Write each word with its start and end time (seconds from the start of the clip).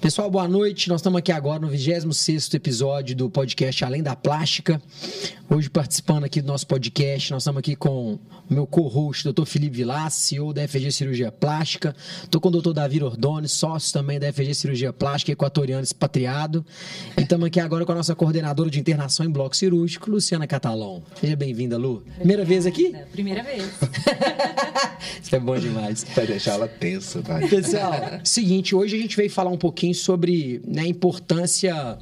Pessoal, 0.00 0.30
boa 0.30 0.48
noite. 0.48 0.88
Nós 0.88 1.02
estamos 1.02 1.18
aqui 1.18 1.30
agora 1.30 1.60
no 1.60 1.68
26 1.68 2.54
episódio 2.54 3.14
do 3.14 3.28
podcast 3.28 3.84
Além 3.84 4.02
da 4.02 4.16
Plástica. 4.16 4.80
Hoje 5.50 5.68
participando 5.68 6.24
aqui 6.24 6.40
do 6.40 6.46
nosso 6.46 6.66
podcast, 6.66 7.32
nós 7.32 7.42
estamos 7.42 7.58
aqui 7.58 7.76
com 7.76 8.14
o 8.14 8.20
meu 8.48 8.66
co-host, 8.66 9.30
Dr. 9.30 9.44
Felipe 9.44 9.76
Vilas, 9.76 10.14
CEO 10.14 10.54
da 10.54 10.66
FG 10.66 10.90
Cirurgia 10.90 11.30
Plástica. 11.30 11.94
Estou 12.22 12.40
com 12.40 12.48
o 12.48 12.62
Dr. 12.62 12.72
Davi 12.72 13.02
Ordone, 13.02 13.46
sócio 13.46 13.92
também 13.92 14.18
da 14.18 14.32
FG 14.32 14.54
Cirurgia 14.54 14.92
Plástica, 14.92 15.32
equatoriano 15.32 15.82
expatriado. 15.82 16.64
E 17.18 17.22
estamos 17.22 17.48
aqui 17.48 17.60
agora 17.60 17.84
com 17.84 17.92
a 17.92 17.96
nossa 17.96 18.14
coordenadora 18.14 18.70
de 18.70 18.80
internação 18.80 19.26
em 19.26 19.30
bloco 19.30 19.54
cirúrgico, 19.54 20.10
Luciana 20.10 20.46
Catalão. 20.46 21.02
Seja 21.20 21.36
bem-vinda, 21.36 21.76
Lu. 21.76 22.02
Primeira 22.16 22.44
vez 22.44 22.64
aqui? 22.64 22.94
Primeira 23.12 23.42
vez. 23.42 23.64
Isso 25.20 25.34
é 25.34 25.40
bom 25.40 25.58
demais. 25.58 26.06
Vai 26.14 26.26
deixar 26.26 26.52
ela 26.52 26.68
tensa, 26.68 27.20
vai. 27.20 27.46
Pessoal, 27.48 28.20
seguinte, 28.24 28.74
hoje 28.74 28.96
a 28.96 29.00
gente 29.00 29.16
veio 29.16 29.28
falar 29.28 29.50
um 29.50 29.58
pouquinho 29.58 29.89
sobre 29.94 30.60
né, 30.66 30.82
a 30.82 30.86
importância 30.86 31.98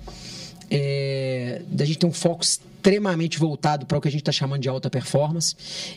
é, 0.71 1.63
da 1.69 1.85
gente 1.85 1.99
ter 1.99 2.07
um 2.07 2.13
foco 2.13 2.43
extremamente 2.43 3.39
voltado 3.39 3.87
para 3.87 3.99
o 3.99 4.01
que 4.01 4.09
a 4.09 4.11
gente 4.11 4.23
está 4.23 4.33
chamando 4.33 4.63
de 4.63 4.69
alta 4.69 4.89
performance. 4.89 5.55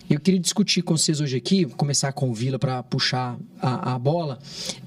Eu 0.10 0.20
queria 0.20 0.40
discutir 0.40 0.82
com 0.82 0.98
vocês 0.98 1.22
hoje 1.22 1.38
aqui, 1.38 1.66
começar 1.66 2.12
com 2.12 2.30
o 2.30 2.34
Vila 2.34 2.58
para 2.58 2.82
puxar 2.84 3.38
a, 3.62 3.94
a 3.94 4.00
bola, 4.00 4.40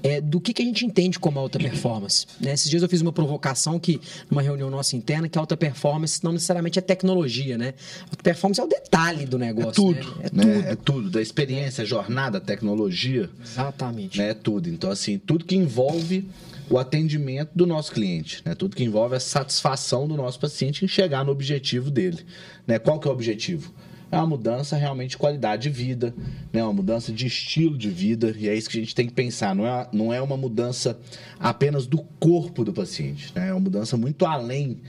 é, 0.03 0.19
do 0.19 0.39
que, 0.41 0.53
que 0.53 0.61
a 0.61 0.65
gente 0.65 0.85
entende 0.85 1.17
como 1.17 1.39
alta 1.39 1.57
performance. 1.57 2.27
Né? 2.39 2.53
Esses 2.53 2.69
dias 2.69 2.83
eu 2.83 2.89
fiz 2.89 3.01
uma 3.01 3.13
provocação 3.13 3.79
que, 3.79 3.99
numa 4.29 4.41
reunião 4.41 4.69
nossa 4.69 4.95
interna, 4.95 5.29
que 5.29 5.37
alta 5.37 5.55
performance 5.55 6.23
não 6.23 6.33
necessariamente 6.33 6.77
é 6.77 6.81
tecnologia, 6.81 7.57
né? 7.57 7.73
Alta 8.03 8.23
performance 8.23 8.59
é 8.59 8.63
o 8.63 8.67
detalhe 8.67 9.25
do 9.25 9.39
negócio. 9.39 9.69
É 9.69 9.73
tudo, 9.73 10.15
né? 10.17 10.23
é, 10.23 10.23
né? 10.23 10.29
tudo. 10.31 10.67
é 10.67 10.75
tudo. 10.75 11.09
Da 11.09 11.21
experiência, 11.21 11.85
jornada, 11.85 12.41
tecnologia. 12.41 13.29
Exatamente. 13.43 14.17
Né? 14.17 14.29
É 14.29 14.33
tudo. 14.33 14.69
Então, 14.69 14.91
assim, 14.91 15.17
tudo 15.17 15.45
que 15.45 15.55
envolve 15.55 16.27
o 16.69 16.77
atendimento 16.77 17.51
do 17.55 17.65
nosso 17.65 17.91
cliente, 17.91 18.41
né? 18.45 18.55
Tudo 18.55 18.75
que 18.75 18.83
envolve 18.83 19.15
a 19.15 19.19
satisfação 19.19 20.07
do 20.07 20.15
nosso 20.15 20.39
paciente 20.39 20.83
em 20.83 20.87
chegar 20.87 21.23
no 21.23 21.31
objetivo 21.31 21.91
dele, 21.91 22.25
né? 22.65 22.79
Qual 22.79 22.99
que 22.99 23.07
é 23.07 23.11
o 23.11 23.13
objetivo? 23.13 23.73
É 24.11 24.17
uma 24.17 24.27
mudança 24.27 24.77
realmente 24.77 25.11
de 25.11 25.17
qualidade 25.17 25.63
de 25.63 25.69
vida, 25.69 26.13
né? 26.51 26.63
Uma 26.63 26.73
mudança 26.73 27.11
de 27.11 27.27
estilo 27.27 27.77
de 27.77 27.89
vida 27.89 28.35
e 28.37 28.47
é 28.47 28.55
isso 28.55 28.69
que 28.69 28.77
a 28.77 28.81
gente 28.81 28.95
tem 28.95 29.07
que 29.07 29.13
pensar. 29.13 29.55
Não 29.55 29.65
é, 29.65 29.87
não 29.91 30.13
é 30.13 30.21
uma 30.21 30.37
mudança 30.37 30.99
apenas 31.39 31.85
do 31.85 31.99
corpo 32.19 32.63
do 32.63 32.73
paciente, 32.73 33.31
né? 33.35 33.49
É 33.49 33.51
uma 33.51 33.59
mudança 33.59 33.97
muito 33.97 34.25
além 34.25 34.81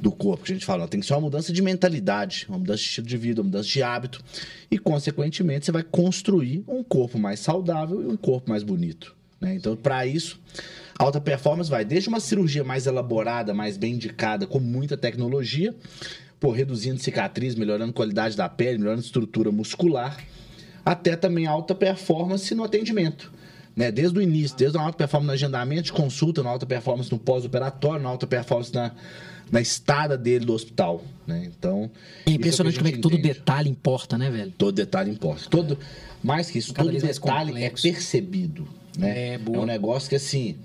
do 0.00 0.10
corpo 0.10 0.44
que 0.44 0.52
a 0.52 0.54
gente 0.54 0.66
fala. 0.66 0.88
Tem 0.88 1.00
que 1.00 1.06
ser 1.06 1.14
uma 1.14 1.20
mudança 1.20 1.52
de 1.52 1.62
mentalidade, 1.62 2.46
uma 2.48 2.58
mudança 2.58 2.78
de 2.78 2.84
estilo 2.88 3.06
de 3.06 3.16
vida, 3.16 3.40
uma 3.40 3.46
mudança 3.46 3.68
de 3.68 3.82
hábito 3.82 4.22
e, 4.70 4.78
consequentemente, 4.78 5.66
você 5.66 5.72
vai 5.72 5.82
construir 5.82 6.64
um 6.66 6.82
corpo 6.82 7.18
mais 7.18 7.40
saudável 7.40 8.02
e 8.02 8.06
um 8.06 8.16
corpo 8.16 8.50
mais 8.50 8.62
bonito. 8.62 9.14
Né? 9.40 9.54
Então, 9.54 9.76
para 9.76 10.06
isso, 10.06 10.40
alta 11.04 11.20
performance 11.20 11.70
vai 11.70 11.84
desde 11.84 12.08
uma 12.08 12.20
cirurgia 12.20 12.64
mais 12.64 12.86
elaborada, 12.86 13.52
mais 13.52 13.76
bem 13.76 13.94
indicada, 13.94 14.46
com 14.46 14.58
muita 14.58 14.96
tecnologia, 14.96 15.74
por 16.38 16.50
reduzindo 16.50 17.00
cicatriz, 17.00 17.54
melhorando 17.54 17.92
qualidade 17.92 18.36
da 18.36 18.48
pele, 18.48 18.78
melhorando 18.78 19.02
estrutura 19.02 19.50
muscular, 19.50 20.16
até 20.84 21.16
também 21.16 21.46
alta 21.46 21.74
performance 21.74 22.54
no 22.54 22.64
atendimento. 22.64 23.32
Né? 23.74 23.90
Desde 23.90 24.18
o 24.18 24.22
início, 24.22 24.56
desde 24.56 24.76
a 24.76 24.82
alta 24.82 24.98
performance 24.98 25.26
no 25.28 25.32
agendamento 25.32 25.84
de 25.84 25.92
consulta, 25.92 26.42
na 26.42 26.50
alta 26.50 26.66
performance 26.66 27.10
no 27.10 27.18
pós-operatório, 27.18 28.02
na 28.02 28.08
alta 28.08 28.26
performance 28.26 28.74
na, 28.74 28.92
na 29.50 29.60
estada 29.60 30.16
dele 30.18 30.44
do 30.44 30.52
hospital. 30.52 31.02
Né? 31.26 31.50
Então. 31.56 31.90
É 32.26 32.30
impressionante 32.30 32.74
é 32.74 32.78
como 32.78 32.88
é 32.88 32.92
que 32.92 32.98
todo 32.98 33.16
detalhe 33.16 33.70
importa, 33.70 34.18
né, 34.18 34.30
velho? 34.30 34.52
Todo 34.58 34.74
detalhe 34.74 35.10
importa. 35.10 35.48
Todo, 35.48 35.78
mais 36.22 36.50
que 36.50 36.58
isso, 36.58 36.74
Cada 36.74 36.90
todo 36.90 37.00
detalhe 37.00 37.62
é 37.62 37.70
percebido. 37.70 38.68
Né? 38.96 39.34
É, 39.34 39.38
boa. 39.38 39.58
é 39.58 39.60
um 39.60 39.66
negócio 39.66 40.08
que 40.08 40.16
assim. 40.16 40.56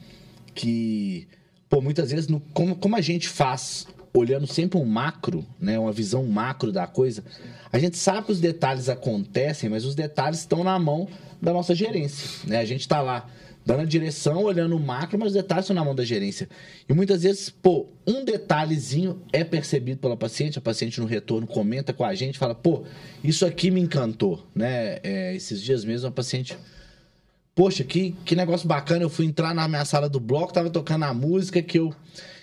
Que. 0.57 1.27
Pô, 1.69 1.81
muitas 1.81 2.11
vezes, 2.11 2.27
no, 2.27 2.39
como, 2.53 2.75
como 2.75 2.95
a 2.95 3.01
gente 3.01 3.27
faz 3.27 3.87
olhando 4.13 4.47
sempre 4.47 4.79
um 4.79 4.85
macro, 4.85 5.45
né, 5.59 5.77
uma 5.77 5.91
visão 5.91 6.25
macro 6.25 6.71
da 6.71 6.87
coisa, 6.87 7.23
a 7.71 7.77
gente 7.77 7.97
sabe 7.97 8.25
que 8.25 8.31
os 8.31 8.39
detalhes 8.39 8.89
acontecem, 8.89 9.69
mas 9.69 9.85
os 9.85 9.93
detalhes 9.93 10.39
estão 10.39 10.63
na 10.63 10.79
mão 10.79 11.07
da 11.41 11.53
nossa 11.53 11.75
gerência. 11.75 12.47
Né? 12.47 12.57
A 12.57 12.65
gente 12.65 12.81
está 12.81 13.01
lá 13.01 13.29
dando 13.65 13.81
a 13.81 13.85
direção, 13.85 14.43
olhando 14.43 14.77
o 14.77 14.79
macro, 14.79 15.19
mas 15.19 15.27
os 15.27 15.33
detalhes 15.33 15.65
estão 15.65 15.75
na 15.75 15.83
mão 15.83 15.93
da 15.93 16.05
gerência. 16.05 16.47
E 16.87 16.93
muitas 16.93 17.23
vezes, 17.23 17.49
pô, 17.49 17.87
um 18.07 18.23
detalhezinho 18.23 19.21
é 19.33 19.43
percebido 19.43 19.99
pela 19.99 20.15
paciente, 20.15 20.57
a 20.57 20.61
paciente 20.61 21.01
no 21.01 21.05
retorno 21.05 21.45
comenta 21.45 21.91
com 21.91 22.05
a 22.05 22.15
gente, 22.15 22.39
fala, 22.39 22.55
pô, 22.55 22.83
isso 23.21 23.45
aqui 23.45 23.69
me 23.69 23.81
encantou, 23.81 24.47
né? 24.55 24.99
É, 25.03 25.35
esses 25.35 25.61
dias 25.61 25.83
mesmo 25.83 26.07
a 26.07 26.11
paciente 26.11 26.57
poxa, 27.57 27.83
que, 27.83 28.11
que 28.23 28.35
negócio 28.35 28.67
bacana. 28.67 29.01
Eu 29.01 29.09
fui 29.09 29.25
entrar 29.25 29.53
na 29.55 29.67
minha 29.67 29.83
sala 29.83 30.07
do 30.07 30.19
bloco, 30.19 30.53
tava 30.53 30.69
tocando 30.69 31.05
a 31.05 31.13
música 31.13 31.59
que 31.59 31.79
eu, 31.79 31.91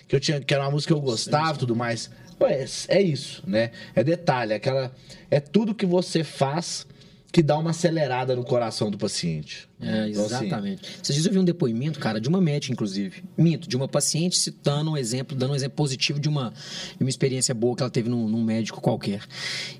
que 0.09 0.15
eu 0.15 0.19
tinha, 0.19 0.41
que 0.41 0.53
era 0.53 0.65
uma 0.65 0.71
música 0.71 0.93
que 0.93 0.99
eu 0.99 1.01
gostava 1.01 1.55
e 1.55 1.59
tudo 1.59 1.73
mais. 1.73 2.11
É, 2.41 2.65
é, 2.97 3.01
isso, 3.01 3.41
né? 3.47 3.71
É 3.95 4.03
detalhe, 4.03 4.51
é 4.51 4.57
aquela. 4.57 4.93
É 5.31 5.39
tudo 5.39 5.73
que 5.73 5.85
você 5.85 6.21
faz 6.21 6.85
que 7.31 7.41
dá 7.41 7.57
uma 7.57 7.69
acelerada 7.69 8.35
no 8.35 8.43
coração 8.43 8.91
do 8.91 8.97
paciente. 8.97 9.69
É, 9.79 10.09
então, 10.09 10.25
assim, 10.25 10.45
exatamente. 10.45 10.81
Assim... 10.83 11.13
Vocês 11.13 11.27
vi 11.27 11.37
um 11.37 11.43
depoimento, 11.43 11.99
cara, 11.99 12.19
de 12.19 12.29
uma 12.29 12.39
médica, 12.39 12.71
inclusive. 12.71 13.23
Minto, 13.37 13.67
de 13.67 13.75
uma 13.75 13.87
paciente 13.87 14.37
citando 14.37 14.91
um 14.91 14.97
exemplo, 14.97 15.35
dando 15.35 15.51
um 15.51 15.55
exemplo 15.55 15.75
positivo 15.75 16.19
de 16.19 16.29
uma, 16.29 16.53
de 16.97 17.03
uma 17.03 17.09
experiência 17.09 17.53
boa 17.53 17.75
que 17.75 17.83
ela 17.83 17.89
teve 17.89 18.07
num, 18.07 18.27
num 18.27 18.43
médico 18.43 18.79
qualquer. 18.79 19.21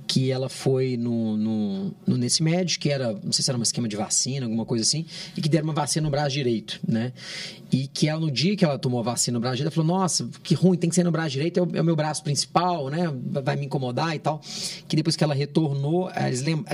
Que 0.05 0.31
ela 0.31 0.49
foi 0.49 0.97
no, 0.97 1.37
no, 1.37 1.95
no, 2.05 2.17
nesse 2.17 2.43
médico, 2.43 2.83
que 2.83 2.89
era, 2.89 3.13
não 3.23 3.31
sei 3.31 3.43
se 3.43 3.49
era 3.49 3.57
um 3.57 3.63
esquema 3.63 3.87
de 3.87 3.95
vacina, 3.95 4.45
alguma 4.45 4.65
coisa 4.65 4.83
assim, 4.83 5.05
e 5.35 5.41
que 5.41 5.47
deram 5.47 5.65
uma 5.65 5.73
vacina 5.73 6.03
no 6.03 6.11
braço 6.11 6.31
direito, 6.31 6.79
né? 6.85 7.13
E 7.71 7.87
que 7.87 8.07
ela, 8.07 8.19
no 8.19 8.29
dia 8.29 8.55
que 8.55 8.63
ela 8.63 8.77
tomou 8.77 8.99
a 8.99 9.03
vacina 9.03 9.35
no 9.35 9.41
braço 9.41 9.57
direito, 9.57 9.73
ela 9.77 9.85
falou: 9.85 9.99
Nossa, 9.99 10.29
que 10.43 10.53
ruim, 10.53 10.77
tem 10.77 10.89
que 10.89 10.95
ser 10.95 11.03
no 11.03 11.11
braço 11.11 11.31
direito, 11.31 11.59
é 11.59 11.63
o, 11.63 11.69
é 11.77 11.81
o 11.81 11.83
meu 11.83 11.95
braço 11.95 12.23
principal, 12.23 12.89
né? 12.89 13.11
Vai 13.43 13.55
me 13.55 13.65
incomodar 13.65 14.15
e 14.15 14.19
tal. 14.19 14.41
Que 14.87 14.95
depois 14.95 15.15
que 15.15 15.23
ela 15.23 15.33
retornou, 15.33 16.11
eles, 16.11 16.41
lembram, 16.41 16.65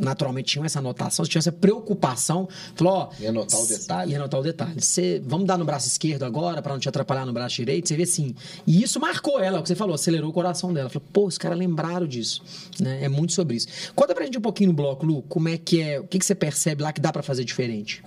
naturalmente 0.00 0.52
tinham 0.52 0.64
essa 0.64 0.78
anotação, 0.78 1.24
tinham 1.24 1.40
essa 1.40 1.52
preocupação 1.52 2.41
Falou, 2.74 2.92
ó. 2.94 3.10
E 3.18 3.26
anotar 3.26 3.60
o 3.60 3.66
detalhe. 3.66 4.12
E 4.12 4.14
anotar 4.14 4.40
o 4.40 4.42
detalhe. 4.42 4.80
Você, 4.80 5.22
vamos 5.24 5.46
dar 5.46 5.58
no 5.58 5.64
braço 5.64 5.88
esquerdo 5.88 6.24
agora, 6.24 6.62
para 6.62 6.72
não 6.72 6.80
te 6.80 6.88
atrapalhar 6.88 7.26
no 7.26 7.32
braço 7.32 7.56
direito. 7.56 7.88
Você 7.88 7.96
vê 7.96 8.02
assim. 8.04 8.34
E 8.66 8.82
isso 8.82 9.00
marcou 9.00 9.40
ela, 9.40 9.60
o 9.60 9.62
que 9.62 9.68
você 9.68 9.74
falou, 9.74 9.94
acelerou 9.94 10.30
o 10.30 10.32
coração 10.32 10.72
dela. 10.72 10.88
Falou, 10.88 11.08
pô, 11.12 11.26
os 11.26 11.38
caras 11.38 11.58
lembraram 11.58 12.06
disso. 12.06 12.42
Né? 12.80 13.04
É 13.04 13.08
muito 13.08 13.32
sobre 13.32 13.56
isso. 13.56 13.68
Conta 13.94 14.14
pra 14.14 14.24
gente 14.24 14.38
um 14.38 14.42
pouquinho 14.42 14.70
no 14.70 14.76
bloco, 14.76 15.04
Lu, 15.04 15.22
como 15.22 15.48
é 15.48 15.56
que 15.56 15.80
é, 15.80 16.00
o 16.00 16.04
que, 16.04 16.18
que 16.18 16.24
você 16.24 16.34
percebe 16.34 16.82
lá 16.82 16.92
que 16.92 17.00
dá 17.00 17.12
para 17.12 17.22
fazer 17.22 17.44
diferente? 17.44 18.02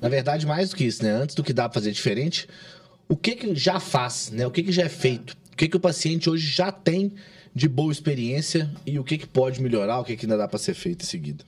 Na 0.00 0.08
verdade, 0.08 0.44
mais 0.46 0.70
do 0.70 0.76
que 0.76 0.84
isso, 0.84 1.02
né? 1.02 1.12
Antes 1.12 1.34
do 1.34 1.44
que 1.44 1.52
dá 1.52 1.68
para 1.68 1.80
fazer 1.80 1.92
diferente, 1.92 2.48
o 3.08 3.16
que, 3.16 3.36
que 3.36 3.54
já 3.54 3.78
faz, 3.78 4.30
né? 4.30 4.46
O 4.46 4.50
que, 4.50 4.62
que 4.62 4.72
já 4.72 4.82
é 4.82 4.88
feito? 4.88 5.36
O 5.52 5.56
que, 5.56 5.68
que 5.68 5.76
o 5.76 5.80
paciente 5.80 6.28
hoje 6.28 6.46
já 6.46 6.72
tem 6.72 7.12
de 7.54 7.68
boa 7.68 7.92
experiência 7.92 8.70
e 8.86 8.98
o 8.98 9.04
que, 9.04 9.18
que 9.18 9.26
pode 9.26 9.62
melhorar, 9.62 10.00
o 10.00 10.04
que, 10.04 10.16
que 10.16 10.24
ainda 10.24 10.36
dá 10.36 10.48
para 10.48 10.58
ser 10.58 10.74
feito 10.74 11.02
em 11.02 11.06
seguida? 11.06 11.44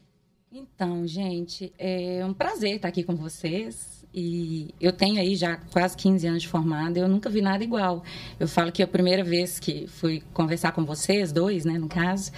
Então, 0.56 1.04
gente, 1.04 1.72
é 1.76 2.24
um 2.24 2.32
prazer 2.32 2.76
estar 2.76 2.86
aqui 2.86 3.02
com 3.02 3.16
vocês. 3.16 4.06
E 4.14 4.72
eu 4.80 4.92
tenho 4.92 5.18
aí 5.18 5.34
já 5.34 5.56
quase 5.56 5.96
15 5.96 6.28
anos 6.28 6.42
de 6.42 6.48
formada, 6.48 6.96
eu 7.00 7.08
nunca 7.08 7.28
vi 7.28 7.42
nada 7.42 7.64
igual. 7.64 8.04
Eu 8.38 8.46
falo 8.46 8.70
que 8.70 8.80
a 8.80 8.86
primeira 8.86 9.24
vez 9.24 9.58
que 9.58 9.88
fui 9.88 10.22
conversar 10.32 10.70
com 10.70 10.84
vocês, 10.84 11.32
dois, 11.32 11.64
né, 11.64 11.76
no 11.76 11.88
caso, 11.88 12.30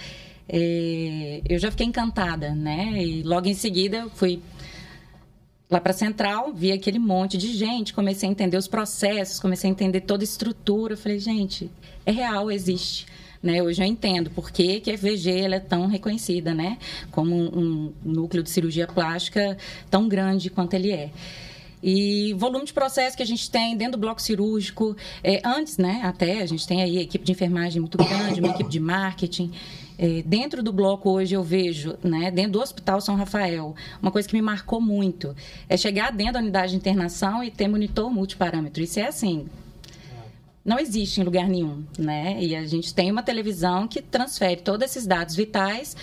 é, 0.49 1.43
eu 1.47 1.59
já 1.59 1.69
fiquei 1.69 1.85
encantada, 1.85 2.55
né? 2.55 3.03
E 3.03 3.21
logo 3.21 3.47
em 3.47 3.53
seguida 3.53 4.09
fui 4.15 4.41
lá 5.69 5.79
para 5.79 5.91
a 5.91 5.95
central, 5.95 6.51
vi 6.51 6.71
aquele 6.71 6.97
monte 6.97 7.37
de 7.37 7.53
gente, 7.53 7.93
comecei 7.93 8.27
a 8.27 8.31
entender 8.31 8.57
os 8.57 8.67
processos, 8.67 9.39
comecei 9.39 9.69
a 9.69 9.71
entender 9.71 10.01
toda 10.01 10.23
a 10.23 10.25
estrutura. 10.25 10.93
Eu 10.93 10.97
falei, 10.97 11.19
gente, 11.19 11.69
é 12.03 12.11
real, 12.11 12.49
existe. 12.49 13.05
Né? 13.41 13.61
Hoje 13.61 13.81
eu 13.81 13.87
entendo 13.87 14.29
por 14.29 14.51
que, 14.51 14.81
a 14.87 14.97
FVG 14.97 15.53
é 15.53 15.59
tão 15.59 15.87
reconhecida, 15.87 16.53
né? 16.53 16.77
Como 17.11 17.35
um, 17.35 17.93
um 18.05 18.11
núcleo 18.11 18.43
de 18.43 18.49
cirurgia 18.49 18.87
plástica 18.87 19.57
tão 19.89 20.07
grande 20.07 20.49
quanto 20.49 20.73
ele 20.73 20.91
é. 20.91 21.11
E 21.81 22.33
volume 22.33 22.65
de 22.65 22.73
processo 22.73 23.15
que 23.15 23.21
a 23.21 23.25
gente 23.25 23.49
tem 23.51 23.77
dentro 23.77 23.93
do 23.93 24.01
bloco 24.01 24.21
cirúrgico, 24.21 24.97
é, 25.23 25.41
antes, 25.45 25.77
né, 25.77 26.01
até, 26.03 26.41
a 26.41 26.45
gente 26.45 26.67
tem 26.67 26.81
aí 26.81 26.97
a 26.97 27.01
equipe 27.01 27.23
de 27.23 27.31
enfermagem 27.31 27.79
muito 27.79 27.97
grande, 27.97 28.39
uma 28.39 28.49
equipe 28.49 28.69
de 28.69 28.79
marketing. 28.79 29.51
É, 29.99 30.23
dentro 30.23 30.61
do 30.61 30.73
bloco 30.73 31.09
hoje 31.09 31.35
eu 31.35 31.43
vejo, 31.43 31.95
né, 32.03 32.29
dentro 32.31 32.53
do 32.53 32.61
Hospital 32.61 32.99
São 32.99 33.15
Rafael, 33.15 33.75
uma 34.01 34.11
coisa 34.11 34.27
que 34.27 34.35
me 34.35 34.41
marcou 34.41 34.81
muito 34.81 35.35
é 35.69 35.77
chegar 35.77 36.11
dentro 36.11 36.33
da 36.33 36.39
unidade 36.39 36.71
de 36.71 36.77
internação 36.77 37.43
e 37.43 37.51
ter 37.51 37.67
monitor 37.67 38.11
multiparâmetro. 38.11 38.83
Isso 38.83 38.99
é 38.99 39.07
assim, 39.07 39.47
não 40.67 40.77
existe 40.77 41.21
em 41.21 41.23
lugar 41.23 41.47
nenhum, 41.47 41.85
né? 41.97 42.37
E 42.43 42.53
a 42.53 42.65
gente 42.67 42.93
tem 42.93 43.09
uma 43.09 43.23
televisão 43.23 43.87
que 43.87 44.01
transfere 44.01 44.57
todos 44.61 44.85
esses 44.85 45.07
dados 45.07 45.33
vitais 45.33 45.95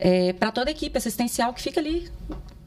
é, 0.00 0.32
para 0.32 0.50
toda 0.50 0.68
a 0.68 0.72
equipe 0.72 0.98
assistencial 0.98 1.54
que 1.54 1.62
fica 1.62 1.78
ali 1.78 2.10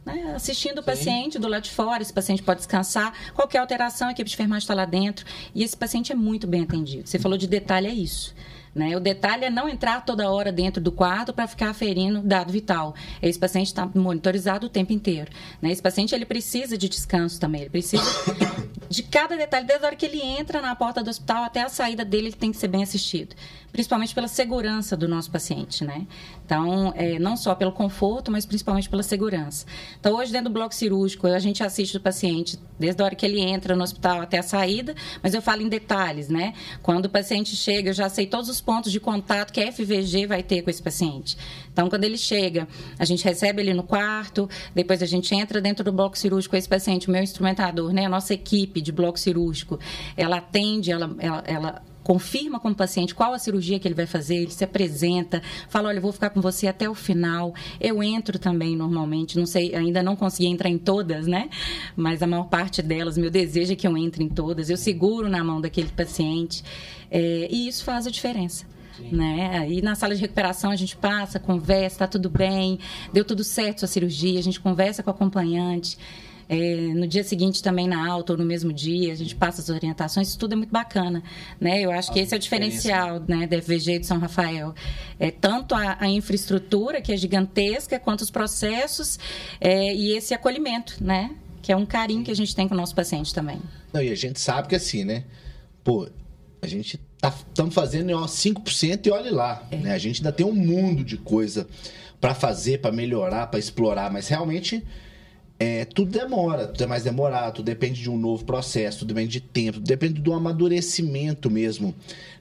né, 0.06 0.34
assistindo 0.36 0.80
o 0.80 0.82
Sim. 0.82 0.86
paciente 0.86 1.40
do 1.40 1.48
lado 1.48 1.64
de 1.64 1.72
fora, 1.72 2.02
esse 2.02 2.14
paciente 2.14 2.42
pode 2.42 2.60
descansar, 2.60 3.14
qualquer 3.34 3.60
alteração, 3.60 4.08
a 4.08 4.12
equipe 4.12 4.30
de 4.30 4.36
enfermagem 4.36 4.64
está 4.64 4.74
lá 4.74 4.86
dentro, 4.86 5.26
e 5.54 5.64
esse 5.64 5.76
paciente 5.76 6.12
é 6.12 6.16
muito 6.16 6.48
bem 6.48 6.64
atendido. 6.64 7.08
Você 7.08 7.20
falou 7.20 7.38
de 7.38 7.48
detalhe, 7.48 7.88
é 7.88 7.94
isso. 7.94 8.34
Né? 8.74 8.96
O 8.98 9.00
detalhe 9.00 9.46
é 9.46 9.50
não 9.50 9.70
entrar 9.70 10.04
toda 10.04 10.32
hora 10.32 10.52
dentro 10.52 10.82
do 10.82 10.92
quarto 10.92 11.32
para 11.32 11.48
ficar 11.48 11.70
aferindo 11.70 12.22
dado 12.22 12.52
vital. 12.52 12.96
Esse 13.22 13.38
paciente 13.38 13.68
está 13.68 13.88
monitorizado 13.94 14.68
o 14.68 14.70
tempo 14.70 14.92
inteiro. 14.92 15.32
Né? 15.62 15.72
Esse 15.72 15.82
paciente 15.82 16.16
ele 16.16 16.26
precisa 16.26 16.78
de 16.78 16.90
descanso 16.90 17.40
também, 17.40 17.62
ele 17.62 17.70
precisa 17.70 18.04
de 18.90 19.04
cada 19.04 19.36
detalhe, 19.36 19.66
desde 19.66 19.84
a 19.84 19.88
hora 19.88 19.96
que 19.96 20.06
ele 20.06 20.22
entra 20.22 20.62
na 20.62 20.76
porta 20.76 21.04
do 21.04 21.10
hospital 21.10 21.44
até 21.44 21.62
a 21.62 21.70
saída 21.70 22.06
dele, 22.06 22.28
ele 22.28 22.36
tem 22.36 22.52
que 22.52 22.58
ser 22.58 22.68
bem 22.68 22.84
assistido. 22.84 23.36
Principalmente 23.74 24.14
pela 24.14 24.28
segurança 24.28 24.96
do 24.96 25.08
nosso 25.08 25.32
paciente, 25.32 25.84
né? 25.84 26.06
Então, 26.46 26.94
é, 26.96 27.18
não 27.18 27.36
só 27.36 27.56
pelo 27.56 27.72
conforto, 27.72 28.32
mas 28.32 28.46
principalmente 28.46 28.88
pela 28.88 29.02
segurança. 29.02 29.66
Então, 30.00 30.16
hoje, 30.16 30.32
dentro 30.32 30.50
do 30.50 30.54
bloco 30.54 30.76
cirúrgico, 30.76 31.26
a 31.26 31.40
gente 31.40 31.64
assiste 31.64 31.98
o 31.98 32.00
paciente 32.00 32.60
desde 32.78 33.02
a 33.02 33.06
hora 33.06 33.16
que 33.16 33.26
ele 33.26 33.42
entra 33.42 33.76
no 33.76 33.84
hospital 33.84 34.22
até 34.22 34.38
a 34.38 34.44
saída, 34.44 34.94
mas 35.24 35.34
eu 35.34 35.42
falo 35.42 35.64
em 35.64 35.70
detalhes, 35.70 36.30
né? 36.30 36.54
Quando 36.84 37.06
o 37.06 37.10
paciente 37.10 37.56
chega, 37.56 37.90
eu 37.90 37.94
já 37.94 38.08
sei 38.10 38.28
todos 38.28 38.48
os 38.48 38.62
pontos 38.62 38.92
de 38.92 39.00
contato 39.00 39.52
que 39.52 39.60
a 39.60 39.72
FVG 39.72 40.28
vai 40.28 40.44
ter 40.44 40.62
com 40.62 40.70
esse 40.70 40.82
paciente. 40.82 41.36
Então, 41.72 41.90
quando 41.90 42.04
ele 42.04 42.18
chega, 42.18 42.68
a 43.00 43.06
gente 43.06 43.26
recebe 43.26 43.60
ele 43.60 43.74
no 43.74 43.82
quarto, 43.82 44.48
depois 44.76 45.02
a 45.02 45.08
gente 45.08 45.34
entra 45.34 45.60
dentro 45.60 45.84
do 45.84 45.92
bloco 45.92 46.16
cirúrgico 46.16 46.52
com 46.52 46.58
esse 46.58 46.70
paciente, 46.70 47.08
o 47.08 47.12
meu 47.12 47.24
instrumentador, 47.24 47.92
né? 47.92 48.06
A 48.06 48.10
nossa 48.10 48.36
equipe 48.36 48.82
de 48.82 48.92
bloco 48.92 49.20
cirúrgico, 49.20 49.80
ela 50.16 50.38
atende, 50.38 50.92
ela, 50.92 51.16
ela, 51.18 51.44
ela 51.48 51.93
confirma 52.04 52.60
com 52.60 52.70
o 52.70 52.76
paciente 52.76 53.16
qual 53.16 53.34
a 53.34 53.40
cirurgia 53.40 53.80
que 53.80 53.88
ele 53.88 53.96
vai 53.96 54.06
fazer, 54.06 54.36
ele 54.36 54.52
se 54.52 54.64
apresenta, 54.64 55.42
fala, 55.70 55.90
olha, 55.90 56.02
vou 56.02 56.12
ficar 56.12 56.30
com 56.30 56.42
você 56.42 56.68
até 56.68 56.90
o 56.90 56.94
final. 56.94 57.54
Eu 57.80 58.04
entro 58.04 58.38
também 58.38 58.76
normalmente, 58.76 59.38
não 59.38 59.46
sei, 59.46 59.74
ainda 59.74 60.04
não 60.04 60.16
consegui 60.16 60.48
entrar 60.48 60.70
em 60.70 60.78
todas, 60.78 61.26
né? 61.28 61.50
Mas 61.96 62.22
a 62.22 62.28
maior 62.28 62.46
parte 62.46 62.82
delas, 62.82 63.18
meu 63.18 63.32
desejo 63.32 63.74
é 63.74 63.76
que 63.76 63.88
eu 63.88 63.98
entre 63.98 64.24
em 64.24 64.30
todas. 64.30 64.70
Eu 64.70 64.78
seguro 64.78 65.30
na 65.30 65.44
mão 65.44 65.62
daquele 65.62 65.90
paciente 65.90 66.64
é, 67.10 67.48
e 67.50 67.68
isso 67.68 67.84
faz 67.84 68.08
a 68.08 68.12
diferença. 68.12 68.66
Né? 69.12 69.58
Aí 69.58 69.82
na 69.82 69.96
sala 69.96 70.14
de 70.14 70.22
recuperação 70.22 70.72
a 70.72 70.76
gente 70.76 70.96
passa, 70.96 71.40
conversa, 71.40 72.00
tá 72.00 72.08
tudo 72.08 72.30
bem, 72.30 72.80
deu 73.12 73.26
tudo 73.26 73.44
certo 73.44 73.86
a 73.86 73.88
cirurgia, 73.88 74.40
a 74.40 74.44
gente 74.44 74.60
conversa 74.60 75.02
com 75.02 75.10
o 75.10 75.14
acompanhante. 75.14 75.98
É, 76.50 76.76
no 76.94 77.08
dia 77.08 77.24
seguinte 77.24 77.64
também 77.64 77.88
na 77.88 78.06
alta 78.08 78.34
ou 78.34 78.40
no 78.40 78.46
mesmo 78.46 78.72
dia, 78.74 79.12
a 79.14 79.16
gente 79.16 79.36
passa 79.36 79.62
as 79.62 79.70
orientações, 79.70 80.30
isso 80.30 80.38
tudo 80.38 80.54
é 80.54 80.56
muito 80.56 80.72
bacana, 80.72 81.24
né? 81.60 81.82
Eu 81.82 81.92
acho 81.92 82.12
que 82.12 82.20
esse 82.20 82.34
é 82.34 82.38
o 82.38 82.40
diferencial, 82.40 83.22
né, 83.28 83.48
da 83.48 83.62
FVG 83.62 84.00
de 84.00 84.06
São 84.06 84.20
Rafael. 84.20 84.74
É 85.20 85.32
tanto 85.32 85.74
a, 85.76 85.98
a 86.00 86.08
infraestrutura, 86.08 87.02
que 87.02 87.12
é 87.12 87.18
gigantesca, 87.18 88.00
quanto 88.00 88.22
os 88.22 88.32
processos 88.32 89.18
é, 89.60 89.94
e 89.94 90.16
esse 90.16 90.34
acolhimento, 90.34 91.04
né? 91.04 91.32
Que 91.62 91.72
é 91.72 91.76
um 91.76 91.86
carinho 91.86 92.24
que 92.24 92.32
a 92.32 92.36
gente 92.36 92.56
tem 92.56 92.68
com 92.68 92.74
o 92.74 92.78
nosso 92.78 92.94
paciente 92.94 93.34
também. 93.34 93.62
Não, 93.94 94.02
e 94.02 94.10
a 94.10 94.16
gente 94.16 94.40
sabe 94.40 94.68
que 94.68 94.76
assim, 94.76 95.04
né? 95.04 95.24
Pô, 95.84 96.08
a 96.62 96.68
gente 96.68 97.00
estamos 97.24 97.74
tá, 97.76 97.82
fazendo 97.82 98.12
ó, 98.12 98.26
5% 98.26 99.06
e 99.06 99.12
olhe 99.12 99.30
lá. 99.30 99.66
É. 99.72 99.78
Né? 99.78 99.94
A 99.94 99.98
gente 99.98 100.22
ainda 100.22 100.32
tem 100.32 100.46
um 100.46 100.54
mundo 100.54 101.04
de 101.04 101.18
coisa 101.18 101.68
para 102.20 102.34
fazer, 102.34 102.80
para 102.80 102.92
melhorar, 102.92 103.48
para 103.48 103.60
explorar, 103.60 104.12
mas 104.12 104.28
realmente 104.28 104.84
é, 105.64 105.86
tudo 105.86 106.12
demora, 106.12 106.68
tudo 106.68 106.84
é 106.84 106.88
mais 106.88 107.04
demorado, 107.04 107.56
tudo 107.56 107.66
depende 107.66 108.02
de 108.02 108.10
um 108.10 108.18
novo 108.18 108.44
processo, 108.44 109.00
tudo 109.00 109.14
depende 109.14 109.32
de 109.32 109.40
tempo, 109.40 109.74
tudo 109.76 109.88
depende 109.88 110.20
do 110.20 110.34
amadurecimento 110.34 111.50
mesmo, 111.50 111.96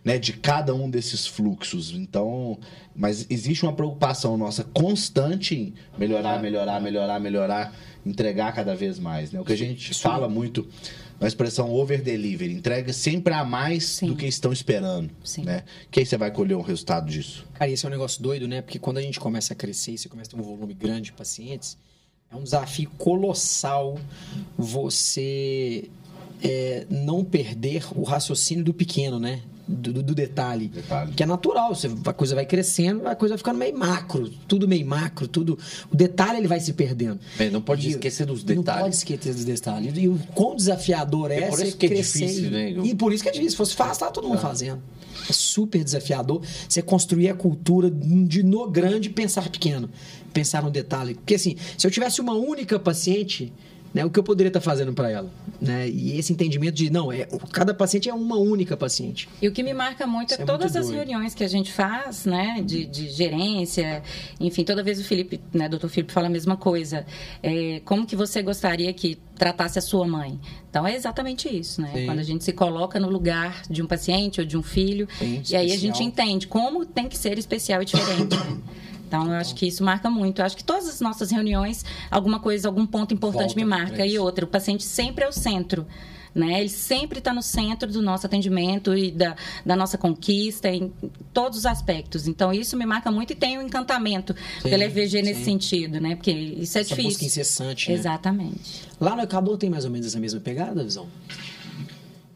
né, 0.05 0.19
de 0.19 0.33
cada 0.33 0.75
um 0.75 0.91
desses 0.91 1.25
fluxos. 1.25 1.93
Então, 1.93 2.59
mas 2.97 3.25
existe 3.31 3.65
uma 3.65 3.73
preocupação 3.73 4.37
nossa 4.37 4.65
constante 4.65 5.55
em 5.55 5.75
melhorar, 5.97 6.43
melhorar, 6.43 6.81
melhorar, 6.81 7.21
melhorar, 7.21 7.73
entregar 8.05 8.53
cada 8.53 8.75
vez 8.75 8.99
mais, 8.99 9.31
né? 9.31 9.41
O 9.41 9.45
que 9.45 9.53
a 9.53 9.57
gente 9.57 9.95
fala 9.95 10.29
muito 10.29 10.67
a 11.21 11.27
expressão 11.29 11.71
over 11.71 12.03
delivery, 12.03 12.53
entrega 12.53 12.93
sempre 12.93 13.33
a 13.33 13.45
mais 13.45 13.85
Sim. 13.85 14.09
do 14.09 14.17
que 14.17 14.27
estão 14.27 14.53
esperando, 14.53 15.09
Sim. 15.23 15.45
né? 15.45 15.63
Que 15.93 16.01
aí 16.01 16.07
você 16.07 16.17
vai 16.17 16.33
colher 16.33 16.57
um 16.57 16.63
resultado 16.63 17.09
disso. 17.09 17.47
Cara, 17.55 17.71
esse 17.71 17.87
é 17.87 17.89
um 17.89 17.93
negócio 17.93 18.21
doido, 18.21 18.49
né? 18.49 18.61
Porque 18.61 18.81
quando 18.81 18.99
a 18.99 19.03
gente 19.03 19.21
começa 19.21 19.53
a 19.53 19.57
crescer, 19.57 19.97
você 19.97 20.09
começa 20.09 20.31
a 20.31 20.35
ter 20.35 20.41
um 20.41 20.45
volume 20.45 20.75
grande 20.75 21.03
de 21.03 21.13
pacientes, 21.13 21.79
é 22.33 22.37
um 22.37 22.43
desafio 22.43 22.91
colossal 22.97 23.99
você 24.57 25.91
é, 26.43 26.87
não 26.89 27.25
perder 27.25 27.87
o 27.95 28.03
raciocínio 28.03 28.65
do 28.65 28.73
pequeno, 28.73 29.21
né? 29.21 29.43
Do, 29.67 30.03
do 30.03 30.15
detalhe, 30.15 30.69
detalhe, 30.69 31.13
Que 31.13 31.23
é 31.23 31.27
natural, 31.27 31.75
você, 31.75 31.89
a 32.05 32.13
coisa 32.13 32.35
vai 32.35 32.45
crescendo, 32.45 33.07
a 33.07 33.15
coisa 33.15 33.35
vai 33.35 33.39
ficando 33.39 33.59
meio 33.59 33.77
macro, 33.79 34.29
tudo 34.49 34.67
meio 34.67 34.85
macro, 34.85 35.29
tudo. 35.29 35.59
O 35.91 35.97
detalhe 35.97 36.39
ele 36.39 36.49
vai 36.49 36.61
se 36.61 36.73
perdendo. 36.73 37.21
É, 37.39 37.49
não 37.49 37.63
pode 37.63 37.87
e, 37.87 37.91
esquecer 37.93 38.27
dos 38.27 38.43
detalhes. 38.43 38.67
Não 38.67 38.83
pode 38.83 38.97
esquecer 38.97 39.33
dos 39.33 39.45
detalhes. 39.45 39.95
E 39.97 40.09
o 40.09 40.19
quão 40.35 40.57
desafiador 40.57 41.31
é, 41.31 41.41
é 41.41 41.49
por 41.49 41.61
isso 41.61 41.77
que 41.77 41.89
crescer. 41.89 42.25
É 42.25 42.27
difícil, 42.27 42.51
né? 42.51 42.71
E 42.71 42.95
por 42.95 43.13
isso 43.13 43.23
que 43.23 43.29
é 43.29 43.33
difícil. 43.33 43.53
Se 43.53 43.57
fosse 43.57 43.75
fácil, 43.75 44.07
tá 44.07 44.11
todo 44.11 44.27
mundo 44.27 44.39
ah. 44.39 44.43
fazendo. 44.43 44.83
É 45.29 45.33
super 45.33 45.85
desafiador 45.85 46.43
você 46.69 46.83
construir 46.83 47.29
a 47.29 47.35
cultura 47.35 47.91
de 47.91 48.43
no 48.43 48.69
grande 48.69 49.11
pensar 49.11 49.49
pequeno 49.49 49.89
pensar 50.33 50.63
no 50.63 50.71
detalhe. 50.71 51.15
Porque 51.15 51.35
assim, 51.35 51.57
se 51.77 51.87
eu 51.87 51.91
tivesse 51.91 52.21
uma 52.21 52.33
única 52.33 52.79
paciente, 52.79 53.53
né, 53.95 54.05
o 54.05 54.11
que 54.11 54.19
eu 54.19 54.23
poderia 54.23 54.49
estar 54.49 54.61
fazendo 54.61 54.93
para 54.93 55.11
ela? 55.11 55.31
Né? 55.61 55.89
E 55.89 56.19
esse 56.19 56.33
entendimento 56.33 56.75
de, 56.75 56.91
não, 56.91 57.13
é, 57.13 57.27
cada 57.53 57.75
paciente 57.75 58.09
é 58.09 58.15
uma 58.15 58.37
única 58.37 58.77
paciente. 58.77 59.29
E 59.41 59.49
o 59.49 59.53
que 59.53 59.63
me 59.63 59.75
marca 59.75 60.07
muito 60.07 60.35
é, 60.35 60.43
é 60.43 60.45
todas 60.45 60.73
muito 60.73 60.87
as 60.87 60.91
reuniões 60.91 61.35
que 61.35 61.45
a 61.45 61.49
gente 61.49 61.73
faz, 61.73 62.25
né, 62.25 62.63
de, 62.65 62.85
de, 62.87 63.09
gerência, 63.09 64.03
enfim, 64.41 64.65
toda 64.65 64.83
vez 64.83 65.01
o 65.01 65.05
Felipe, 65.05 65.41
né, 65.53 65.69
doutor 65.69 65.89
Felipe 65.89 66.13
fala 66.13 66.27
a 66.27 66.31
mesma 66.31 66.57
coisa. 66.57 67.05
É, 67.43 67.81
como 67.85 68.07
que 68.07 68.17
você 68.17 68.43
gostaria 68.43 68.93
que 68.93 69.19
tratasse 69.37 69.79
a 69.79 69.83
sua 69.83 70.07
mãe? 70.07 70.39
Então 70.71 70.87
é 70.87 70.95
exatamente 70.95 71.49
isso, 71.49 71.83
né? 71.83 71.91
Sim. 71.93 72.07
Quando 72.07 72.19
a 72.19 72.23
gente 72.23 72.45
se 72.45 72.53
coloca 72.53 72.99
no 72.99 73.11
lugar 73.11 73.63
de 73.69 73.83
um 73.83 73.87
paciente 73.87 74.41
ou 74.41 74.47
de 74.47 74.57
um 74.57 74.63
filho, 74.63 75.07
Sim, 75.19 75.43
e 75.51 75.55
aí 75.55 75.71
a 75.71 75.77
gente 75.77 76.03
entende 76.03 76.47
como 76.47 76.87
tem 76.87 77.09
que 77.09 77.17
ser 77.17 77.39
especial 77.39 77.83
e 77.83 77.85
diferente. 77.85 78.37
Então, 79.13 79.27
eu 79.27 79.35
acho 79.35 79.55
que 79.55 79.67
isso 79.67 79.85
marca 79.85 80.09
muito. 80.09 80.41
Eu 80.41 80.47
acho 80.47 80.57
que 80.57 80.65
todas 80.65 80.89
as 80.89 81.03
nossas 81.03 81.31
reuniões, 81.31 81.85
alguma 82.11 82.41
coisa, 82.41 82.67
algum 82.67 82.87
ponto 82.87 83.13
importante 83.13 83.55
Volta 83.55 83.57
me 83.57 83.65
marca. 83.67 84.07
E 84.07 84.19
outra, 84.19 84.47
o 84.47 84.49
paciente 84.49 84.85
sempre 84.85 85.23
é 85.23 85.29
o 85.29 85.33
centro. 85.33 85.87
Né? 86.35 86.61
Ele 86.61 86.71
sempre 86.71 87.19
está 87.19 87.31
no 87.31 87.43
centro 87.43 87.93
do 87.93 88.01
nosso 88.01 88.25
atendimento 88.25 88.97
e 88.97 89.11
da, 89.11 89.37
da 89.67 89.77
nossa 89.77 89.99
conquista, 89.99 90.71
em 90.71 90.91
todos 91.31 91.59
os 91.59 91.67
aspectos. 91.67 92.27
Então, 92.27 92.55
isso 92.55 92.75
me 92.75 92.87
marca 92.87 93.11
muito 93.11 93.35
e 93.35 93.37
tem 93.37 93.59
um 93.59 93.63
encantamento 93.63 94.35
sim, 94.63 94.71
pela 94.71 94.83
EVG 94.83 95.19
sim. 95.19 95.23
nesse 95.23 95.45
sentido, 95.45 96.01
né? 96.01 96.17
Porque 96.17 96.31
isso 96.31 96.79
é 96.79 96.81
Essa 96.81 96.89
difícil. 96.89 97.11
busca 97.11 97.25
incessante, 97.27 97.91
né? 97.91 97.95
Exatamente. 97.95 98.89
Lá 98.99 99.15
no 99.15 99.21
Equador 99.21 99.59
tem 99.59 99.69
mais 99.69 99.85
ou 99.85 99.91
menos 99.91 100.07
essa 100.07 100.19
mesma 100.19 100.41
pegada, 100.41 100.83
Visão? 100.83 101.07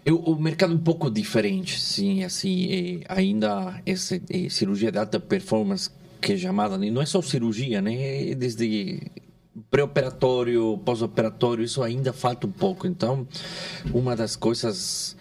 Eu, 0.04 0.18
o 0.18 0.38
mercado 0.38 0.74
é 0.74 0.76
um 0.76 0.80
pouco 0.80 1.10
diferente, 1.10 1.80
sim, 1.80 2.22
assim, 2.22 3.00
ainda 3.08 3.80
essa 3.86 4.20
cirurgia 4.50 4.92
de 4.92 4.98
alta 4.98 5.18
performance 5.18 5.90
que 6.20 6.32
é 6.32 6.36
chamada, 6.36 6.78
não 6.78 7.02
é 7.02 7.06
só 7.06 7.20
cirurgia, 7.22 7.80
né? 7.80 8.30
É 8.30 8.34
desde 8.34 9.00
pré-operatório, 9.70 10.78
pós-operatório, 10.84 11.64
isso 11.64 11.82
ainda 11.82 12.12
falta 12.12 12.46
um 12.46 12.52
pouco. 12.52 12.86
Então, 12.86 13.26
uma 13.92 14.14
das 14.14 14.36
coisas 14.36 15.16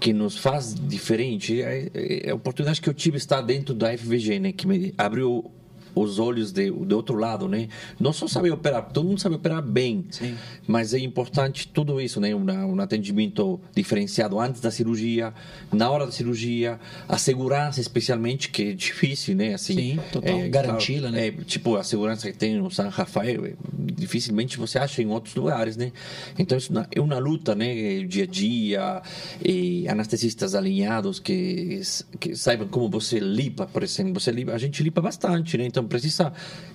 que 0.00 0.12
nos 0.12 0.36
faz 0.36 0.74
diferente 0.74 1.62
é, 1.62 1.90
é 1.94 2.30
a 2.30 2.34
oportunidade 2.34 2.80
que 2.80 2.88
eu 2.88 2.94
tive 2.94 3.16
estar 3.16 3.40
dentro 3.40 3.74
da 3.74 3.96
FVG, 3.96 4.38
né? 4.38 4.52
Que 4.52 4.66
me 4.66 4.94
abriu 4.96 5.50
os 5.94 6.18
olhos 6.18 6.52
de, 6.52 6.70
do 6.70 6.96
outro 6.96 7.16
lado, 7.16 7.48
né? 7.48 7.68
Não 7.98 8.12
só 8.12 8.26
saber 8.26 8.50
operar, 8.50 8.90
todo 8.90 9.06
mundo 9.06 9.20
sabe 9.20 9.36
operar 9.36 9.62
bem, 9.62 10.04
Sim. 10.10 10.34
mas 10.66 10.92
é 10.94 10.98
importante 10.98 11.68
tudo 11.68 12.00
isso, 12.00 12.20
né? 12.20 12.34
Um, 12.34 12.44
um 12.44 12.80
atendimento 12.80 13.60
diferenciado 13.74 14.38
antes 14.40 14.60
da 14.60 14.70
cirurgia, 14.70 15.32
na 15.72 15.90
hora 15.90 16.06
da 16.06 16.12
cirurgia, 16.12 16.78
a 17.08 17.18
segurança 17.18 17.80
especialmente, 17.80 18.48
que 18.50 18.70
é 18.70 18.72
difícil, 18.72 19.36
né? 19.36 19.54
Assim, 19.54 19.74
Sim, 19.74 20.00
total. 20.12 20.40
É, 20.40 20.48
Garanti-la, 20.48 21.10
né? 21.10 21.28
É, 21.28 21.30
tipo, 21.30 21.76
a 21.76 21.84
segurança 21.84 22.30
que 22.30 22.36
tem 22.36 22.56
no 22.56 22.70
San 22.70 22.88
Rafael, 22.88 23.46
é, 23.46 23.54
dificilmente 23.72 24.58
você 24.58 24.78
acha 24.78 25.02
em 25.02 25.06
outros 25.06 25.34
lugares, 25.34 25.76
né? 25.76 25.92
Então, 26.38 26.58
isso 26.58 26.72
é 26.90 27.00
uma 27.00 27.18
luta, 27.18 27.54
né? 27.54 28.02
Dia 28.04 28.24
a 28.24 28.26
dia, 28.26 29.02
e 29.44 29.86
anestesistas 29.88 30.54
alinhados 30.54 31.18
que, 31.18 31.80
que 32.18 32.36
saibam 32.36 32.68
como 32.68 32.88
você 32.88 33.18
limpa, 33.18 33.66
por 33.66 33.82
exemplo. 33.82 34.20
Você 34.20 34.30
limpa, 34.30 34.52
a 34.52 34.58
gente 34.58 34.82
limpa 34.82 35.00
bastante, 35.00 35.56
né? 35.56 35.66
Então, 35.66 35.83
então 35.84 35.88
precisa 35.88 36.32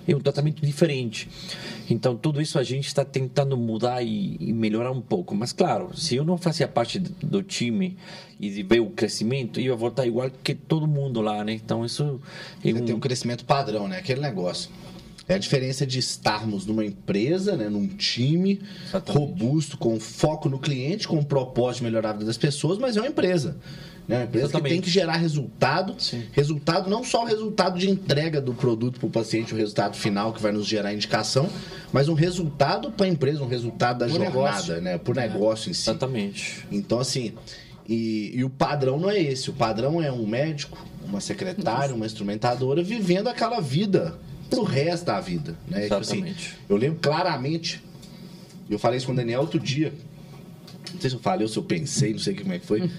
é 0.08 0.16
um 0.16 0.20
tratamento 0.20 0.64
diferente. 0.64 1.28
Então 1.88 2.16
tudo 2.16 2.40
isso 2.40 2.58
a 2.58 2.62
gente 2.62 2.86
está 2.86 3.04
tentando 3.04 3.56
mudar 3.56 4.02
e, 4.02 4.36
e, 4.40 4.52
melhorar 4.52 4.90
um 4.90 5.00
pouco. 5.00 5.34
Mas 5.34 5.52
claro, 5.52 5.96
se 5.96 6.16
eu 6.16 6.24
não 6.24 6.36
fazia 6.36 6.66
parte 6.66 6.98
do 6.98 7.42
time 7.42 7.96
e 8.38 8.50
de 8.50 8.62
ver 8.62 8.80
o 8.80 8.90
crescimento, 8.90 9.60
eu 9.60 9.66
ia 9.66 9.76
voltar 9.76 10.06
igual 10.06 10.30
que 10.42 10.54
todo 10.54 10.86
mundo 10.86 11.20
lá, 11.20 11.44
né? 11.44 11.52
Então 11.52 11.84
isso 11.84 12.20
é 12.64 12.68
um... 12.72 12.84
tem 12.84 12.94
um 12.94 13.00
crescimento 13.00 13.44
padrão, 13.44 13.86
né? 13.86 13.98
Aquele 13.98 14.20
negócio. 14.20 14.70
É 15.28 15.34
a 15.34 15.38
diferença 15.38 15.86
de 15.86 16.00
estarmos 16.00 16.66
numa 16.66 16.84
empresa, 16.84 17.56
né, 17.56 17.68
num 17.68 17.86
time 17.86 18.60
Exatamente. 18.88 19.16
robusto, 19.16 19.78
com 19.78 20.00
foco 20.00 20.48
no 20.48 20.58
cliente, 20.58 21.06
com 21.06 21.20
o 21.20 21.24
propósito 21.24 21.78
de 21.78 21.84
melhorar 21.84 22.10
a 22.10 22.12
vida 22.14 22.24
das 22.24 22.36
pessoas, 22.36 22.78
mas 22.78 22.96
é 22.96 23.00
uma 23.00 23.06
empresa. 23.06 23.56
Né? 24.10 24.16
Uma 24.16 24.24
empresa 24.24 24.46
Exatamente. 24.46 24.68
que 24.68 24.74
tem 24.74 24.80
que 24.82 24.90
gerar 24.90 25.16
resultado. 25.16 25.94
Sim. 25.98 26.24
Resultado, 26.32 26.90
não 26.90 27.04
só 27.04 27.22
o 27.22 27.26
resultado 27.26 27.78
de 27.78 27.88
entrega 27.88 28.40
do 28.40 28.52
produto 28.52 28.98
para 28.98 29.06
o 29.06 29.10
paciente, 29.10 29.54
o 29.54 29.56
resultado 29.56 29.96
final 29.96 30.32
que 30.32 30.42
vai 30.42 30.50
nos 30.50 30.66
gerar 30.66 30.92
indicação, 30.92 31.48
mas 31.92 32.08
um 32.08 32.14
resultado 32.14 32.90
para 32.90 33.06
a 33.06 33.08
empresa, 33.08 33.40
um 33.40 33.46
resultado 33.46 34.00
da 34.00 34.06
por 34.06 34.16
jornada, 34.16 34.34
negócio. 34.34 34.80
né? 34.80 34.98
Por 34.98 35.16
é. 35.16 35.28
negócio 35.28 35.70
em 35.70 35.74
si. 35.74 35.88
Exatamente. 35.88 36.66
Então, 36.72 36.98
assim, 36.98 37.34
e, 37.88 38.32
e, 38.34 38.42
o 38.42 38.50
padrão 38.50 38.98
não 38.98 39.08
é 39.08 39.20
esse. 39.20 39.48
O 39.48 39.52
padrão 39.52 40.02
é 40.02 40.10
um 40.10 40.26
médico, 40.26 40.84
uma 41.04 41.20
secretária, 41.20 41.94
uma 41.94 42.06
instrumentadora 42.06 42.82
vivendo 42.82 43.28
aquela 43.28 43.60
vida 43.60 44.18
pro 44.48 44.64
resto 44.64 45.06
da 45.06 45.20
vida. 45.20 45.56
Né? 45.68 45.84
Exatamente. 45.84 46.34
Tipo 46.34 46.48
assim, 46.48 46.56
eu 46.68 46.76
lembro 46.76 46.98
claramente, 47.00 47.80
eu 48.68 48.78
falei 48.78 48.96
isso 48.96 49.06
com 49.06 49.12
o 49.12 49.16
Daniel 49.16 49.42
outro 49.42 49.60
dia, 49.60 49.92
Não 50.92 51.00
sei 51.00 51.10
se 51.10 51.16
eu 51.16 51.20
falei 51.20 51.44
ou 51.44 51.48
se 51.48 51.56
eu 51.56 51.62
pensei, 51.62 52.10
não 52.12 52.18
sei 52.18 52.34
como 52.34 52.52
é 52.52 52.58
que 52.58 52.66
foi. 52.66 52.90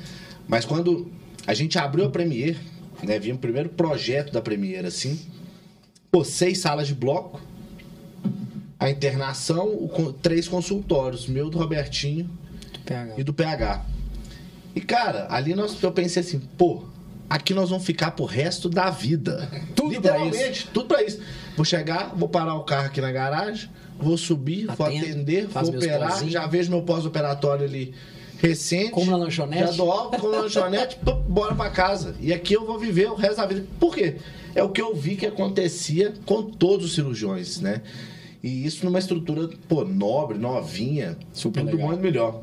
Mas 0.51 0.65
quando 0.65 1.09
a 1.47 1.53
gente 1.53 1.79
abriu 1.79 2.05
a 2.05 2.09
Premiere, 2.09 2.59
né? 3.01 3.17
Vinha 3.17 3.33
o 3.33 3.37
primeiro 3.37 3.69
projeto 3.69 4.33
da 4.33 4.41
Premiere, 4.41 4.85
assim. 4.85 5.17
Pô, 6.11 6.25
seis 6.25 6.59
salas 6.59 6.87
de 6.87 6.93
bloco. 6.93 7.39
A 8.77 8.89
internação, 8.89 9.67
o 9.67 10.11
três 10.11 10.49
consultórios. 10.49 11.25
Meu, 11.25 11.49
do 11.49 11.57
Robertinho 11.57 12.29
PH. 12.85 13.13
e 13.17 13.23
do 13.23 13.33
PH. 13.33 13.85
E, 14.75 14.81
cara, 14.81 15.27
ali 15.29 15.55
nós, 15.55 15.81
eu 15.81 15.91
pensei 15.93 16.21
assim, 16.21 16.39
pô, 16.57 16.83
aqui 17.29 17.53
nós 17.53 17.69
vamos 17.69 17.85
ficar 17.85 18.11
pro 18.11 18.25
resto 18.25 18.67
da 18.67 18.89
vida. 18.89 19.49
Tudo 19.73 20.01
pra 20.01 20.17
Literalmente, 20.17 20.67
tudo 20.73 20.85
pra 20.85 21.01
isso. 21.01 21.21
Vou 21.55 21.63
chegar, 21.63 22.13
vou 22.13 22.27
parar 22.27 22.55
o 22.55 22.65
carro 22.65 22.87
aqui 22.87 22.99
na 22.99 23.11
garagem, 23.11 23.69
vou 23.97 24.17
subir, 24.17 24.65
vou 24.65 24.85
Atendo, 24.85 25.05
atender, 25.05 25.47
faz 25.47 25.69
vou 25.69 25.77
operar, 25.77 26.27
já 26.27 26.45
vejo 26.45 26.71
meu 26.71 26.81
pós-operatório 26.81 27.63
ali 27.63 27.93
recente. 28.41 28.91
Como 28.91 29.09
na 29.09 29.17
lanchonete? 29.17 29.77
Como 29.77 30.31
na 30.31 30.41
lanchonete, 30.41 30.97
pô, 31.05 31.13
bora 31.13 31.53
pra 31.55 31.69
casa. 31.69 32.15
E 32.19 32.33
aqui 32.33 32.53
eu 32.53 32.65
vou 32.65 32.79
viver 32.79 33.09
o 33.09 33.15
resto 33.15 33.37
da 33.37 33.45
vida. 33.45 33.65
Por 33.79 33.95
quê? 33.95 34.15
É 34.55 34.63
o 34.63 34.69
que 34.69 34.81
eu 34.81 34.93
vi 34.95 35.15
que 35.15 35.25
acontecia 35.25 36.13
com 36.25 36.43
todos 36.43 36.87
os 36.87 36.95
cirurgiões, 36.95 37.61
né? 37.61 37.81
E 38.43 38.65
isso 38.65 38.83
numa 38.83 38.97
estrutura, 38.97 39.49
pô, 39.69 39.85
nobre, 39.85 40.37
novinha, 40.37 41.17
Super 41.31 41.61
tudo 41.61 41.73
legal. 41.73 41.87
muito 41.89 42.01
melhor. 42.01 42.41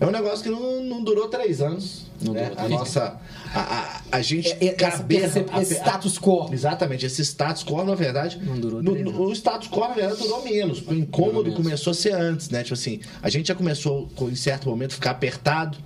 É 0.00 0.06
um 0.06 0.10
negócio 0.10 0.44
que 0.44 0.50
não, 0.50 0.82
não 0.84 1.02
durou 1.02 1.28
três 1.28 1.60
anos. 1.60 2.06
Não 2.24 2.32
né? 2.34 2.48
durou 2.50 2.64
A 2.64 2.68
nossa. 2.68 3.20
A, 3.54 3.60
a, 3.60 4.00
a 4.12 4.22
gente. 4.22 4.48
É- 4.52 4.66
é- 4.66 4.72
caber- 4.72 5.24
esse- 5.24 5.44
a- 5.50 5.62
esse 5.62 5.74
a- 5.74 5.76
status 5.78 6.18
quo. 6.18 6.48
Exatamente, 6.52 7.04
esse 7.06 7.22
status 7.24 7.64
quo, 7.64 7.84
na 7.84 7.94
verdade. 7.94 8.40
Não 8.42 8.58
durou 8.58 8.82
no- 8.82 8.94
no-. 8.94 9.22
O 9.28 9.32
status 9.32 9.68
quo, 9.68 9.80
na 9.80 9.94
verdade, 9.94 10.18
durou 10.22 10.42
menos. 10.44 10.82
O 10.86 10.94
incômodo 10.94 11.44
menos. 11.44 11.56
começou 11.56 11.90
a 11.90 11.94
ser 11.94 12.12
antes, 12.14 12.48
né? 12.50 12.62
Tipo 12.62 12.74
assim, 12.74 13.00
a 13.22 13.28
gente 13.28 13.48
já 13.48 13.54
começou, 13.54 14.08
com- 14.16 14.28
em 14.28 14.34
certo 14.34 14.68
momento, 14.68 14.94
ficar 14.94 15.10
apertado, 15.12 15.76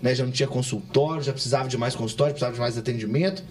né? 0.00 0.14
Já 0.14 0.24
não 0.24 0.32
tinha 0.32 0.48
consultório, 0.48 1.22
já 1.22 1.32
precisava 1.32 1.68
de 1.68 1.76
mais 1.76 1.94
consultório, 1.94 2.32
precisava 2.32 2.54
de 2.54 2.60
mais 2.60 2.78
atendimento. 2.78 3.42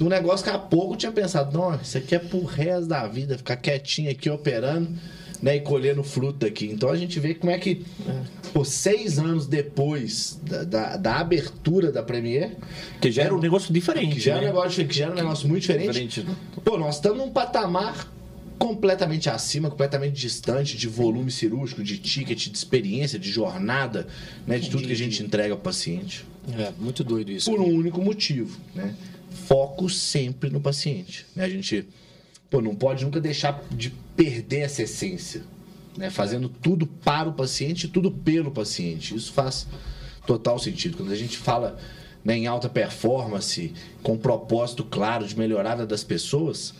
Um 0.00 0.08
negócio 0.08 0.44
que 0.44 0.50
há 0.50 0.58
pouco 0.58 0.94
eu 0.94 0.96
tinha 0.98 1.12
pensado, 1.12 1.56
não, 1.56 1.74
isso 1.76 1.96
aqui 1.96 2.14
é 2.14 2.18
pro 2.18 2.44
resto 2.44 2.86
da 2.86 3.06
vida, 3.06 3.38
ficar 3.38 3.56
quietinho 3.56 4.10
aqui 4.10 4.28
operando. 4.28 4.88
Né, 5.44 5.56
e 5.56 5.60
colhendo 5.60 6.02
fruta 6.02 6.46
aqui. 6.46 6.64
Então 6.64 6.88
a 6.88 6.96
gente 6.96 7.20
vê 7.20 7.34
como 7.34 7.52
é 7.52 7.58
que, 7.58 7.84
por 8.54 8.64
seis 8.64 9.18
anos 9.18 9.46
depois 9.46 10.40
da, 10.42 10.64
da, 10.64 10.96
da 10.96 11.16
abertura 11.16 11.92
da 11.92 12.02
Premiere, 12.02 12.56
Que 12.98 13.12
já 13.12 13.24
era 13.24 13.34
um 13.34 13.38
negócio 13.38 13.70
diferente. 13.70 14.14
que 14.14 14.20
já, 14.20 14.32
é 14.32 14.36
um 14.36 14.40
né? 14.40 14.46
negócio, 14.46 14.88
que 14.88 14.96
já 14.96 15.04
era 15.04 15.12
um 15.12 15.16
negócio 15.16 15.46
muito 15.46 15.60
diferente. 15.60 16.06
Diferente. 16.08 16.38
Pô, 16.64 16.78
nós 16.78 16.94
estamos 16.94 17.18
num 17.18 17.30
patamar 17.30 18.10
completamente 18.58 19.28
acima, 19.28 19.68
completamente 19.68 20.14
distante 20.14 20.78
de 20.78 20.88
volume 20.88 21.30
cirúrgico, 21.30 21.84
de 21.84 21.98
ticket, 21.98 22.48
de 22.48 22.56
experiência, 22.56 23.18
de 23.18 23.30
jornada, 23.30 24.06
né, 24.46 24.58
de 24.58 24.70
tudo 24.70 24.86
que 24.86 24.92
a 24.92 24.96
gente 24.96 25.22
entrega 25.22 25.52
ao 25.52 25.60
paciente. 25.60 26.24
É, 26.58 26.72
muito 26.78 27.04
doido 27.04 27.30
isso. 27.30 27.50
Por 27.50 27.60
um 27.60 27.68
único 27.68 28.00
motivo, 28.00 28.58
né? 28.74 28.94
Foco 29.46 29.90
sempre 29.90 30.48
no 30.48 30.58
paciente. 30.58 31.26
Né? 31.36 31.44
A 31.44 31.50
gente 31.50 31.86
pô, 32.54 32.60
não 32.60 32.76
pode 32.76 33.04
nunca 33.04 33.20
deixar 33.20 33.64
de 33.68 33.90
perder 34.14 34.60
essa 34.60 34.84
essência, 34.84 35.42
né? 35.98 36.08
Fazendo 36.08 36.48
tudo 36.48 36.86
para 36.86 37.28
o 37.28 37.32
paciente 37.32 37.84
e 37.84 37.88
tudo 37.88 38.12
pelo 38.12 38.52
paciente. 38.52 39.12
Isso 39.12 39.32
faz 39.32 39.66
total 40.24 40.56
sentido. 40.60 40.96
Quando 40.96 41.10
a 41.10 41.16
gente 41.16 41.36
fala 41.36 41.76
né, 42.24 42.36
em 42.36 42.46
alta 42.46 42.68
performance, 42.68 43.74
com 44.04 44.12
um 44.12 44.18
propósito 44.18 44.84
claro 44.84 45.26
de 45.26 45.36
melhorada 45.36 45.84
das 45.84 46.04
pessoas, 46.04 46.72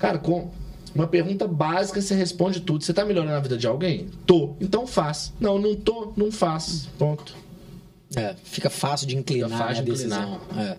cara, 0.00 0.18
com 0.18 0.50
uma 0.92 1.06
pergunta 1.06 1.46
básica 1.46 2.02
você 2.02 2.16
responde 2.16 2.58
tudo. 2.58 2.82
Você 2.82 2.92
tá 2.92 3.04
melhorando 3.04 3.36
a 3.36 3.40
vida 3.40 3.56
de 3.56 3.68
alguém? 3.68 4.08
Tô. 4.26 4.56
Então 4.60 4.84
faz. 4.84 5.32
Não, 5.38 5.60
não 5.60 5.76
tô, 5.76 6.12
não 6.16 6.32
faz. 6.32 6.88
Ponto. 6.98 7.36
É, 8.16 8.34
fica 8.42 8.68
fácil 8.68 9.06
de 9.06 9.16
inclinar 9.16 9.50
fácil 9.50 9.82
a 9.82 9.84
de 9.84 9.90
decisão. 9.90 10.40
É. 10.56 10.76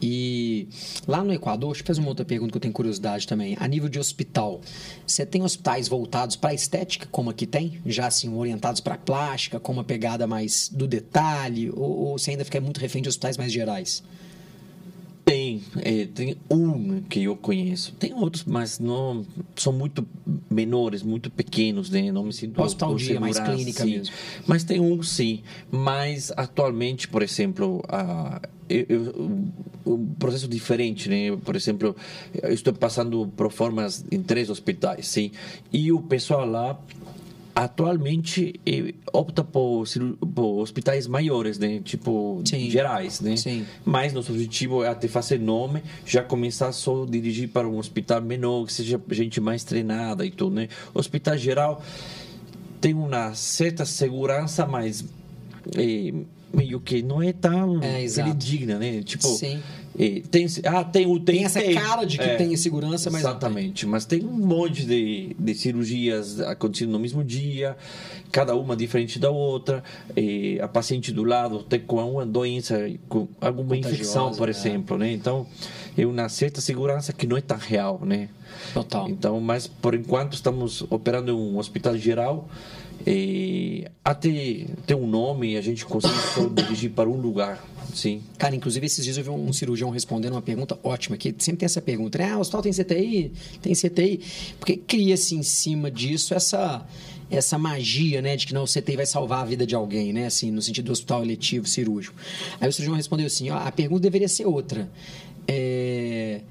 E 0.00 0.68
lá 1.06 1.22
no 1.22 1.32
Equador, 1.32 1.70
deixa 1.70 1.82
eu 1.82 1.86
fazer 1.86 2.00
uma 2.00 2.08
outra 2.08 2.24
pergunta 2.24 2.52
que 2.52 2.56
eu 2.56 2.60
tenho 2.60 2.74
curiosidade 2.74 3.26
também. 3.26 3.56
A 3.60 3.68
nível 3.68 3.88
de 3.88 3.98
hospital, 3.98 4.60
você 5.06 5.24
tem 5.26 5.42
hospitais 5.42 5.88
voltados 5.88 6.36
para 6.36 6.54
estética, 6.54 7.06
como 7.10 7.30
aqui 7.30 7.46
tem? 7.46 7.80
Já 7.86 8.06
assim, 8.06 8.34
orientados 8.34 8.80
para 8.80 8.96
plástica, 8.96 9.60
com 9.60 9.72
uma 9.72 9.84
pegada 9.84 10.26
mais 10.26 10.68
do 10.68 10.86
detalhe? 10.86 11.70
Ou, 11.70 12.06
ou 12.06 12.18
você 12.18 12.32
ainda 12.32 12.44
fica 12.44 12.60
muito 12.60 12.80
refém 12.80 13.02
de 13.02 13.08
hospitais 13.08 13.36
mais 13.36 13.52
gerais? 13.52 14.02
Tem, 15.72 16.00
é, 16.02 16.06
tem 16.06 16.36
um 16.50 17.00
que 17.02 17.22
eu 17.24 17.36
conheço. 17.36 17.92
Tem 17.98 18.12
outros, 18.14 18.44
mas 18.44 18.78
não 18.78 19.24
são 19.56 19.72
muito 19.72 20.06
menores, 20.50 21.02
muito 21.02 21.30
pequenos, 21.30 21.90
né? 21.90 22.10
Não 22.12 22.24
me 22.24 22.32
sinto 22.32 22.54
dia, 22.96 23.20
mais 23.20 23.38
clínica 23.40 23.82
sim. 23.84 23.90
mesmo. 23.98 24.14
Mas 24.46 24.64
tem 24.64 24.80
um, 24.80 25.02
sim. 25.02 25.42
Mas 25.70 26.32
atualmente, 26.36 27.08
por 27.08 27.22
exemplo, 27.22 27.82
a 27.88 28.40
eu, 28.68 28.86
eu- 28.88 29.40
um 29.86 30.06
processo 30.14 30.48
diferente, 30.48 31.08
né? 31.10 31.36
Por 31.44 31.54
exemplo, 31.54 31.94
eu 32.42 32.52
estou 32.52 32.72
passando 32.72 33.30
por 33.36 33.52
formas 33.52 34.04
em 34.10 34.22
três 34.22 34.48
hospitais, 34.48 35.06
sim. 35.08 35.30
E 35.72 35.92
o 35.92 36.00
pessoal 36.00 36.46
lá 36.46 36.78
atualmente 37.54 38.60
eh, 38.66 38.94
opta 39.12 39.44
por, 39.44 39.84
por 40.34 40.60
hospitais 40.60 41.06
maiores, 41.06 41.58
né? 41.58 41.80
Tipo 41.84 42.42
Sim. 42.44 42.68
gerais, 42.68 43.20
né? 43.20 43.36
Sim. 43.36 43.64
Mas 43.84 44.12
nosso 44.12 44.32
objetivo 44.32 44.82
é 44.82 44.88
até 44.88 45.06
fazer 45.06 45.38
nome, 45.38 45.82
já 46.04 46.22
começar 46.22 46.72
só 46.72 47.04
a 47.04 47.06
dirigir 47.06 47.48
para 47.48 47.68
um 47.68 47.78
hospital 47.78 48.20
menor, 48.20 48.66
que 48.66 48.72
seja 48.72 49.00
gente 49.10 49.40
mais 49.40 49.62
treinada 49.62 50.26
e 50.26 50.30
tudo, 50.30 50.56
né? 50.56 50.68
Hospital 50.92 51.38
geral 51.38 51.82
tem 52.80 52.92
uma 52.92 53.34
certa 53.34 53.86
segurança, 53.86 54.66
mas 54.66 55.04
eh, 55.76 56.12
meio 56.52 56.80
que 56.80 57.02
não 57.02 57.22
é 57.22 57.32
tão 57.32 57.80
É, 57.82 58.04
digna, 58.34 58.78
né? 58.78 59.02
Tipo, 59.02 59.28
Sim. 59.28 59.62
Eh, 59.98 60.22
tem, 60.30 60.46
ah, 60.64 60.82
tem 60.84 61.06
o 61.06 61.20
Tem 61.20 61.44
essa 61.44 61.62
cara 61.72 62.04
de 62.04 62.18
que 62.18 62.28
tem 62.36 62.56
segurança, 62.56 63.10
mas 63.10 63.22
tem. 63.22 63.30
Exatamente, 63.30 63.86
mas 63.86 64.04
tem 64.04 64.24
um 64.24 64.32
monte 64.32 64.84
de, 64.84 65.36
de 65.38 65.54
cirurgias 65.54 66.40
acontecendo 66.40 66.90
no 66.90 66.98
mesmo 66.98 67.22
dia, 67.22 67.76
cada 68.32 68.54
uma 68.56 68.76
diferente 68.76 69.18
da 69.18 69.30
outra. 69.30 69.82
E 70.16 70.58
a 70.60 70.66
paciente 70.66 71.12
do 71.12 71.22
lado 71.22 71.62
tem 71.62 71.80
com 71.80 71.96
uma 71.96 72.26
doença, 72.26 72.90
com 73.08 73.28
alguma 73.40 73.76
Contagiosa, 73.76 73.94
infecção, 73.94 74.32
por 74.32 74.48
é. 74.48 74.50
exemplo, 74.50 74.98
né? 74.98 75.12
Então, 75.12 75.46
é 75.96 76.04
uma 76.04 76.28
certa 76.28 76.60
segurança 76.60 77.12
que 77.12 77.26
não 77.26 77.36
é 77.36 77.40
tão 77.40 77.56
real, 77.56 78.00
né? 78.04 78.28
Total. 78.72 79.08
Então, 79.08 79.40
mas 79.40 79.66
por 79.66 79.94
enquanto 79.94 80.34
estamos 80.34 80.82
operando 80.90 81.30
em 81.30 81.34
um 81.34 81.58
hospital 81.58 81.96
geral. 81.96 82.48
E 83.06 83.86
até 84.04 84.66
ter 84.86 84.94
um 84.94 85.06
nome 85.06 85.52
e 85.52 85.56
a 85.56 85.60
gente 85.60 85.84
consegue 85.84 86.14
só 86.32 86.46
dirigir 86.46 86.90
para 86.92 87.08
um 87.08 87.16
lugar, 87.16 87.62
sim. 87.94 88.22
Cara, 88.36 88.54
inclusive 88.54 88.84
esses 88.84 89.04
dias 89.04 89.16
eu 89.16 89.24
vi 89.24 89.30
um 89.30 89.52
cirurgião 89.52 89.90
respondendo 89.90 90.32
uma 90.32 90.42
pergunta 90.42 90.78
ótima, 90.82 91.16
que 91.16 91.34
sempre 91.38 91.60
tem 91.60 91.66
essa 91.66 91.80
pergunta, 91.80 92.18
né? 92.18 92.32
Ah, 92.32 92.38
o 92.38 92.40
hospital 92.40 92.62
tem 92.62 92.72
CTI? 92.72 93.32
Tem 93.62 93.72
CTI? 93.72 94.20
Porque 94.58 94.76
cria-se 94.76 95.34
em 95.34 95.42
cima 95.42 95.90
disso 95.90 96.34
essa 96.34 96.86
essa 97.30 97.58
magia, 97.58 98.20
né, 98.20 98.36
de 98.36 98.46
que 98.46 98.54
não, 98.54 98.64
o 98.64 98.66
CTI 98.66 98.96
vai 98.96 99.06
salvar 99.06 99.40
a 99.40 99.44
vida 99.44 99.66
de 99.66 99.74
alguém, 99.74 100.12
né, 100.12 100.26
assim, 100.26 100.50
no 100.50 100.60
sentido 100.60 100.86
do 100.86 100.92
hospital 100.92 101.22
eletivo, 101.22 101.66
cirúrgico. 101.66 102.14
Aí 102.60 102.68
o 102.68 102.72
cirurgião 102.72 102.96
respondeu 102.96 103.26
assim, 103.26 103.50
ó, 103.50 103.56
a 103.56 103.72
pergunta 103.72 104.02
deveria 104.02 104.28
ser 104.28 104.46
outra. 104.46 104.90
É, 105.48 106.42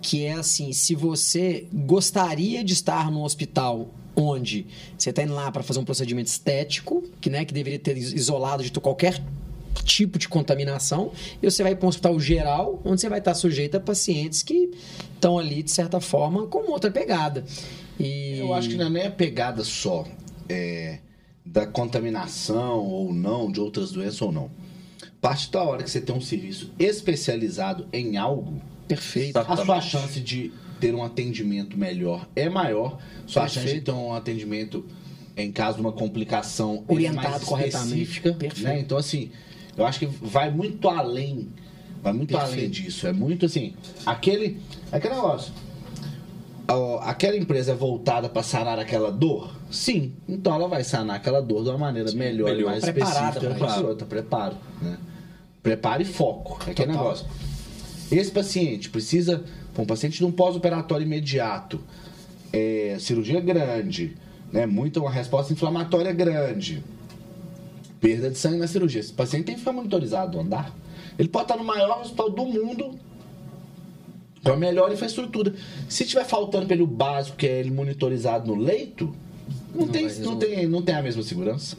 que 0.00 0.24
é 0.24 0.32
assim, 0.32 0.72
se 0.72 0.94
você 0.94 1.66
gostaria 1.72 2.64
de 2.64 2.72
estar 2.72 3.10
num 3.10 3.22
hospital 3.22 3.88
onde 4.16 4.66
você 4.96 5.10
está 5.10 5.22
indo 5.22 5.34
lá 5.34 5.50
para 5.50 5.62
fazer 5.62 5.80
um 5.80 5.84
procedimento 5.84 6.28
estético, 6.28 7.02
que, 7.20 7.30
né, 7.30 7.44
que 7.44 7.54
deveria 7.54 7.78
ter 7.78 7.96
isolado 7.96 8.62
de 8.62 8.70
qualquer 8.80 9.22
tipo 9.82 10.18
de 10.18 10.28
contaminação, 10.28 11.12
e 11.42 11.50
você 11.50 11.62
vai 11.62 11.74
para 11.74 11.86
um 11.86 11.88
hospital 11.88 12.18
geral, 12.20 12.80
onde 12.84 13.00
você 13.00 13.08
vai 13.08 13.18
estar 13.18 13.34
sujeito 13.34 13.76
a 13.76 13.80
pacientes 13.80 14.42
que 14.42 14.70
estão 15.14 15.38
ali, 15.38 15.62
de 15.62 15.70
certa 15.70 16.00
forma, 16.00 16.46
com 16.46 16.70
outra 16.70 16.90
pegada. 16.90 17.44
E... 17.98 18.38
Eu 18.38 18.52
acho 18.54 18.68
que 18.68 18.76
não 18.76 18.86
é 18.86 18.90
nem 18.90 19.06
a 19.06 19.10
pegada 19.10 19.64
só 19.64 20.06
é, 20.48 20.98
da 21.44 21.66
contaminação 21.66 22.78
ou 22.78 23.12
não, 23.12 23.50
de 23.50 23.60
outras 23.60 23.92
doenças 23.92 24.20
ou 24.22 24.32
não. 24.32 24.50
Parte 25.20 25.50
da 25.50 25.62
hora 25.62 25.82
que 25.82 25.90
você 25.90 26.00
tem 26.00 26.14
um 26.14 26.20
serviço 26.20 26.70
especializado 26.78 27.86
em 27.92 28.16
algo, 28.16 28.60
Perfeito. 28.86 29.36
a 29.38 29.44
sua 29.44 29.54
Exatamente. 29.54 29.86
chance 29.88 30.20
de 30.20 30.52
ter 30.78 30.94
um 30.94 31.02
atendimento 31.02 31.78
melhor 31.78 32.28
é 32.36 32.48
maior. 32.48 32.98
Sua 33.26 33.48
chance 33.48 33.60
de 33.60 33.64
Perfeito. 33.64 33.84
ter 33.86 33.92
um 33.92 34.12
atendimento 34.12 34.84
em 35.36 35.50
caso 35.50 35.76
de 35.76 35.80
uma 35.80 35.92
complicação 35.92 36.84
Orientado 36.86 37.30
mais 37.30 37.44
corretamente. 37.44 38.02
específica, 38.02 38.34
Perfeito. 38.34 38.68
né? 38.68 38.80
Então, 38.80 38.98
assim, 38.98 39.30
eu 39.76 39.86
acho 39.86 39.98
que 39.98 40.06
vai 40.06 40.50
muito 40.50 40.88
além. 40.88 41.48
Vai 42.02 42.12
muito 42.12 42.30
Perfeito. 42.30 42.52
além 42.52 42.70
disso. 42.70 43.06
É 43.06 43.12
muito 43.12 43.46
assim. 43.46 43.74
Aquele, 44.04 44.60
aquele 44.92 45.14
negócio. 45.14 45.52
aquela 47.02 47.36
empresa 47.36 47.72
é 47.72 47.74
voltada 47.74 48.28
para 48.28 48.42
sanar 48.42 48.78
aquela 48.78 49.10
dor? 49.10 49.54
Sim. 49.70 50.12
Então 50.28 50.54
ela 50.54 50.68
vai 50.68 50.84
sanar 50.84 51.16
aquela 51.16 51.40
dor 51.40 51.64
de 51.64 51.70
uma 51.70 51.78
maneira 51.78 52.12
melhor, 52.12 52.50
e 52.50 52.54
melhor. 52.56 52.70
mais 52.70 52.84
Preparada 52.84 53.38
específica. 53.38 53.54
para 53.54 53.76
isso. 53.76 53.86
outra. 53.86 54.06
Preparo. 54.06 54.56
Né? 54.80 54.98
Preparo 55.62 56.02
e 56.02 56.04
foco. 56.04 56.58
É 56.66 56.70
aquele 56.72 56.92
Total. 56.92 57.04
negócio. 57.04 57.26
Esse 58.12 58.30
paciente 58.30 58.90
precisa, 58.90 59.42
um 59.78 59.86
paciente 59.86 60.18
de 60.18 60.24
um 60.24 60.30
pós-operatório 60.30 61.04
imediato, 61.04 61.80
é, 62.52 62.96
cirurgia 63.00 63.40
grande, 63.40 64.14
né? 64.52 64.66
Muita 64.66 65.00
uma 65.00 65.10
resposta 65.10 65.52
inflamatória 65.52 66.12
grande. 66.12 66.84
Perda 68.04 68.28
de 68.30 68.36
sangue 68.36 68.58
na 68.58 68.66
cirurgia. 68.66 69.00
Esse 69.00 69.14
paciente 69.14 69.46
tem 69.46 69.54
que 69.54 69.60
ficar 69.60 69.72
monitorizado 69.72 70.36
no 70.36 70.44
andar. 70.44 70.70
Ele 71.18 71.26
pode 71.26 71.44
estar 71.44 71.56
no 71.56 71.64
maior 71.64 72.02
hospital 72.02 72.28
do 72.28 72.44
mundo 72.44 72.98
com 74.42 74.52
a 74.52 74.56
melhor 74.56 74.92
infraestrutura. 74.92 75.54
Se 75.88 76.04
tiver 76.04 76.24
faltando 76.24 76.66
pelo 76.66 76.86
básico, 76.86 77.38
que 77.38 77.46
é 77.46 77.60
ele 77.60 77.70
monitorizado 77.70 78.54
no 78.54 78.62
leito, 78.62 79.14
não, 79.74 79.86
Não 79.86 79.88
tem, 79.88 80.08
não, 80.18 80.36
tem, 80.36 80.66
não 80.66 80.82
tem 80.82 80.94
a 80.94 81.02
mesma 81.02 81.22
segurança. 81.22 81.78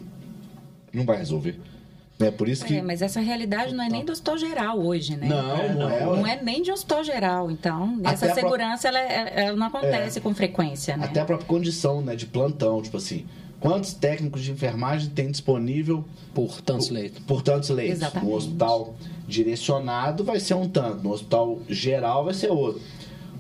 Não 0.92 1.06
vai 1.06 1.18
resolver. 1.18 1.60
É 2.20 2.32
por 2.32 2.50
isso 2.50 2.66
que. 2.66 2.78
É, 2.78 2.82
mas 2.82 3.04
essa 3.04 3.20
realidade 3.20 3.76
não 3.76 3.84
é 3.84 3.90
nem 3.90 4.04
do 4.04 4.12
hospital 4.12 4.38
geral 4.38 4.80
hoje, 4.80 5.16
né? 5.16 5.28
Não, 5.28 5.74
não 5.76 5.90
é, 5.90 6.06
Não 6.06 6.28
é 6.28 6.42
nem 6.42 6.64
de 6.64 6.72
hospital 6.72 7.04
geral. 7.04 7.52
Então, 7.52 8.00
Até 8.04 8.14
essa 8.14 8.34
segurança 8.34 8.88
ela, 8.88 9.00
ela 9.00 9.56
não 9.56 9.68
acontece 9.68 10.20
com 10.22 10.34
frequência, 10.34 10.98
né? 10.98 11.06
Até 11.06 11.20
a 11.20 11.26
própria 11.26 11.48
condição 11.48 12.02
né, 12.02 12.16
de 12.16 12.26
plantão, 12.26 12.82
tipo 12.82 12.98
assim. 12.98 13.26
Quantos 13.66 13.94
técnicos 13.94 14.44
de 14.44 14.52
enfermagem 14.52 15.10
tem 15.10 15.32
disponível 15.32 16.06
Por 16.36 16.62
tantos 16.62 16.90
leitos. 16.90 17.18
por 17.26 17.42
tantos 17.42 17.70
leitos? 17.70 17.98
Exatamente. 17.98 18.30
No 18.30 18.38
hospital 18.38 18.96
direcionado 19.28 20.24
vai 20.24 20.40
ser 20.40 20.54
um 20.54 20.70
tanto, 20.70 21.02
no 21.02 21.12
hospital 21.12 21.58
geral 21.68 22.26
vai 22.26 22.36
ser 22.36 22.52
outro. 22.52 22.80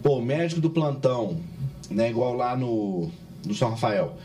Pô, 0.01 0.17
o 0.17 0.21
médico 0.23 0.59
do 0.59 0.71
plantão, 0.71 1.37
né, 1.91 2.09
igual 2.09 2.33
lá 2.33 2.57
no, 2.57 3.11
no 3.45 3.53
São 3.53 3.69
Rafael. 3.69 4.17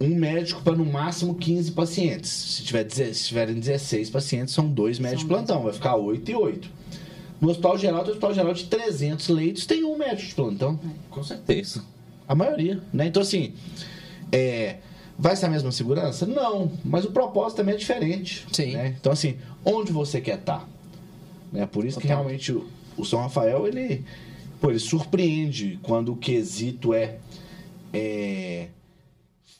Um 0.00 0.14
médico 0.14 0.62
para 0.62 0.76
no 0.76 0.84
máximo 0.84 1.34
15 1.34 1.72
pacientes. 1.72 2.30
Se, 2.30 2.62
tiver, 2.62 2.88
se 2.88 3.26
tiverem 3.26 3.58
16 3.58 4.10
pacientes, 4.10 4.54
são 4.54 4.68
dois 4.68 5.00
médicos 5.00 5.24
de 5.24 5.28
plantão, 5.30 5.64
vai 5.64 5.72
ficar 5.72 5.96
8 5.96 6.30
e 6.30 6.34
8. 6.36 6.70
No 7.40 7.50
hospital 7.50 7.76
geral, 7.76 8.02
tem 8.02 8.10
um 8.10 8.12
hospital 8.12 8.34
geral 8.34 8.54
de 8.54 8.66
300 8.66 9.28
leitos, 9.30 9.66
tem 9.66 9.82
um 9.82 9.98
médico 9.98 10.28
de 10.28 10.34
plantão. 10.36 10.78
Com 11.10 11.24
certeza. 11.24 11.82
A 12.28 12.36
maioria, 12.36 12.80
né? 12.92 13.08
Então, 13.08 13.20
assim, 13.20 13.52
é, 14.30 14.76
vai 15.18 15.36
ser 15.36 15.46
a 15.46 15.48
mesma 15.48 15.72
segurança? 15.72 16.26
Não, 16.26 16.70
mas 16.84 17.04
o 17.04 17.10
propósito 17.10 17.58
também 17.58 17.74
é 17.74 17.78
diferente. 17.78 18.46
Sim. 18.52 18.72
né? 18.72 18.94
Então, 18.98 19.12
assim, 19.12 19.36
onde 19.64 19.92
você 19.92 20.20
quer 20.20 20.38
estar? 20.38 20.68
Né? 21.52 21.66
Por 21.66 21.84
isso 21.84 22.00
que 22.00 22.06
realmente 22.06 22.52
o, 22.52 22.66
o 22.96 23.04
São 23.04 23.20
Rafael, 23.20 23.66
ele, 23.66 24.04
pô, 24.60 24.70
ele 24.70 24.78
surpreende 24.78 25.78
quando 25.82 26.12
o 26.12 26.16
quesito 26.16 26.92
é, 26.92 27.16
é 27.92 28.68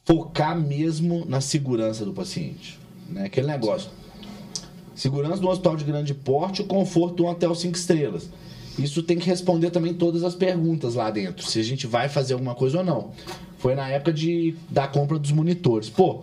focar 0.05 0.59
mesmo 0.59 1.25
na 1.27 1.41
segurança 1.41 2.05
do 2.05 2.13
paciente. 2.13 2.79
Né? 3.09 3.27
Aquele 3.27 3.47
negócio. 3.47 3.91
Segurança 4.95 5.41
do 5.41 5.49
hospital 5.49 5.77
de 5.77 5.85
grande 5.85 6.15
porte 6.15 6.63
e 6.63 6.65
conforto 6.65 7.17
de 7.17 7.23
um 7.23 7.27
hotel 7.27 7.55
cinco 7.55 7.77
estrelas. 7.77 8.29
Isso 8.79 9.03
tem 9.03 9.19
que 9.19 9.27
responder 9.27 9.71
também 9.71 9.95
todas 9.95 10.25
as 10.25 10.35
perguntas 10.35 10.95
lá 10.95 11.11
dentro, 11.11 11.47
se 11.47 11.61
a 11.61 11.63
gente 11.63 11.87
vai 11.87 12.09
fazer 12.09 12.35
alguma 12.35 12.55
coisa 12.55 12.79
ou 12.79 12.85
não. 12.85 13.13
Foi 13.65 13.75
na 13.75 13.89
época 13.89 14.13
de, 14.13 14.55
da 14.69 14.87
compra 14.87 15.19
dos 15.19 15.33
monitores. 15.33 15.89
Pô, 15.89 16.23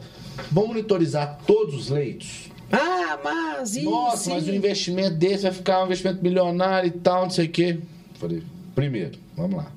vamos 0.51 0.69
monitorizar 0.69 1.39
todos 1.47 1.73
os 1.73 1.89
leitos? 1.89 2.51
Ah, 2.71 3.17
mas 3.23 3.75
e 3.75 3.81
Nossa, 3.81 4.29
mas 4.29 4.47
o 4.47 4.51
investimento 4.51 5.15
desse 5.15 5.41
vai 5.41 5.51
ficar 5.51 5.81
um 5.81 5.85
investimento 5.87 6.21
milionário 6.21 6.89
e 6.89 6.91
tal, 6.91 7.23
não 7.23 7.31
sei 7.31 7.47
o 7.47 7.49
quê. 7.49 7.79
Falei, 8.13 8.43
primeiro, 8.75 9.17
vamos 9.35 9.57
lá. 9.57 9.71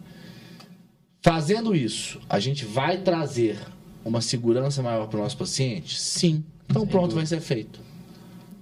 Fazendo 1.22 1.74
isso, 1.74 2.20
a 2.28 2.38
gente 2.38 2.66
vai 2.66 2.98
trazer 2.98 3.58
uma 4.04 4.20
segurança 4.20 4.82
maior 4.82 5.06
para 5.06 5.20
o 5.20 5.22
nosso 5.22 5.38
paciente? 5.38 5.98
Sim. 5.98 6.44
Então 6.68 6.86
pronto, 6.86 7.14
vai 7.14 7.24
ser 7.24 7.40
feito. 7.40 7.80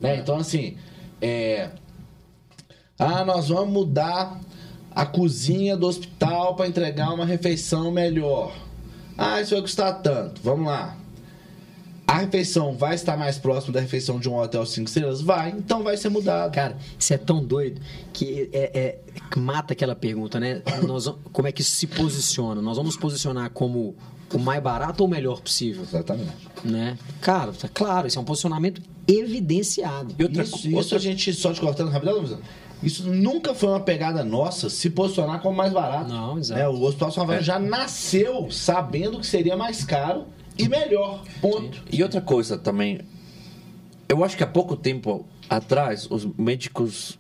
Né? 0.01 0.19
Então, 0.19 0.37
assim, 0.37 0.77
é... 1.21 1.71
Ah, 2.97 3.25
nós 3.25 3.49
vamos 3.49 3.73
mudar 3.75 4.41
a 4.93 5.05
cozinha 5.05 5.77
do 5.77 5.89
hospital 5.89 6.55
para 6.55 6.69
entregar 6.69 7.13
uma 7.13 7.27
refeição 7.27 7.91
melhor. 7.91 8.71
Ah, 9.25 9.41
isso 9.41 9.53
vai 9.53 9.61
custar 9.63 10.03
tanto. 10.03 10.41
Vamos 10.43 10.67
lá. 10.67 10.97
A 12.07 12.19
refeição 12.19 12.75
vai 12.77 12.95
estar 12.95 13.17
mais 13.17 13.39
próxima 13.39 13.73
da 13.73 13.81
refeição 13.81 14.19
de 14.21 14.29
um 14.29 14.37
hotel 14.37 14.67
5 14.67 14.87
estrelas? 14.89 15.23
Vai, 15.23 15.51
então 15.51 15.83
vai 15.83 15.97
ser 15.97 16.09
mudado. 16.11 16.53
Cara, 16.53 16.77
isso 16.99 17.15
é 17.15 17.17
tão 17.17 17.43
doido 17.43 17.81
que 18.13 18.51
é, 18.53 18.71
é- 18.79 19.39
mata 19.39 19.73
aquela 19.73 19.95
pergunta, 19.95 20.39
né? 20.39 20.61
Nós, 20.87 21.07
como 21.33 21.49
é 21.49 21.53
que 21.53 21.63
isso 21.63 21.71
se 21.71 21.87
posiciona? 21.87 22.61
Nós 22.61 22.77
vamos 22.77 22.97
posicionar 22.97 23.49
como 23.51 23.95
o 24.35 24.39
mais 24.39 24.63
barato 24.63 25.03
ou 25.03 25.09
o 25.09 25.11
melhor 25.11 25.41
possível, 25.41 25.83
Exatamente. 25.85 26.33
né? 26.65 26.99
Cara, 27.21 27.53
tá 27.53 27.69
claro, 27.69 28.07
isso 28.09 28.19
é 28.19 28.23
um 28.23 28.25
posicionamento 28.25 28.83
evidenciado. 29.09 30.15
E 30.19 30.23
outra, 30.23 30.43
isso, 30.43 30.53
co- 30.53 30.59
isso 30.59 30.77
outra 30.77 30.97
a 30.97 31.01
gente, 31.01 31.33
só 31.33 31.53
te 31.53 31.61
cortando 31.61 31.89
rapidão, 31.91 32.23
isso 32.83 33.09
nunca 33.13 33.55
foi 33.55 33.69
uma 33.71 33.81
pegada 33.81 34.25
nossa 34.25 34.69
se 34.69 34.91
posicionar 34.91 35.41
como 35.41 35.57
mais 35.57 35.73
barato. 35.73 36.09
Não, 36.13 36.39
exato. 36.39 36.61
Né? 36.61 36.69
O 36.69 36.83
Hospital 36.83 37.11
São 37.13 37.23
Rafael 37.23 37.41
É. 37.41 37.43
já 37.43 37.59
nasceu 37.59 38.51
sabendo 38.51 39.19
que 39.21 39.27
seria 39.27 39.57
mais 39.57 39.85
caro 39.85 40.25
e 40.59 40.69
melhor. 40.69 41.23
Ponto. 41.41 41.83
E 41.91 42.03
outra 42.03 42.21
coisa 42.21 42.59
também, 42.59 43.01
eu 44.09 44.23
acho 44.25 44.37
que 44.37 44.43
há 44.45 44.47
pouco 44.47 44.77
tempo 44.77 45.25
atrás 45.49 46.07
os 46.11 46.27
médicos 46.37 47.19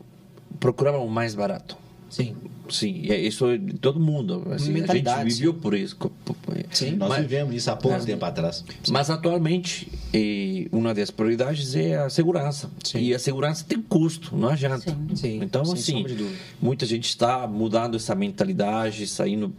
procuravam 0.60 1.04
o 1.06 1.10
mais 1.10 1.34
barato. 1.34 1.76
Sim. 2.10 2.36
Sim, 2.70 3.10
é 3.10 3.18
isso 3.20 3.46
é 3.48 3.58
de 3.58 3.74
todo 3.74 3.98
mundo. 4.00 4.42
Assim, 4.50 4.54
a 4.54 4.58
gente 4.66 4.72
Mentalidade, 4.72 5.30
viveu 5.34 5.54
por 5.54 5.74
isso. 5.74 5.96
Sim. 6.70 6.92
Nós 6.92 7.08
Mas- 7.10 7.20
vivemos 7.22 7.54
isso 7.54 7.70
há 7.70 7.76
pouco 7.76 7.96
É. 7.96 8.00
tempo 8.00 8.24
atrás. 8.24 8.64
Mas 8.88 9.10
atualmente, 9.10 9.88
uma 10.70 10.94
das 10.94 11.10
prioridades 11.10 11.74
é 11.74 11.96
a 11.98 12.08
segurança. 12.10 12.70
Sim. 12.84 12.98
E 13.00 13.14
a 13.14 13.18
segurança 13.18 13.64
tem 13.66 13.80
custo, 13.80 14.36
não 14.36 14.48
adianta. 14.48 14.90
Sim. 14.90 15.16
Sim, 15.16 15.40
Então, 15.42 15.62
assim, 15.62 16.04
muita 16.60 16.86
gente 16.86 17.08
está 17.08 17.46
mudando 17.46 17.96
essa 17.96 18.14
mentalidade, 18.14 19.06
saindo, 19.06 19.52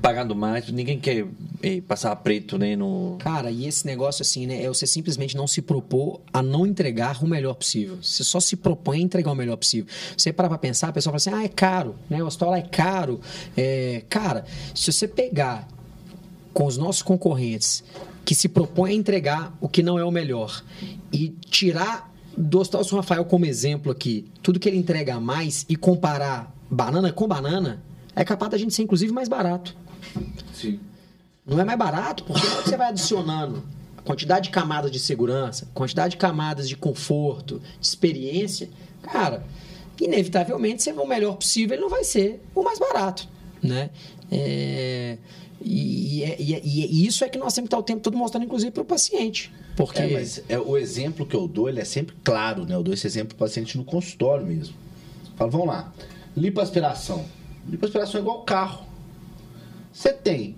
pagando 0.00 0.34
mais. 0.34 0.70
Ninguém 0.70 0.98
quer 0.98 1.26
eh, 1.62 1.80
passar 1.86 2.14
preto, 2.16 2.56
né? 2.58 2.74
No... 2.76 3.16
Cara, 3.18 3.50
e 3.50 3.66
esse 3.66 3.84
negócio 3.86 4.22
assim, 4.22 4.46
né? 4.46 4.62
É 4.62 4.68
você 4.68 4.86
simplesmente 4.86 5.36
não 5.36 5.46
se 5.46 5.60
propor 5.60 6.20
a 6.32 6.42
não 6.42 6.66
entregar 6.66 7.22
o 7.22 7.26
melhor 7.28 7.54
possível. 7.54 7.98
Você 8.02 8.24
só 8.24 8.40
se 8.40 8.56
propõe 8.56 8.98
a 8.98 9.02
entregar 9.02 9.30
o 9.30 9.34
melhor 9.34 9.56
possível. 9.56 9.86
Você 10.16 10.32
parar 10.32 10.48
pra 10.48 10.58
pensar, 10.58 10.88
a 10.88 10.92
pessoa 10.92 11.12
fala 11.12 11.16
assim, 11.16 11.42
ah, 11.42 11.44
é 11.44 11.48
caro, 11.48 11.94
né? 12.08 12.22
Hospital 12.28 12.50
lá 12.50 12.58
é 12.58 12.62
caro. 12.62 13.20
É... 13.56 14.02
Cara, 14.08 14.44
se 14.74 14.92
você 14.92 15.08
pegar 15.08 15.66
com 16.52 16.66
os 16.66 16.76
nossos 16.76 17.02
concorrentes 17.02 17.84
que 18.24 18.34
se 18.34 18.48
propõem 18.48 18.92
a 18.92 18.96
entregar 18.96 19.56
o 19.60 19.68
que 19.68 19.82
não 19.82 19.98
é 19.98 20.04
o 20.04 20.10
melhor 20.10 20.62
e 21.12 21.28
tirar 21.50 22.12
do 22.36 22.60
Hospital 22.60 22.84
São 22.84 22.98
Rafael 22.98 23.24
como 23.24 23.46
exemplo 23.46 23.90
aqui, 23.90 24.26
tudo 24.42 24.60
que 24.60 24.68
ele 24.68 24.76
entrega 24.76 25.14
a 25.14 25.20
mais 25.20 25.64
e 25.68 25.76
comparar 25.76 26.54
banana 26.70 27.12
com 27.12 27.26
banana, 27.26 27.82
é 28.14 28.24
capaz 28.24 28.50
da 28.50 28.58
gente 28.58 28.74
ser 28.74 28.82
inclusive 28.82 29.12
mais 29.12 29.28
barato. 29.28 29.76
Sim. 30.52 30.78
Não 31.46 31.58
é 31.58 31.64
mais 31.64 31.78
barato 31.78 32.24
porque 32.24 32.40
que 32.40 32.68
você 32.68 32.76
vai 32.76 32.88
adicionando 32.88 33.62
quantidade 34.04 34.44
de 34.44 34.50
camadas 34.50 34.90
de 34.90 34.98
segurança, 34.98 35.68
quantidade 35.74 36.12
de 36.12 36.16
camadas 36.16 36.68
de 36.68 36.76
conforto, 36.76 37.60
de 37.80 37.86
experiência, 37.86 38.68
cara, 39.02 39.44
inevitavelmente 40.04 40.82
você 40.82 40.92
vai 40.92 41.04
o 41.04 41.08
melhor 41.08 41.36
possível, 41.36 41.74
ele 41.74 41.82
não 41.82 41.90
vai 41.90 42.04
ser 42.04 42.40
o 42.54 42.62
mais 42.62 42.78
barato, 42.78 43.28
né? 43.62 43.90
É, 44.30 45.16
e, 45.60 46.18
e 46.18 46.24
é- 46.24 46.36
e 46.40 46.54
é- 46.54 46.60
e 46.64 47.06
isso 47.06 47.24
é 47.24 47.28
que 47.28 47.38
nós 47.38 47.52
temos 47.54 47.68
que 47.68 47.74
estar 47.74 47.78
o 47.78 47.82
tempo 47.82 48.00
todo 48.00 48.16
mostrando, 48.16 48.44
inclusive, 48.44 48.70
para 48.70 48.82
o 48.82 48.86
paciente. 48.86 49.52
Porque. 49.76 50.00
É, 50.00 50.06
mas 50.12 50.42
é, 50.48 50.58
o 50.58 50.76
exemplo 50.76 51.24
que 51.26 51.34
eu 51.34 51.48
dou, 51.48 51.68
ele 51.68 51.80
é 51.80 51.84
sempre 51.84 52.14
claro, 52.22 52.64
né? 52.64 52.74
Eu 52.74 52.82
dou 52.82 52.92
esse 52.94 53.06
exemplo 53.06 53.36
pro 53.36 53.46
paciente 53.46 53.76
no 53.78 53.84
consultório 53.84 54.46
mesmo. 54.46 54.74
Falo, 55.36 55.50
vamos 55.50 55.66
lá. 55.68 55.92
Lipoaspiração. 56.36 57.24
Lipoaspiração 57.68 58.18
é 58.18 58.22
igual 58.22 58.42
carro. 58.42 58.86
Você 59.92 60.12
tem 60.12 60.56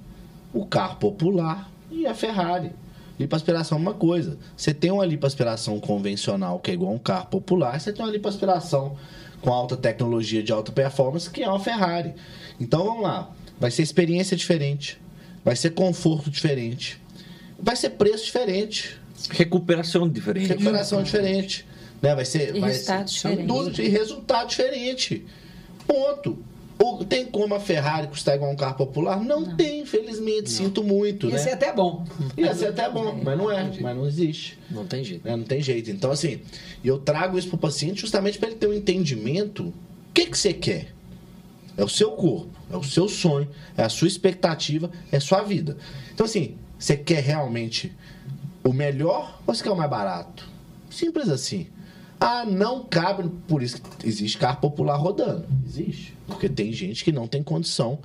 o 0.53 0.67
carro 0.67 0.97
popular 0.97 1.71
e 1.91 2.07
a 2.07 2.15
Ferrari. 2.15 2.73
Lipoaspiração 3.19 3.79
é 3.79 3.81
uma 3.81 3.95
coisa. 3.95 4.39
Você 4.57 4.73
tem 4.73 4.91
uma 4.91 5.05
lipoaspiração 5.05 5.79
convencional, 5.81 6.59
que 6.59 6.71
é 6.71 6.75
igual 6.75 6.93
um 6.93 6.99
carro 6.99 7.27
popular, 7.27 7.79
você 7.79 7.93
tem 7.93 8.05
uma 8.05 8.11
lipoaspiração 8.11 8.97
com 9.41 9.53
alta 9.53 9.77
tecnologia 9.77 10.43
de 10.43 10.53
alta 10.53 10.73
performance, 10.73 11.29
que 11.31 11.43
é 11.43 11.49
uma 11.49 11.61
Ferrari. 11.61 12.15
Então 12.59 12.85
vamos 12.85 13.03
lá. 13.03 13.31
Vai 13.59 13.71
ser 13.71 13.83
experiência 13.83 14.37
diferente. 14.37 15.01
Vai 15.45 15.57
ser 15.57 15.71
conforto 15.71 16.31
diferente. 16.31 17.01
Vai 17.59 17.77
ser 17.77 17.91
preço 17.91 18.25
diferente. 18.25 18.99
Recuperação 19.31 20.09
diferente. 20.09 20.49
Recuperação 20.49 21.03
diferente. 21.03 21.67
Né? 22.01 22.15
Vai 22.15 22.25
ser. 22.25 22.57
E 22.57 22.61
vai 22.61 22.71
resultado 22.71 23.09
ser, 23.09 23.15
diferente. 23.29 23.49
Tudo, 23.49 23.83
e 23.83 23.89
resultado 23.89 24.49
diferente. 24.49 25.27
Ponto. 25.87 26.39
Ou 26.83 27.05
tem 27.05 27.27
como 27.27 27.55
a 27.55 27.61
Ferrari 27.61 28.07
custar 28.09 28.37
igual 28.37 28.51
um 28.51 28.57
carro 28.57 28.75
popular? 28.75 29.23
Não, 29.23 29.55
tem, 29.55 29.81
infelizmente. 29.81 30.49
Sinto 30.49 30.83
muito, 30.83 31.27
Ia 31.27 31.33
né? 31.33 31.39
ser 31.39 31.51
até 31.51 31.73
bom. 31.73 32.07
Ia 32.39 32.55
ser 32.55 32.69
até 32.69 32.89
bom, 32.89 33.21
mas 33.23 33.37
não 33.37 33.51
é. 33.51 33.71
Mas 33.81 33.97
não 33.97 34.07
existe. 34.07 34.59
Não 34.71 34.87
tem 34.87 35.05
jeito. 35.05 35.27
né? 35.29 35.37
Não 35.37 35.45
tem 35.45 35.61
jeito. 35.61 35.91
Então, 35.91 36.11
assim, 36.11 36.41
eu 36.83 36.99
trago 36.99 37.39
isso 37.39 37.49
pro 37.49 37.59
paciente 37.59 38.01
justamente 38.01 38.39
para 38.39 38.49
ele 38.49 38.57
ter 38.57 38.67
um 38.67 38.73
entendimento. 38.73 39.65
O 39.65 39.75
que, 40.15 40.25
que 40.27 40.39
você 40.39 40.55
quer? 40.55 40.95
É 41.77 41.85
o 41.85 41.89
seu 41.89 42.13
corpo, 42.13 42.51
é 42.73 42.77
o 42.77 42.83
seu 42.83 43.09
sonho, 43.09 43.49
é 43.77 43.83
a 43.83 43.89
sua 43.89 44.09
expectativa, 44.09 44.91
é 45.13 45.19
a 45.19 45.21
sua 45.21 45.43
vida. 45.43 45.77
Então, 46.15 46.25
assim, 46.25 46.57
você 46.79 46.97
quer 46.97 47.23
realmente 47.23 47.93
o 48.65 48.73
melhor 48.73 49.39
ou 49.47 49.55
você 49.55 49.63
quer 49.63 49.71
o 49.71 49.77
mais 49.77 49.91
barato? 49.91 50.49
Simples 50.91 51.29
assim. 51.29 51.67
Ah, 52.19 52.45
não 52.45 52.85
cabe. 52.85 53.31
Por 53.49 53.63
isso 53.63 53.81
que 53.81 54.07
existe 54.09 54.37
carro 54.39 54.61
popular 54.61 54.97
rodando. 54.97 55.47
Existe. 55.67 56.15
Porque 56.31 56.49
tem 56.49 56.73
gente 56.73 57.05
que 57.05 57.13
não 57.13 57.27
tem 57.27 57.43
condição 57.43 57.99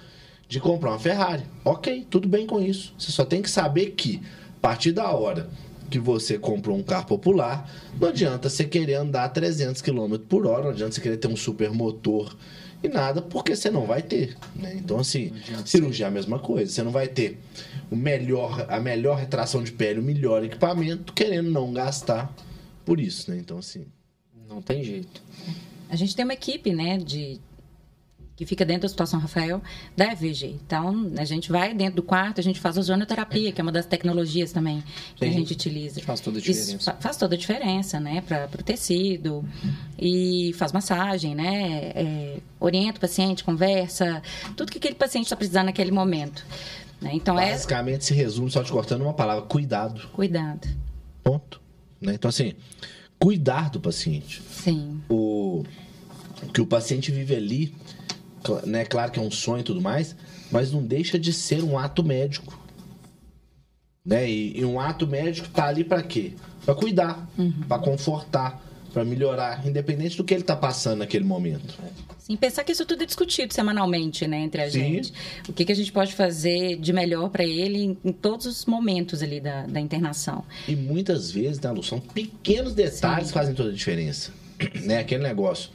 de 0.47 0.59
comprar 0.59 0.91
uma 0.91 0.99
Ferrari. 0.99 1.43
Ok, 1.63 2.05
tudo 2.09 2.27
bem 2.27 2.45
com 2.45 2.61
isso. 2.61 2.93
Você 2.97 3.11
só 3.11 3.23
tem 3.23 3.41
que 3.41 3.49
saber 3.49 3.91
que, 3.91 4.21
a 4.57 4.59
partir 4.59 4.91
da 4.91 5.09
hora 5.11 5.49
que 5.89 5.99
você 5.99 6.37
comprou 6.37 6.77
um 6.77 6.83
carro 6.83 7.05
popular, 7.05 7.69
não 7.99 8.09
adianta 8.09 8.49
você 8.49 8.63
querer 8.63 8.95
andar 8.95 9.29
300 9.29 9.81
km 9.81 10.17
por 10.27 10.45
hora, 10.47 10.63
não 10.63 10.69
adianta 10.71 10.93
você 10.93 11.01
querer 11.01 11.17
ter 11.17 11.27
um 11.27 11.35
super 11.35 11.71
motor 11.71 12.35
e 12.83 12.87
nada, 12.87 13.21
porque 13.21 13.55
você 13.55 13.69
não 13.69 13.85
vai 13.85 14.01
ter. 14.01 14.35
Né? 14.55 14.75
Então, 14.75 14.99
assim, 14.99 15.31
cirurgia 15.65 16.05
é 16.05 16.09
a 16.09 16.11
mesma 16.11 16.39
coisa. 16.39 16.71
Você 16.71 16.83
não 16.83 16.91
vai 16.91 17.07
ter 17.07 17.39
o 17.89 17.95
melhor, 17.95 18.65
a 18.69 18.79
melhor 18.79 19.17
retração 19.17 19.63
de 19.63 19.71
pele, 19.71 19.99
o 19.99 20.03
melhor 20.03 20.43
equipamento, 20.43 21.13
querendo 21.13 21.49
não 21.49 21.71
gastar 21.71 22.33
por 22.83 22.99
isso. 22.99 23.31
Né? 23.31 23.37
Então, 23.37 23.57
assim. 23.57 23.85
Não 24.47 24.61
tem 24.61 24.83
jeito. 24.83 25.23
A 25.89 25.95
gente 25.95 26.15
tem 26.15 26.23
uma 26.23 26.33
equipe, 26.33 26.71
né, 26.71 26.97
de 26.97 27.39
que 28.35 28.45
fica 28.45 28.65
dentro 28.65 28.83
da 28.83 28.89
situação 28.89 29.19
Rafael, 29.19 29.61
da 29.95 30.11
EVG. 30.11 30.59
Então, 30.65 31.11
a 31.17 31.23
gente 31.23 31.51
vai 31.51 31.73
dentro 31.73 31.97
do 31.97 32.03
quarto, 32.03 32.39
a 32.39 32.43
gente 32.43 32.59
faz 32.59 32.77
ozonioterapia, 32.77 33.51
que 33.51 33.61
é 33.61 33.63
uma 33.63 33.71
das 33.71 33.85
tecnologias 33.85 34.51
também 34.51 34.83
que 35.15 35.25
Sim. 35.25 35.31
a 35.31 35.33
gente 35.33 35.53
utiliza. 35.53 36.01
Faz 36.01 36.19
toda 36.19 36.37
a 36.37 36.41
diferença. 36.41 36.75
Isso 36.75 36.93
faz 36.99 37.17
toda 37.17 37.35
a 37.35 37.37
diferença, 37.37 37.99
né, 37.99 38.21
para 38.21 38.49
o 38.59 38.63
tecido. 38.63 39.45
E 39.97 40.53
faz 40.57 40.73
massagem, 40.73 41.33
né, 41.33 41.91
é, 41.95 42.37
orienta 42.59 42.97
o 42.97 43.01
paciente, 43.01 43.43
conversa, 43.43 44.21
tudo 44.55 44.71
que 44.71 44.77
aquele 44.77 44.95
paciente 44.95 45.25
está 45.25 45.35
precisando 45.35 45.67
naquele 45.67 45.91
momento. 45.91 46.45
Né? 47.01 47.11
Então, 47.13 47.39
é 47.39 47.51
Basicamente, 47.51 48.01
é... 48.01 48.01
se 48.01 48.13
resume, 48.13 48.51
só 48.51 48.63
te 48.63 48.71
cortando 48.71 49.03
uma 49.03 49.13
palavra, 49.13 49.43
cuidado. 49.43 50.07
Cuidado. 50.09 50.67
Ponto. 51.23 51.61
Né? 52.01 52.15
Então, 52.15 52.29
assim, 52.29 52.53
cuidar 53.17 53.69
do 53.69 53.79
paciente. 53.79 54.41
Sim. 54.51 55.01
O 55.09 55.63
que 56.53 56.61
o 56.61 56.65
paciente 56.65 57.11
vive 57.11 57.35
ali 57.35 57.73
né, 58.65 58.85
claro 58.85 59.11
que 59.11 59.19
é 59.19 59.21
um 59.21 59.31
sonho 59.31 59.61
e 59.61 59.63
tudo 59.63 59.81
mais, 59.81 60.15
mas 60.51 60.71
não 60.71 60.83
deixa 60.83 61.17
de 61.17 61.33
ser 61.33 61.63
um 61.63 61.77
ato 61.77 62.03
médico. 62.03 62.59
Né? 64.05 64.29
E, 64.29 64.59
e 64.59 64.65
um 64.65 64.79
ato 64.79 65.07
médico 65.07 65.49
tá 65.49 65.65
ali 65.65 65.83
para 65.83 66.03
quê? 66.03 66.33
Para 66.63 66.75
cuidar, 66.75 67.27
uhum. 67.37 67.51
para 67.67 67.81
confortar, 67.81 68.61
para 68.93 69.03
melhorar, 69.03 69.65
independente 69.67 70.15
do 70.15 70.23
que 70.23 70.33
ele 70.33 70.43
tá 70.43 70.55
passando 70.55 70.99
naquele 70.99 71.25
momento. 71.25 71.75
Sim, 72.17 72.35
pensar 72.35 72.63
que 72.63 72.71
isso 72.71 72.85
tudo 72.85 73.03
é 73.03 73.05
discutido 73.05 73.53
semanalmente, 73.53 74.25
né, 74.25 74.39
entre 74.39 74.61
a 74.61 74.71
Sim. 74.71 74.79
gente. 74.79 75.13
O 75.47 75.53
que, 75.53 75.65
que 75.65 75.71
a 75.71 75.75
gente 75.75 75.91
pode 75.91 76.13
fazer 76.13 76.77
de 76.77 76.93
melhor 76.93 77.29
para 77.29 77.43
ele 77.43 77.77
em, 77.77 77.97
em, 78.03 78.11
todos 78.11 78.45
os 78.45 78.65
momentos 78.65 79.21
ali 79.21 79.39
da, 79.39 79.67
da 79.67 79.79
internação. 79.79 80.43
E 80.67 80.75
muitas 80.75 81.29
vezes, 81.29 81.59
né, 81.59 81.69
Lu, 81.71 81.83
são 81.83 81.99
pequenos 81.99 82.73
detalhes 82.73 83.27
Sim. 83.27 83.33
que 83.33 83.39
fazem 83.39 83.53
toda 83.53 83.69
a 83.69 83.73
diferença. 83.73 84.31
né? 84.83 84.99
Aquele 84.99 85.23
negócio. 85.23 85.69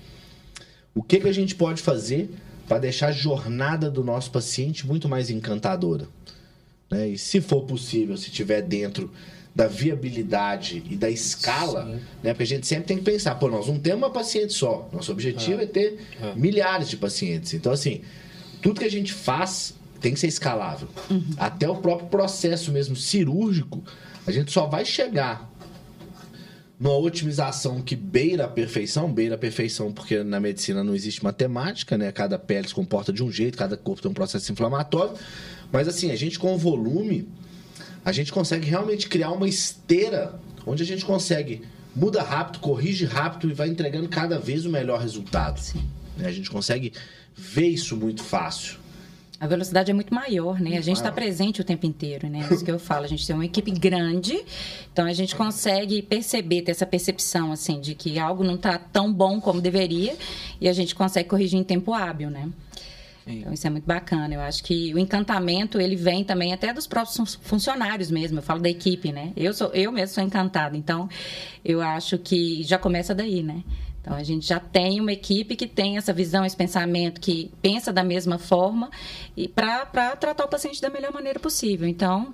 O 0.94 1.02
que, 1.02 1.20
que 1.20 1.28
a 1.28 1.33
gente 1.33 1.54
pode 1.54 1.83
fazer 1.83 2.30
para 2.70 2.78
deixar 2.78 3.09
a 3.09 3.12
jornada 3.12 3.90
do 3.90 4.04
nosso 4.04 4.30
paciente 4.30 4.87
muito 4.87 5.09
mais 5.09 5.28
encantadora. 5.28 6.06
Né? 6.88 7.09
E 7.09 7.18
se 7.18 7.40
for 7.40 7.62
possível, 7.62 8.16
se 8.16 8.30
tiver 8.30 8.62
dentro 8.62 9.11
da 9.52 9.66
viabilidade 9.66 10.80
e 10.88 10.94
da 10.94 11.11
escala, 11.11 12.00
né? 12.22 12.33
Porque 12.33 12.44
a 12.44 12.46
gente 12.46 12.68
sempre 12.68 12.85
tem 12.85 12.98
que 12.98 13.02
pensar, 13.02 13.35
pô, 13.35 13.48
nós 13.48 13.66
não 13.66 13.76
temos 13.76 14.04
uma 14.04 14.11
paciente 14.11 14.52
só. 14.52 14.88
Nosso 14.92 15.11
objetivo 15.11 15.61
é, 15.61 15.64
é 15.64 15.66
ter 15.66 15.98
é. 16.22 16.33
milhares 16.37 16.88
de 16.88 16.96
pacientes. 16.96 17.54
Então, 17.54 17.72
assim, 17.72 18.02
tudo 18.62 18.78
que 18.78 18.87
a 18.87 18.90
gente 18.90 19.12
faz 19.12 19.74
tem 20.00 20.14
que 20.14 20.20
ser 20.20 20.28
escalável. 20.28 20.87
Uhum. 21.11 21.24
Até 21.38 21.68
o 21.68 21.74
próprio 21.74 22.09
processo 22.09 22.70
mesmo 22.70 22.94
cirúrgico, 22.94 23.83
a 24.24 24.30
gente 24.30 24.52
só 24.52 24.66
vai 24.66 24.85
chegar 24.85 25.50
numa 26.81 26.97
otimização 26.97 27.83
que 27.83 27.95
beira 27.95 28.47
a 28.47 28.49
perfeição, 28.49 29.12
beira 29.12 29.35
a 29.35 29.38
perfeição 29.38 29.93
porque 29.93 30.25
na 30.25 30.40
medicina 30.40 30.83
não 30.83 30.95
existe 30.95 31.23
matemática, 31.23 31.99
né? 31.99 32.11
Cada 32.11 32.38
pele 32.38 32.66
se 32.66 32.75
comporta 32.75 33.12
de 33.12 33.23
um 33.23 33.31
jeito, 33.31 33.59
cada 33.59 33.77
corpo 33.77 34.01
tem 34.01 34.11
um 34.11 34.14
processo 34.14 34.51
inflamatório. 34.51 35.12
Mas 35.71 35.87
assim, 35.87 36.11
a 36.11 36.16
gente 36.16 36.38
com 36.38 36.57
volume, 36.57 37.29
a 38.03 38.11
gente 38.12 38.33
consegue 38.33 38.66
realmente 38.66 39.11
criar 39.11 39.31
uma 39.31 39.47
esteira 39.47 40.40
onde 40.64 40.83
a 40.83 40.87
gente 40.87 41.05
consegue 41.05 41.62
muda 41.95 42.23
rápido, 42.23 42.61
corrige 42.61 43.05
rápido 43.05 43.51
e 43.51 43.55
vai 43.55 43.69
entregando 43.69 44.09
cada 44.09 44.38
vez 44.38 44.64
o 44.64 44.71
melhor 44.71 45.01
resultado. 45.01 45.61
Sim. 45.61 45.85
A 46.19 46.33
gente 46.33 46.51
consegue 46.51 46.95
ver 47.37 47.69
isso 47.69 47.95
muito 47.95 48.23
fácil. 48.23 48.80
A 49.40 49.46
velocidade 49.46 49.90
é 49.90 49.94
muito 49.94 50.14
maior, 50.14 50.61
né? 50.61 50.76
A 50.76 50.83
gente 50.83 50.98
está 50.98 51.11
presente 51.11 51.62
o 51.62 51.64
tempo 51.64 51.87
inteiro, 51.87 52.29
né? 52.29 52.46
É 52.48 52.55
isso 52.55 52.62
que 52.62 52.70
eu 52.70 52.79
falo. 52.79 53.07
A 53.07 53.09
gente 53.09 53.26
tem 53.26 53.35
uma 53.35 53.46
equipe 53.46 53.70
grande, 53.70 54.38
então 54.92 55.07
a 55.07 55.14
gente 55.14 55.35
consegue 55.35 56.03
perceber, 56.03 56.61
ter 56.61 56.72
essa 56.72 56.85
percepção, 56.85 57.50
assim, 57.50 57.81
de 57.81 57.94
que 57.94 58.18
algo 58.18 58.44
não 58.44 58.57
está 58.57 58.76
tão 58.76 59.11
bom 59.11 59.40
como 59.40 59.59
deveria 59.59 60.14
e 60.61 60.68
a 60.68 60.74
gente 60.74 60.94
consegue 60.94 61.26
corrigir 61.26 61.59
em 61.59 61.64
tempo 61.64 61.94
hábil, 61.94 62.29
né? 62.29 62.50
Então 63.26 63.53
isso 63.53 63.66
é 63.66 63.70
muito 63.70 63.87
bacana. 63.87 64.35
Eu 64.35 64.40
acho 64.40 64.62
que 64.62 64.92
o 64.94 64.98
encantamento 64.98 65.81
ele 65.81 65.96
vem 65.96 66.22
também 66.22 66.53
até 66.53 66.72
dos 66.72 66.87
próprios 66.87 67.38
funcionários 67.40 68.11
mesmo. 68.11 68.38
Eu 68.38 68.42
falo 68.42 68.61
da 68.61 68.68
equipe, 68.68 69.11
né? 69.12 69.33
Eu 69.37 69.55
sou 69.55 69.68
eu 69.68 69.90
mesmo 69.90 70.14
sou 70.14 70.24
encantada. 70.24 70.76
Então 70.76 71.09
eu 71.64 71.81
acho 71.81 72.18
que 72.18 72.62
já 72.62 72.79
começa 72.79 73.14
daí, 73.14 73.42
né? 73.42 73.62
Então, 74.01 74.15
a 74.15 74.23
gente 74.23 74.47
já 74.47 74.59
tem 74.59 74.99
uma 74.99 75.13
equipe 75.13 75.55
que 75.55 75.67
tem 75.67 75.99
essa 75.99 76.13
visão, 76.13 76.45
esse 76.45 76.57
pensamento, 76.57 77.21
que 77.21 77.51
pensa 77.61 77.93
da 77.93 78.03
mesma 78.03 78.39
forma 78.39 78.91
e 79.37 79.47
para 79.47 79.85
tratar 80.17 80.45
o 80.45 80.49
paciente 80.49 80.81
da 80.81 80.89
melhor 80.89 81.13
maneira 81.13 81.39
possível. 81.39 81.87
Então, 81.87 82.33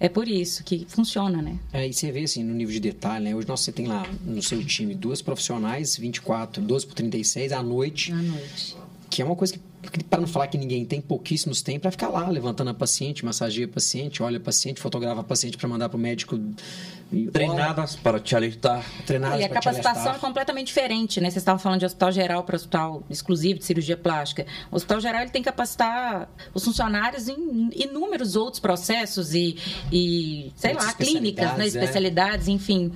é 0.00 0.08
por 0.08 0.26
isso 0.26 0.64
que 0.64 0.86
funciona, 0.88 1.42
né? 1.42 1.58
É, 1.72 1.86
e 1.86 1.92
você 1.92 2.10
vê, 2.10 2.24
assim, 2.24 2.42
no 2.42 2.54
nível 2.54 2.72
de 2.72 2.80
detalhe, 2.80 3.24
né? 3.24 3.36
Hoje 3.36 3.46
você 3.46 3.70
tem 3.70 3.86
lá 3.86 4.06
no 4.24 4.42
seu 4.42 4.64
time 4.64 4.94
duas 4.94 5.20
profissionais, 5.20 5.98
24, 5.98 6.62
12 6.62 6.86
por 6.86 6.94
36, 6.94 7.52
à 7.52 7.62
noite. 7.62 8.10
À 8.10 8.16
noite. 8.16 8.76
Que 9.10 9.20
é 9.20 9.24
uma 9.24 9.36
coisa 9.36 9.52
que 9.52 10.04
para 10.04 10.20
não 10.20 10.28
falar 10.28 10.46
que 10.46 10.56
ninguém 10.56 10.84
tem, 10.84 11.00
pouquíssimos 11.00 11.60
tem 11.60 11.78
para 11.78 11.90
ficar 11.90 12.08
lá 12.08 12.28
levantando 12.28 12.70
a 12.70 12.74
paciente, 12.74 13.24
massageia 13.24 13.66
a 13.66 13.68
paciente, 13.68 14.22
olha 14.22 14.38
a 14.38 14.40
paciente, 14.40 14.80
fotografa 14.80 15.20
a 15.20 15.24
paciente 15.24 15.56
para 15.58 15.68
mandar 15.68 15.88
para 15.88 15.98
o 15.98 16.00
médico. 16.00 16.40
Treinadas 17.32 17.96
para 17.96 18.18
te 18.18 18.34
alertar. 18.34 18.84
Treinadas 19.06 19.40
e 19.40 19.44
a 19.44 19.48
capacitação 19.48 20.14
é 20.14 20.18
completamente 20.18 20.68
diferente, 20.68 21.20
né? 21.20 21.28
Vocês 21.30 21.42
estavam 21.42 21.58
falando 21.58 21.80
de 21.80 21.86
hospital 21.86 22.12
geral 22.12 22.44
para 22.44 22.56
hospital 22.56 23.02
exclusivo 23.10 23.58
de 23.58 23.64
cirurgia 23.64 23.96
plástica. 23.96 24.46
O 24.70 24.76
hospital 24.76 25.00
geral 25.00 25.22
ele 25.22 25.30
tem 25.30 25.42
que 25.42 25.48
capacitar 25.48 26.28
os 26.54 26.64
funcionários 26.64 27.28
em 27.28 27.70
inúmeros 27.74 28.36
outros 28.36 28.60
processos 28.60 29.34
e, 29.34 29.58
e 29.92 30.52
sei 30.56 30.72
lá, 30.72 30.92
clínicas, 30.94 31.56
né? 31.56 31.66
especialidades, 31.66 32.48
é. 32.48 32.50
enfim. 32.50 32.92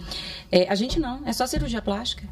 É, 0.50 0.66
a 0.68 0.74
gente 0.74 0.98
não, 0.98 1.22
é 1.26 1.32
só 1.32 1.46
cirurgia 1.46 1.82
plástica. 1.82 2.26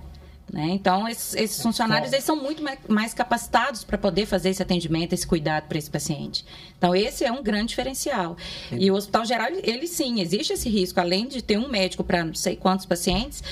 Né? 0.55 0.69
Então, 0.71 1.09
esses, 1.09 1.35
esses 1.35 1.61
funcionários 1.61 2.13
eles 2.13 2.25
são 2.25 2.37
muito 2.37 2.63
mais 2.87 3.13
capacitados 3.13 3.83
para 3.83 3.99
poder 3.99 4.25
fazer 4.25 4.51
esse 4.51 4.63
atendimento, 4.63 5.13
esse 5.13 5.27
cuidado 5.27 5.65
para 5.67 5.77
esse 5.77 5.91
paciente. 5.91 6.45
Então, 6.79 6.95
esse 6.95 7.25
é 7.25 7.33
um 7.33 7.43
grande 7.43 7.71
diferencial. 7.71 8.37
E 8.71 8.89
o 8.89 8.95
Hospital 8.95 9.25
Geral, 9.25 9.49
ele 9.65 9.89
sim, 9.89 10.21
existe 10.21 10.53
esse 10.53 10.69
risco. 10.69 11.01
Além 11.01 11.27
de 11.27 11.43
ter 11.43 11.59
um 11.59 11.69
médico 11.69 12.05
para 12.05 12.25
não 12.25 12.35
sei 12.35 12.55
quantos 12.55 12.87
pacientes, 12.87 13.43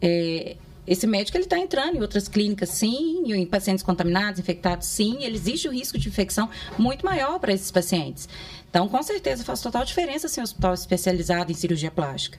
é, 0.00 0.54
esse 0.86 1.04
médico 1.04 1.36
ele 1.36 1.46
está 1.46 1.58
entrando 1.58 1.96
em 1.96 2.00
outras 2.00 2.28
clínicas, 2.28 2.68
sim, 2.68 3.24
em 3.26 3.44
pacientes 3.44 3.82
contaminados, 3.82 4.38
infectados, 4.38 4.86
sim. 4.86 5.24
Ele 5.24 5.34
existe 5.34 5.66
o 5.66 5.72
risco 5.72 5.98
de 5.98 6.08
infecção 6.08 6.48
muito 6.78 7.04
maior 7.04 7.40
para 7.40 7.52
esses 7.52 7.72
pacientes. 7.72 8.28
Então, 8.70 8.86
com 8.86 9.02
certeza, 9.02 9.42
faz 9.42 9.60
total 9.60 9.84
diferença 9.84 10.28
ser 10.28 10.38
um 10.38 10.44
hospital 10.44 10.74
especializado 10.74 11.50
em 11.50 11.56
cirurgia 11.56 11.90
plástica. 11.90 12.38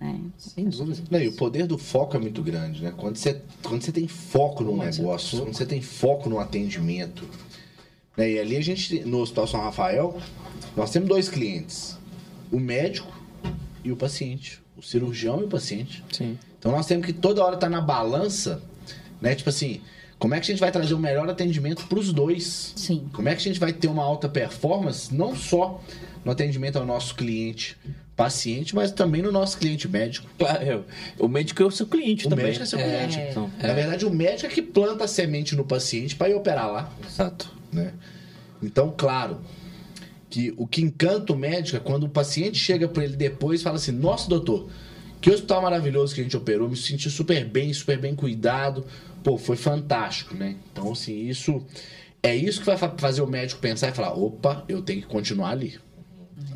Né? 0.00 0.20
Sem 0.38 0.68
dúvida. 0.68 1.02
Não, 1.10 1.20
e 1.20 1.28
o 1.28 1.32
poder 1.32 1.66
do 1.66 1.76
foco 1.76 2.16
é 2.16 2.20
muito 2.20 2.40
grande, 2.42 2.82
né? 2.82 2.94
Quando 2.96 3.16
você, 3.16 3.40
quando 3.62 3.82
você 3.82 3.90
tem 3.90 4.06
foco 4.06 4.62
no 4.62 4.76
negócio, 4.76 5.40
quando 5.40 5.54
você 5.54 5.66
tem 5.66 5.82
foco 5.82 6.28
no 6.28 6.38
atendimento. 6.38 7.28
Né? 8.16 8.32
E 8.32 8.38
ali 8.38 8.56
a 8.56 8.60
gente, 8.60 9.00
no 9.00 9.18
Hospital 9.18 9.46
São 9.48 9.60
Rafael, 9.60 10.16
nós 10.76 10.90
temos 10.90 11.08
dois 11.08 11.28
clientes: 11.28 11.98
o 12.52 12.60
médico 12.60 13.12
e 13.84 13.90
o 13.90 13.96
paciente. 13.96 14.60
O 14.76 14.82
cirurgião 14.82 15.40
e 15.40 15.44
o 15.44 15.48
paciente. 15.48 16.04
Sim. 16.12 16.38
Então 16.56 16.70
nós 16.70 16.86
temos 16.86 17.04
que 17.04 17.12
toda 17.12 17.44
hora 17.44 17.56
estar 17.56 17.66
tá 17.66 17.70
na 17.70 17.80
balança, 17.80 18.62
né? 19.20 19.34
Tipo 19.34 19.50
assim, 19.50 19.80
como 20.18 20.34
é 20.34 20.40
que 20.40 20.44
a 20.44 20.54
gente 20.54 20.60
vai 20.60 20.72
trazer 20.72 20.94
o 20.94 20.98
melhor 20.98 21.28
atendimento 21.28 21.86
para 21.86 21.98
os 21.98 22.12
dois? 22.12 22.72
Sim. 22.76 23.08
Como 23.12 23.28
é 23.28 23.34
que 23.34 23.40
a 23.40 23.44
gente 23.44 23.60
vai 23.60 23.72
ter 23.72 23.88
uma 23.88 24.02
alta 24.02 24.28
performance, 24.28 25.14
não 25.14 25.36
só 25.36 25.80
no 26.24 26.32
atendimento 26.32 26.76
ao 26.76 26.84
nosso 26.84 27.14
cliente, 27.14 27.76
paciente, 28.18 28.74
mas 28.74 28.90
também 28.90 29.22
no 29.22 29.30
nosso 29.30 29.56
cliente 29.56 29.86
médico. 29.86 30.26
Claro, 30.36 30.84
o 31.20 31.28
médico 31.28 31.62
é 31.62 31.66
o 31.66 31.70
seu 31.70 31.86
cliente 31.86 32.26
o 32.26 32.30
também. 32.30 32.46
O 32.46 32.48
médico 32.48 32.64
é 32.64 32.66
seu 32.66 32.78
cliente. 32.78 33.16
É, 33.16 33.30
então, 33.30 33.50
é. 33.60 33.66
Na 33.68 33.74
verdade, 33.74 34.04
o 34.04 34.10
médico 34.10 34.46
é 34.46 34.48
que 34.48 34.60
planta 34.60 35.04
a 35.04 35.08
semente 35.08 35.54
no 35.54 35.64
paciente 35.64 36.16
para 36.16 36.28
ir 36.28 36.34
operar 36.34 36.70
lá. 36.70 36.92
Exato. 37.06 37.52
Né? 37.72 37.92
Então, 38.60 38.92
claro, 38.96 39.40
que 40.28 40.52
o 40.56 40.66
que 40.66 40.82
encanta 40.82 41.32
o 41.32 41.36
médico 41.36 41.76
é 41.76 41.80
quando 41.80 42.04
o 42.04 42.08
paciente 42.08 42.58
chega 42.58 42.88
para 42.88 43.04
ele 43.04 43.16
depois 43.16 43.60
e 43.60 43.64
fala 43.64 43.76
assim: 43.76 43.92
Nossa, 43.92 44.28
doutor, 44.28 44.68
que 45.20 45.30
hospital 45.30 45.62
maravilhoso 45.62 46.12
que 46.12 46.20
a 46.20 46.24
gente 46.24 46.36
operou, 46.36 46.68
me 46.68 46.76
senti 46.76 47.08
super 47.08 47.44
bem, 47.44 47.72
super 47.72 47.98
bem 47.98 48.16
cuidado. 48.16 48.84
Pô, 49.28 49.36
foi 49.36 49.56
fantástico, 49.56 50.34
né? 50.34 50.56
Então, 50.72 50.90
assim, 50.90 51.28
isso 51.28 51.62
é 52.22 52.34
isso 52.34 52.60
que 52.60 52.66
vai 52.66 52.78
fazer 52.96 53.20
o 53.20 53.26
médico 53.26 53.60
pensar 53.60 53.88
e 53.88 53.92
falar: 53.92 54.14
opa, 54.14 54.64
eu 54.66 54.80
tenho 54.80 55.02
que 55.02 55.06
continuar 55.06 55.50
ali. 55.50 55.78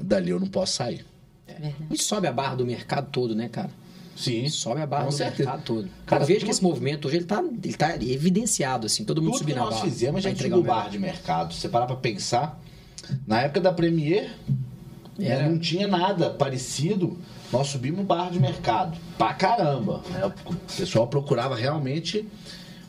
Dali 0.01 0.31
eu 0.31 0.41
não 0.41 0.47
posso 0.47 0.77
sair. 0.77 1.05
É. 1.47 1.71
E 1.91 1.99
sobe 1.99 2.27
a 2.27 2.33
barra 2.33 2.55
do 2.55 2.65
mercado 2.65 3.11
todo, 3.11 3.35
né, 3.35 3.51
cara? 3.51 3.69
Sim. 4.17 4.49
Sobe 4.49 4.81
a 4.81 4.87
barra 4.87 5.05
do 5.05 5.13
certeza. 5.13 5.51
mercado 5.51 5.65
todo. 5.67 5.89
Cara, 6.07 6.25
veja 6.25 6.47
que 6.47 6.51
esse 6.51 6.63
movimento 6.63 7.09
hoje 7.09 7.19
ele 7.19 7.27
tá, 7.27 7.45
ele 7.63 7.75
tá 7.75 7.95
evidenciado, 7.95 8.87
assim, 8.87 9.05
todo 9.05 9.21
mundo 9.21 9.37
subindo 9.37 9.59
a 9.59 9.65
barra. 9.65 9.73
nós 9.73 9.81
fizemos, 9.83 10.25
a 10.25 10.31
gente 10.31 10.43
subiu 10.43 10.63
barra 10.63 10.89
de 10.89 10.99
mercado. 10.99 11.53
Você 11.53 11.69
parar 11.69 11.85
pra 11.85 11.97
pensar, 11.97 12.59
na 13.27 13.43
época 13.43 13.61
da 13.61 13.71
Premier, 13.75 14.31
né, 15.19 15.27
Era... 15.27 15.47
não 15.47 15.59
tinha 15.59 15.87
nada 15.87 16.31
parecido 16.31 17.19
nós 17.53 17.67
subimos 17.67 18.07
barra 18.07 18.31
de 18.31 18.41
mercado. 18.41 18.97
Pra 19.19 19.35
caramba. 19.35 20.01
Né? 20.09 20.33
O 20.47 20.55
pessoal 20.75 21.07
procurava 21.07 21.55
realmente 21.55 22.27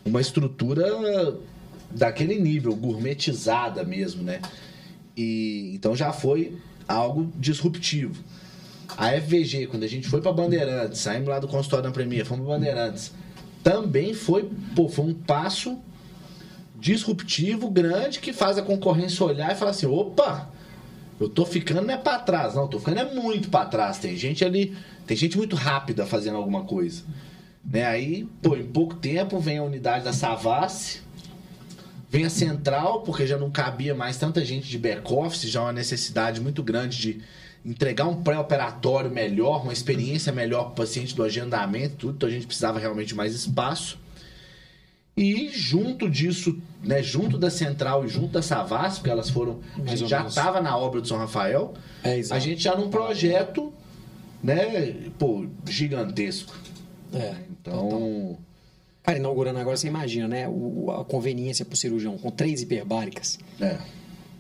uma 0.06 0.22
estrutura 0.22 1.38
daquele 1.90 2.40
nível, 2.40 2.76
gourmetizada 2.76 3.84
mesmo, 3.84 4.24
né? 4.24 4.42
E 5.16 5.72
então 5.76 5.96
já 5.96 6.12
foi 6.12 6.58
algo 6.88 7.32
disruptivo. 7.36 8.22
A 8.98 9.10
FVG, 9.20 9.68
quando 9.68 9.84
a 9.84 9.88
gente 9.88 10.08
foi 10.08 10.22
para 10.22 10.32
Bandeirantes, 10.32 11.00
saímos 11.00 11.30
lá 11.30 11.40
do 11.40 11.48
consultório 11.48 11.86
da 11.86 11.92
Premier, 11.92 12.26
fomos 12.26 12.46
para 12.46 12.56
Bandeirantes, 12.56 13.12
também 13.64 14.14
foi, 14.14 14.50
pô, 14.76 14.90
foi 14.90 15.06
um 15.06 15.14
passo 15.14 15.80
disruptivo 16.80 17.70
grande 17.70 18.20
que 18.20 18.34
faz 18.34 18.58
a 18.58 18.62
concorrência 18.62 19.26
olhar 19.26 19.52
e 19.52 19.56
falar 19.56 19.72
assim: 19.72 19.86
opa, 19.86 20.50
eu 21.20 21.30
tô 21.30 21.46
ficando 21.46 21.88
não 21.88 21.94
é 21.94 21.98
para 21.98 22.20
trás, 22.20 22.56
não, 22.56 22.68
tô 22.68 22.80
ficando 22.80 23.00
é 23.00 23.14
muito 23.14 23.50
para 23.50 23.66
trás. 23.66 23.98
Tem 23.98 24.16
gente 24.18 24.44
ali, 24.44 24.76
tem 25.08 25.16
gente 25.16 25.38
muito 25.38 25.56
rápida 25.56 26.06
fazendo 26.06 26.38
alguma 26.38 26.64
coisa. 26.64 27.04
Né? 27.64 27.86
Aí, 27.86 28.28
pô, 28.42 28.56
em 28.56 28.66
pouco 28.66 28.96
tempo 28.96 29.40
vem 29.40 29.58
a 29.58 29.64
unidade 29.64 30.04
da 30.04 30.14
Savassi, 30.14 31.02
vem 32.10 32.26
a 32.26 32.30
central, 32.30 33.02
porque 33.02 33.26
já 33.26 33.38
não 33.38 33.50
cabia 33.50 33.96
mais 33.96 34.18
tanta 34.18 34.44
gente 34.44 34.68
de 34.68 34.78
back-office, 34.78 35.50
já 35.50 35.62
é 35.62 35.64
uma 35.64 35.74
necessidade 35.74 36.40
muito 36.40 36.62
grande 36.62 37.00
de 37.00 37.22
entregar 37.66 38.06
um 38.06 38.22
pré-operatório 38.22 39.10
melhor, 39.10 39.64
uma 39.64 39.74
experiência 39.74 40.32
melhor 40.32 40.66
para 40.66 40.72
o 40.72 40.76
paciente 40.76 41.16
do 41.16 41.24
agendamento, 41.24 41.96
tudo, 41.98 42.16
então 42.16 42.30
a 42.30 42.32
gente 42.32 42.46
precisava 42.46 42.78
realmente 42.78 43.16
mais 43.16 43.34
espaço. 43.34 43.98
E 45.16 45.50
junto 45.50 46.10
disso, 46.10 46.60
né, 46.84 47.02
junto 47.04 47.38
da 47.38 47.50
Central 47.50 48.04
e 48.04 48.10
junto 48.10 48.30
da 48.30 48.42
Savassi, 48.42 48.98
porque 48.98 49.12
elas 49.12 49.30
foram. 49.30 49.60
a 49.86 49.96
gente 49.96 50.10
já 50.10 50.26
estava 50.26 50.60
na 50.60 50.76
obra 50.76 51.00
do 51.00 51.08
São 51.08 51.18
Rafael, 51.18 51.74
É, 52.04 52.20
a 52.32 52.40
gente 52.40 52.64
já 52.64 52.76
num 52.76 52.90
projeto, 52.90 53.72
né, 54.44 54.96
pô, 55.18 55.46
gigantesco. 55.68 56.54
É. 57.14 57.36
Então. 57.50 58.38
Cara, 59.04 59.18
inaugurando 59.18 59.60
agora, 59.60 59.76
você 59.76 59.88
imagina, 59.88 60.28
né? 60.28 60.48
O, 60.48 60.90
a 60.92 61.04
conveniência 61.04 61.66
pro 61.66 61.76
cirurgião 61.76 62.18
com 62.18 62.32
três 62.32 62.62
hiperbáricas, 62.62 63.38
É. 63.60 63.78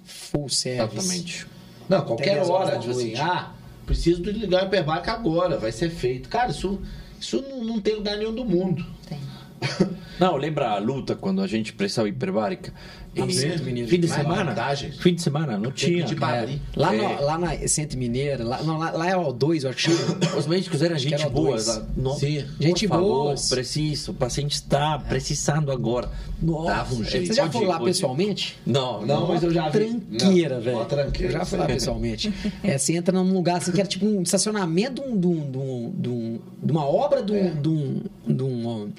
full 0.05 0.47
service. 0.49 0.95
Exatamente. 0.97 1.47
Não, 1.89 2.05
qualquer 2.05 2.41
hora, 2.43 2.71
da 2.71 2.79
tipo 2.79 2.91
assim, 2.91 3.07
noite. 3.07 3.21
ah, 3.21 3.51
preciso 3.85 4.21
de 4.23 4.31
ligar 4.31 4.63
o 4.63 4.67
hiperbárico 4.67 5.09
agora, 5.11 5.57
vai 5.57 5.71
ser 5.71 5.89
feito. 5.89 6.29
Cara, 6.29 6.49
isso, 6.51 6.81
isso 7.19 7.41
não, 7.41 7.63
não 7.63 7.81
tem 7.81 7.95
lugar 7.95 8.17
nenhum 8.17 8.33
do 8.33 8.45
mundo. 8.45 8.85
Tem. 9.07 9.19
Não, 10.23 10.37
lembra 10.37 10.69
a 10.69 10.77
luta 10.77 11.15
quando 11.17 11.41
a 11.41 11.47
gente 11.47 11.73
precisava 11.73 12.07
hiperbárica? 12.07 12.73
Lá 13.15 13.25
no 13.25 13.31
E- 13.31 13.87
Fim 13.87 13.99
de 13.99 14.07
semana? 14.07 14.45
Vantagem. 14.45 14.91
Fim 14.93 15.13
de 15.13 15.21
semana, 15.21 15.57
não 15.57 15.69
tinha. 15.71 16.03
abrir. 16.05 16.55
É, 16.55 16.79
lá, 16.79 16.95
É. 16.95 16.97
no- 16.97 17.25
lá 17.25 17.37
na 17.37 17.67
Centro 17.67 17.97
Mineira, 17.99 18.43
lá, 18.43 18.63
não, 18.63 18.77
lá, 18.79 18.89
lá 18.91 19.07
é 19.09 19.15
o 19.17 19.31
2, 19.33 19.65
eu 19.65 19.69
acho 19.69 19.89
que 19.89 19.93
Os 20.39 20.47
médicos 20.47 20.81
eram 20.81 20.97
gente 20.97 21.27
boa. 21.29 21.57
No- 21.97 22.13
Sim. 22.15 22.43
Gente 22.59 22.87
boa. 22.87 23.35
Preciso, 23.49 24.11
o 24.11 24.13
paciente 24.13 24.53
está 24.53 24.97
precisando 24.97 25.71
agora. 25.73 26.09
Nossa, 26.41 26.67
Dava 26.73 26.95
um 26.95 27.03
jeito. 27.03 27.27
Você 27.27 27.33
já 27.33 27.51
foi 27.51 27.65
lá 27.65 27.73
pode 27.73 27.85
pessoalmente? 27.91 28.57
Não, 28.65 29.05
Não, 29.05 29.27
mas 29.27 29.43
eu 29.43 29.51
já 29.51 29.67
vi. 29.69 29.79
Tranqueira, 29.79 30.55
Não, 30.55 30.61
velho. 30.61 30.77
uma 30.77 30.85
tranqueira. 30.85 31.33
Eu 31.33 31.39
já 31.39 31.45
fui 31.45 31.57
lá 31.59 31.65
pessoalmente. 31.67 32.33
É, 32.63 32.77
você 32.77 32.93
entra 32.95 33.13
num 33.21 33.33
lugar 33.33 33.57
assim 33.57 33.73
que 33.73 33.79
era 33.81 33.87
tipo 33.89 34.05
um 34.05 34.21
estacionamento 34.23 35.01
de, 35.03 35.07
um, 35.09 35.19
de, 35.19 35.27
um, 35.27 35.51
de, 35.51 35.57
um, 35.57 35.93
de, 35.99 36.09
um- 36.09 36.39
de 36.63 36.71
uma 36.71 36.85
obra 36.85 37.21
de 37.21 37.31
um, 37.33 37.35
É. 37.35 37.49
de 37.51 37.69
um, 37.69 38.01
de 38.25 38.43
um, 38.43 38.91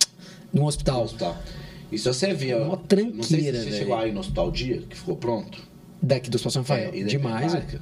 um 0.55 0.65
hospital. 0.65 1.03
hospital. 1.05 1.37
E 1.93 1.99
se 1.99 2.05
você 2.07 2.33
vê, 2.33 2.55
ó, 2.55 2.59
Uma 2.65 2.67
não 2.69 2.77
sei 2.77 2.81
se 2.81 2.87
tranqueira, 2.89 3.59
você 3.59 3.65
velho. 3.65 3.77
chegou 3.77 3.97
aí 3.97 4.13
no 4.13 4.21
hospital 4.21 4.51
dia, 4.51 4.83
que 4.89 4.97
ficou 4.97 5.17
pronto. 5.17 5.59
Daqui 6.03 6.29
do 6.29 6.35
Hospital 6.35 6.53
São 6.53 6.63
Rafael. 6.63 6.91
É, 6.95 7.03
Demais, 7.05 7.53
velho. 7.53 7.81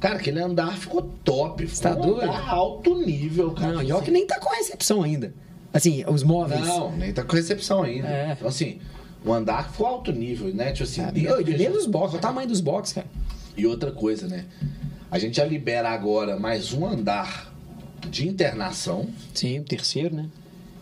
Cara, 0.00 0.16
aquele 0.16 0.40
andar 0.40 0.76
ficou 0.76 1.02
top. 1.22 1.64
Ficou 1.66 1.82
tá 1.82 1.96
um 1.96 2.00
doido? 2.00 2.22
andar 2.22 2.48
alto 2.48 2.94
nível, 3.06 3.52
cara. 3.52 3.72
Não, 3.74 3.82
e 3.82 3.92
Assim, 3.92 4.04
que 4.04 4.10
nem 4.10 4.26
tá 4.26 4.40
com 4.40 4.50
a 4.52 4.56
recepção 4.56 5.02
ainda. 5.02 5.32
Assim, 5.72 6.04
os 6.08 6.22
móveis. 6.24 6.60
Não, 6.66 6.90
nem 6.96 7.12
tá 7.12 7.22
com 7.22 7.36
recepção 7.36 7.82
ainda. 7.84 8.08
É. 8.08 8.32
Então, 8.32 8.48
assim, 8.48 8.78
o 9.24 9.32
andar 9.32 9.70
ficou 9.70 9.86
alto 9.86 10.10
nível, 10.12 10.52
né? 10.52 10.72
Tipo 10.72 10.84
assim, 10.84 11.00
Ah, 11.02 11.10
dentro 11.12 11.46
gente- 11.46 11.70
dos 11.70 11.86
boxes, 11.86 12.18
o 12.18 12.20
tamanho 12.20 12.48
dos 12.48 12.60
boxes, 12.60 12.94
cara. 12.94 13.06
E 13.56 13.64
outra 13.66 13.92
coisa, 13.92 14.26
né? 14.26 14.44
A 15.10 15.18
gente 15.18 15.36
já 15.36 15.44
libera 15.44 15.88
agora 15.90 16.36
mais 16.38 16.72
um 16.72 16.84
andar 16.84 17.54
de 18.10 18.26
internação. 18.26 19.08
Sim, 19.32 19.60
o 19.60 19.64
terceiro, 19.64 20.14
né? 20.16 20.26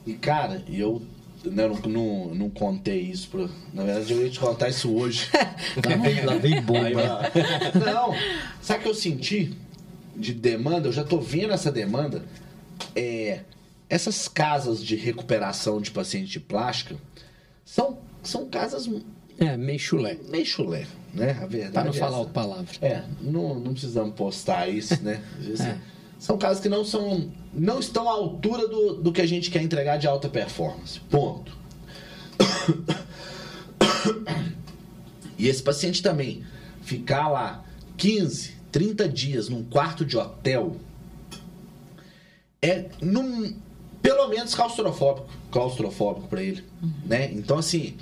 E, 0.07 0.15
cara, 0.15 0.63
eu 0.67 1.03
né, 1.45 1.67
não, 1.69 1.75
não, 1.91 2.35
não 2.35 2.51
contei 2.51 3.01
isso. 3.01 3.29
Pra... 3.29 3.49
Na 3.73 3.85
verdade, 3.85 4.13
eu 4.13 4.23
ia 4.25 4.31
te 4.31 4.39
contar 4.41 4.69
isso 4.69 4.93
hoje. 4.95 5.29
Lá 5.87 5.97
vem, 5.97 6.25
lá 6.25 6.35
vem 6.37 6.61
bomba. 6.63 7.31
Não, 7.85 8.15
sabe 8.61 8.81
o 8.81 8.83
que 8.83 8.89
eu 8.89 8.95
senti 8.95 9.55
de 10.17 10.33
demanda? 10.35 10.89
Eu 10.89 10.93
já 10.93 11.05
tô 11.05 11.19
vendo 11.19 11.53
essa 11.53 11.71
demanda. 11.73 12.25
É, 12.95 13.41
essas 13.89 14.29
casas 14.29 14.83
de 14.85 14.97
recuperação 14.97 15.81
de 15.81 15.91
paciente 15.91 16.29
de 16.31 16.41
plástica 16.41 16.97
são, 17.65 17.99
são 18.23 18.47
casas 18.49 18.89
É, 19.39 19.57
meio 19.57 19.79
chulé. 19.79 20.17
meio 20.29 20.45
chulé, 20.47 20.87
né? 21.15 21.39
A 21.41 21.47
verdade 21.47 21.73
Pra 21.73 21.85
não 21.85 21.91
é 21.91 21.95
falar 21.95 22.11
essa. 22.11 22.19
outra 22.19 22.33
palavra. 22.35 22.67
É, 22.83 23.03
não, 23.21 23.59
não 23.59 23.73
precisamos 23.73 24.15
postar 24.15 24.69
isso, 24.69 25.03
né? 25.03 25.23
Assim, 25.53 25.63
É. 25.69 25.79
São 26.21 26.37
casos 26.37 26.63
que 26.63 26.69
não 26.69 26.85
são. 26.85 27.33
não 27.53 27.81
estão 27.81 28.07
à 28.07 28.13
altura 28.13 28.69
do, 28.69 28.95
do 28.97 29.11
que 29.11 29.23
a 29.23 29.27
gente 29.27 29.51
quer 29.51 29.63
entregar 29.63 29.97
de 29.97 30.07
alta 30.07 30.29
performance. 30.29 31.01
Ponto. 31.01 31.59
E 35.39 35.49
esse 35.49 35.63
paciente 35.63 36.03
também 36.03 36.45
ficar 36.83 37.29
lá 37.31 37.65
15, 37.97 38.55
30 38.71 39.09
dias 39.09 39.49
num 39.49 39.65
quarto 39.65 40.05
de 40.05 40.19
hotel 40.19 40.77
é 42.61 42.91
num, 43.01 43.57
pelo 44.03 44.29
menos 44.29 44.55
claustrofóbico, 44.55 45.27
claustrofóbico 45.51 46.29
para 46.29 46.43
ele, 46.43 46.63
né? 47.07 47.33
Então 47.33 47.57
assim, 47.57 47.97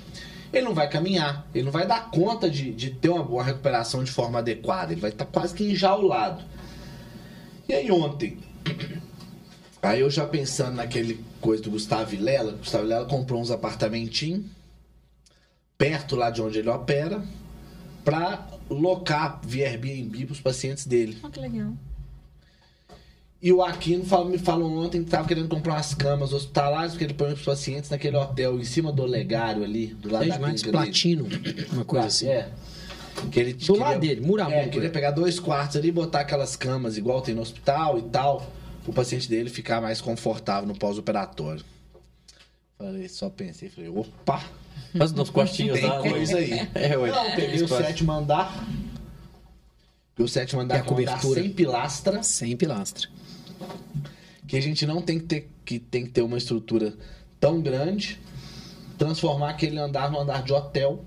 ele 0.51 0.65
não 0.65 0.73
vai 0.73 0.89
caminhar, 0.89 1.47
ele 1.55 1.63
não 1.63 1.71
vai 1.71 1.87
dar 1.87 2.11
conta 2.11 2.49
de, 2.49 2.73
de 2.73 2.89
ter 2.89 3.07
uma 3.07 3.23
boa 3.23 3.41
recuperação 3.41 4.03
de 4.03 4.11
forma 4.11 4.39
adequada, 4.39 4.91
ele 4.91 4.99
vai 4.99 5.11
estar 5.11 5.25
quase 5.25 5.53
que 5.55 5.63
enjaulado. 5.63 6.43
E 7.69 7.73
aí 7.73 7.91
ontem, 7.91 8.39
aí 9.79 9.99
eu 10.01 10.09
já 10.09 10.25
pensando 10.25 10.75
naquele 10.77 11.23
coisa 11.39 11.61
do 11.61 11.69
Gustavo 11.69 12.09
Vilela, 12.09 12.53
Gustavo 12.53 12.83
Vilela 12.83 13.05
comprou 13.05 13.39
uns 13.39 13.51
apartamentinhos 13.51 14.43
perto 15.77 16.15
lá 16.15 16.31
de 16.31 16.41
onde 16.41 16.57
ele 16.59 16.69
opera 16.69 17.23
para 18.03 18.47
locar 18.69 19.39
via 19.43 19.67
Airbnb 19.69 20.25
para 20.25 20.33
os 20.33 20.41
pacientes 20.41 20.85
dele. 20.87 21.17
Oh, 21.23 21.29
que 21.29 21.39
legal. 21.39 21.71
E 23.41 23.53
o 23.53 23.61
Aquino 23.63 24.03
falou- 24.03 24.27
me 24.29 24.37
falou 24.37 24.69
ontem 24.83 24.99
que 25.01 25.05
estava 25.07 25.25
querendo 25.27 25.47
comprar 25.47 25.75
umas 25.75 25.93
camas 25.93 26.33
hospitalares, 26.33 26.91
porque 26.91 27.05
ele 27.05 27.13
põe 27.13 27.31
os 27.31 27.41
pacientes 27.41 27.89
naquele 27.89 28.17
hotel 28.17 28.59
em 28.59 28.65
cima 28.65 28.91
do 28.91 29.01
olegário 29.03 29.63
ali, 29.63 29.87
do 29.93 30.11
lado 30.11 30.25
É 30.25 30.27
da 30.27 30.37
dele. 30.37 30.71
platino, 30.71 31.25
uma 31.71 31.85
coisa 31.85 32.07
assim. 32.07 32.27
É. 32.27 32.49
Que 33.31 33.39
ele 33.39 33.53
Do 33.53 33.75
lado 33.77 33.99
dele, 33.99 34.21
muro 34.21 34.43
a 34.43 34.51
É, 34.51 34.67
queria 34.67 34.89
pegar 34.89 35.11
dois 35.11 35.39
quartos 35.39 35.77
ali 35.77 35.89
e 35.89 35.91
botar 35.91 36.21
aquelas 36.21 36.55
camas 36.55 36.97
igual 36.97 37.21
tem 37.21 37.35
no 37.35 37.41
hospital 37.41 37.97
e 37.99 38.03
tal, 38.03 38.51
o 38.87 38.93
paciente 38.93 39.29
dele 39.29 39.49
ficar 39.49 39.81
mais 39.81 39.99
confortável 40.01 40.67
no 40.67 40.75
pós-operatório. 40.77 41.63
Falei, 42.77 43.09
só 43.09 43.29
pensei, 43.29 43.69
falei, 43.69 43.89
opa, 43.89 44.41
Faz 44.97 45.11
nos 45.11 45.29
quartinhos 45.29 45.79
tem 45.79 45.87
lá. 45.89 45.99
coisa 46.01 46.37
aí. 46.37 46.51
É, 46.73 46.97
ué. 46.97 47.11
Não, 47.11 47.35
peguei 47.35 47.61
o 47.61 47.67
sétimo 47.67 48.11
andar. 48.11 48.65
Peguei 50.15 50.25
o 50.25 50.27
sétimo 50.27 50.61
andar 50.61 50.75
E 50.75 50.77
a 50.77 50.79
é 50.79 50.81
andar 50.81 50.89
cobertura? 50.89 51.41
sem 51.41 51.49
pilastra. 51.51 52.23
Sem 52.23 52.57
pilastra. 52.57 53.07
que 54.47 54.57
a 54.57 54.61
gente 54.61 54.85
não 54.85 55.01
tem 55.01 55.19
que 55.19 55.25
ter 55.25 55.49
que 55.65 55.77
tem 55.77 56.05
que 56.05 56.09
ter 56.11 56.21
uma 56.23 56.37
estrutura 56.37 56.93
tão 57.39 57.61
grande, 57.61 58.19
transformar 58.97 59.51
aquele 59.51 59.77
andar 59.77 60.09
num 60.09 60.19
andar 60.19 60.41
de 60.41 60.51
hotel 60.51 61.03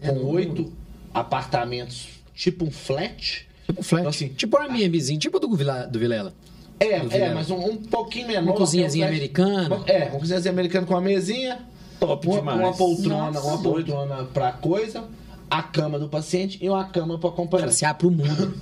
É, 0.00 0.08
com 0.08 0.24
oito 0.26 0.72
apartamentos, 1.20 2.08
tipo 2.34 2.64
um 2.64 2.70
flat. 2.70 3.46
Tipo 3.66 3.82
flat. 3.82 4.00
Então, 4.02 4.10
assim, 4.10 4.28
tipo 4.28 4.56
um 4.56 4.60
Airbnbzinho, 4.62 5.18
tipo 5.18 5.38
do, 5.38 5.54
Vila, 5.54 5.86
do 5.86 5.98
Vilela. 5.98 6.32
É, 6.80 7.00
Do 7.00 7.06
é, 7.06 7.08
Vilela. 7.08 7.34
mas 7.34 7.50
um, 7.50 7.56
um 7.56 7.76
pouquinho 7.76 8.28
menor. 8.28 8.42
Uma 8.44 8.54
cozinhazinha 8.54 9.04
é 9.04 9.08
um 9.08 9.10
americana. 9.12 9.82
É, 9.86 10.04
uma 10.06 10.18
cozinhazinha 10.20 10.52
americana 10.52 10.86
com 10.86 10.94
uma 10.94 11.00
mesinha, 11.00 11.60
Top 11.98 12.26
uma, 12.26 12.36
demais. 12.38 12.58
uma 12.60 12.72
poltrona, 12.76 13.30
Nossa. 13.32 13.46
uma 13.48 13.62
poltrona 13.62 14.24
pra 14.26 14.52
coisa, 14.52 15.04
a 15.50 15.62
cama 15.62 15.98
do 15.98 16.08
paciente 16.08 16.58
e 16.62 16.68
uma 16.68 16.84
cama 16.84 17.18
para 17.18 17.30
Cara, 17.30 17.34
acompanhar. 17.34 17.72
se 17.72 17.84
abre 17.84 17.98
pro 17.98 18.10
mundo. 18.10 18.54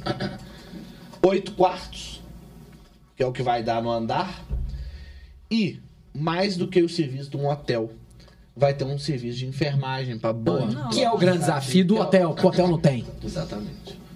oito 1.23 1.53
quartos, 1.53 2.23
que 3.17 3.23
é 3.23 3.27
o 3.27 3.33
que 3.33 3.43
vai 3.43 3.63
dar 3.63 3.83
no 3.83 3.91
andar, 3.91 4.43
e 5.51 5.81
mais 6.15 6.57
do 6.57 6.67
que 6.69 6.81
o 6.83 6.89
serviço 6.89 7.31
de 7.31 7.37
um 7.37 7.49
hotel, 7.49 7.91
vai 8.57 8.73
ter 8.75 8.85
um 8.85 8.99
serviço 8.99 9.39
de 9.39 9.47
enfermagem 9.47 10.19
para 10.19 10.33
banho. 10.33 10.73
Não. 10.73 10.89
que 10.91 11.03
é 11.03 11.11
o 11.11 11.19
grande 11.19 11.39
desafio 11.41 11.85
do 11.85 11.97
hotel, 11.99 12.35
que 12.35 12.45
o 12.45 12.49
hotel 12.49 12.69
não 12.69 12.79
tem. 12.79 13.05
Exatamente. 13.23 14.07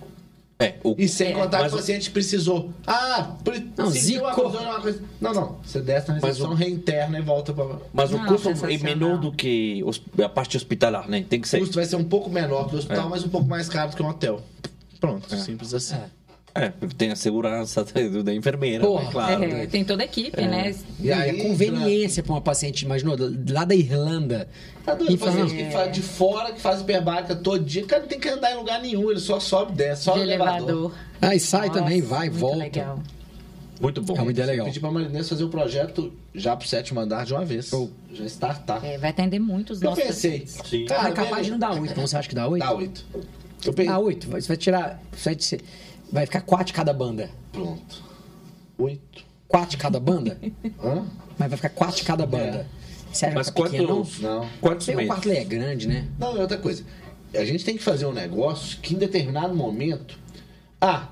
É, 0.59 0.75
o, 0.85 0.95
E 0.99 1.09
sem 1.09 1.29
É, 1.29 1.33
contar 1.33 1.59
que 1.61 1.65
o 1.65 1.69
o- 1.69 1.77
paciente 1.79 2.11
precisou. 2.11 2.71
Ah, 2.87 3.35
pre- 3.43 3.67
Não, 3.79 3.91
zicou. 3.91 4.31
coisa, 4.31 4.59
uma 4.61 4.81
coisa. 4.81 5.03
Não, 5.19 5.33
não. 5.33 5.57
Você 5.65 5.81
desce 5.81 6.09
na 6.09 6.15
recepção, 6.15 6.51
o- 6.51 6.55
reinterna 6.55 7.19
e 7.19 7.23
volta 7.23 7.51
para. 7.55 7.79
mas 7.95 8.13
o 8.13 8.19
Não, 8.19 8.27
custo 8.27 8.51
é 8.67 8.77
menor 8.79 9.17
do 9.19 9.33
que 9.33 9.83
os- 9.87 10.03
a 10.23 10.29
parte 10.29 10.59
hospitalar, 10.59 11.09
né? 11.09 11.25
Tem 11.27 11.41
que 11.41 11.47
O 11.47 11.51
ser. 11.51 11.61
custo 11.61 11.77
vai 11.77 11.87
ser 11.87 11.97
um 11.97 12.05
pouco 12.05 12.29
menor 12.29 12.69
que 12.69 12.75
o 12.75 12.79
hospital, 12.79 13.07
É. 13.07 13.09
mas 13.09 13.25
um 13.25 13.31
pouco 13.31 13.49
mais 13.49 13.71
caro 13.71 13.91
do 13.91 13.97
que 13.97 14.03
um 14.03 14.09
hotel. 14.09 14.43
Pronto, 15.01 15.35
simples 15.35 15.73
assim. 15.73 15.97
É. 16.55 16.65
É, 16.67 16.73
tem 16.97 17.11
a 17.13 17.17
segurança 17.17 17.85
da, 18.13 18.23
da 18.23 18.35
enfermeira, 18.35 18.85
Porra, 18.85 19.05
né? 19.05 19.09
claro. 19.13 19.45
É, 19.45 19.67
tem 19.67 19.85
toda 19.85 20.03
a 20.03 20.07
equipe, 20.07 20.41
né? 20.43 20.75
E 20.99 21.07
E 21.07 21.13
aí, 21.13 21.41
a 21.41 21.43
conveniência 21.45 22.23
para 22.23 22.33
uma 22.33 22.41
paciente, 22.41 22.83
imaginou, 22.85 23.17
lá 23.51 23.65
da 23.65 23.75
Irlanda. 23.75 24.49
Tá 24.85 24.95
doido, 24.95 25.13
E 25.15 25.17
fala, 25.17 25.33
paciente 25.33 25.55
que 25.65 25.71
faz 25.71 25.93
de 25.93 26.03
fora, 26.03 26.53
que 26.53 26.61
faz 26.61 26.81
hiperbárica 26.81 27.35
todo 27.37 27.63
dia, 27.65 27.85
cara, 27.87 28.03
não 28.03 28.09
tem 28.09 28.19
que 28.19 28.29
andar 28.29 28.53
em 28.53 28.57
lugar 28.57 28.81
nenhum, 28.81 29.11
ele 29.11 29.21
só 29.21 29.39
sobe 29.39 29.73
e 29.73 29.77
desce, 29.77 30.05
só 30.05 30.13
De 30.13 30.19
no 30.19 30.25
elevador. 30.25 30.59
elevador. 30.69 30.95
Ah, 31.21 31.35
e 31.35 31.41
sai 31.41 31.69
Nossa, 31.69 31.81
também, 31.81 32.01
vai, 32.03 32.29
muito 32.29 32.39
volta. 32.41 32.57
legal. 32.59 32.99
Muito 33.81 34.03
bom. 34.03 34.15
É 34.17 34.21
uma 34.21 34.31
ideia 34.31 34.47
legal. 34.47 34.67
Pedi 34.67 34.79
pra 34.79 34.91
Marinês 34.91 35.27
fazer 35.29 35.43
o 35.45 35.49
projeto 35.49 36.13
já 36.35 36.55
pro 36.55 36.69
sétimo 36.69 37.01
andar 37.01 37.25
de 37.25 37.33
uma 37.33 37.45
vez. 37.47 37.69
Show. 37.69 37.91
Já 38.13 38.25
startar. 38.27 38.85
É, 38.85 38.99
vai 38.99 39.09
atender 39.09 39.39
muitos 39.39 39.81
Eu 39.81 39.89
nossos 39.91 40.05
pensei, 40.05 40.41
pacientes. 40.41 40.69
Sim. 40.69 40.85
cara, 40.85 41.03
Mas 41.05 41.15
capaz 41.15 41.47
de 41.47 41.53
não 41.53 41.59
dar 41.59 41.73
8, 41.73 41.87
então 41.93 42.07
você 42.07 42.17
acha 42.17 42.29
que 42.29 42.35
dá 42.35 42.47
8? 42.47 42.63
Dá 42.63 42.73
oito. 42.73 43.07
Eu 43.65 43.73
pensei, 43.73 43.91
Dá 43.93 43.99
8, 43.99 44.27
você 44.29 44.49
vai 44.49 44.57
tirar. 44.59 45.03
Vai, 45.25 45.37
ser- 45.39 45.61
vai 46.13 46.27
ficar 46.27 46.41
4 46.43 46.67
de 46.67 46.73
cada 46.73 46.93
banda. 46.93 47.31
pronto. 47.53 48.03
Oito. 48.79 49.25
4 49.49 49.71
de 49.71 49.77
cada 49.77 50.01
banda? 50.01 50.39
Hã? 50.83 51.07
Mas 51.39 51.49
vai 51.49 51.57
ficar 51.57 51.71
4 51.71 51.97
de 51.97 52.03
cada 52.05 52.27
banda. 52.27 52.67
Você 53.13 53.27
acha 53.27 53.35
Mas 53.35 53.51
que 53.51 53.57
tá 53.63 53.69
pequeno, 53.69 53.89
não? 54.21 54.41
Não. 54.41 54.49
quantos 54.61 54.87
meses? 54.87 55.07
quarto 55.07 55.31
é 55.31 55.45
grande, 55.45 55.89
né? 55.89 56.07
Não, 56.19 56.37
é 56.37 56.41
outra 56.41 56.59
coisa. 56.59 56.85
A 57.35 57.45
gente 57.45 57.65
tem 57.65 57.77
que 57.77 57.83
fazer 57.83 58.07
um 58.07 58.13
negócio 58.13 58.79
que 58.81 58.95
em 58.95 58.99
determinado 58.99 59.55
momento. 59.55 60.19
Ah, 60.81 61.09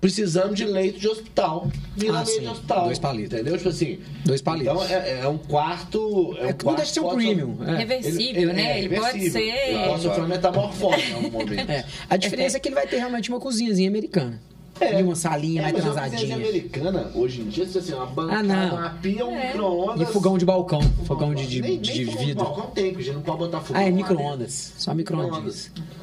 precisamos 0.00 0.56
de 0.56 0.64
leito 0.64 0.98
de 0.98 1.08
hospital. 1.08 1.70
Vira 1.96 2.12
Ah, 2.12 2.16
leito 2.22 2.30
sim. 2.32 2.40
de 2.40 2.46
hospital. 2.48 2.84
Dois 2.86 2.98
palitos. 2.98 3.32
Entendeu? 3.34 3.56
Tipo 3.56 3.68
assim. 3.68 3.98
Dois 4.24 4.40
palitos. 4.42 4.72
Então 4.72 4.84
é, 4.96 5.20
é 5.22 5.28
um 5.28 5.38
quarto. 5.38 6.36
É, 6.38 6.44
um 6.44 6.48
É, 6.48 6.52
quarto 6.52 6.66
não 6.66 6.74
deixa 6.74 6.88
de 6.90 6.94
ser 6.94 7.00
um 7.00 7.14
premium. 7.14 7.56
É. 7.66 7.76
Reversível, 7.76 8.52
né? 8.54 8.78
Ele 8.78 8.88
pode 8.96 9.18
reversível. 9.18 9.32
ser. 9.32 9.68
Ele 9.70 9.88
pode 9.88 10.02
sofrer 10.02 10.20
uma 10.20 10.28
metamorfose 10.28 11.02
em 11.10 11.14
algum 11.14 11.30
momento. 11.30 11.70
É. 11.70 11.84
A 12.08 12.16
diferença 12.16 12.56
é 12.56 12.60
que 12.60 12.68
ele 12.68 12.74
vai 12.74 12.86
ter 12.86 12.96
realmente 12.98 13.28
uma 13.30 13.40
cozinhazinha 13.40 13.88
americana. 13.88 14.40
É. 14.80 15.00
E 15.00 15.02
uma 15.02 15.16
salinha 15.16 15.60
É, 15.60 15.62
mais 15.64 15.74
mas 15.74 15.84
uma 15.84 15.92
cozinha 15.94 16.08
transadinha. 16.10 16.36
americana, 16.36 17.10
hoje 17.12 17.40
em 17.40 17.48
dia, 17.48 17.66
se 17.66 17.78
assim, 17.78 17.92
uma 17.94 18.06
bancada, 18.06 18.38
Ah, 18.38 18.42
não. 18.44 18.76
uma 18.76 18.90
pia, 18.90 19.26
um 19.26 19.34
É. 19.36 19.46
micro-ondas. 19.48 20.08
E 20.08 20.12
fogão 20.12 20.38
de 20.38 20.44
balcão. 20.44 20.80
Fogão 21.04 21.34
de, 21.34 21.48
de, 21.48 21.60
nem, 21.60 21.80
de 21.80 21.92
nem 21.96 22.04
fogão 22.06 22.20
de 22.20 22.26
vidro. 22.28 22.44
balcão 22.44 22.66
tem, 22.70 22.84
porque 22.90 23.02
a 23.02 23.04
gente 23.06 23.14
não 23.16 23.22
pode 23.22 23.38
botar 23.38 23.60
fogão. 23.60 23.82
Ah, 23.82 23.84
é 23.84 23.90
lá 23.90 23.96
micro-ondas. 23.96 24.74
Só 24.78 24.94
micro-ondas. 24.94 25.72
dentro. 25.74 25.97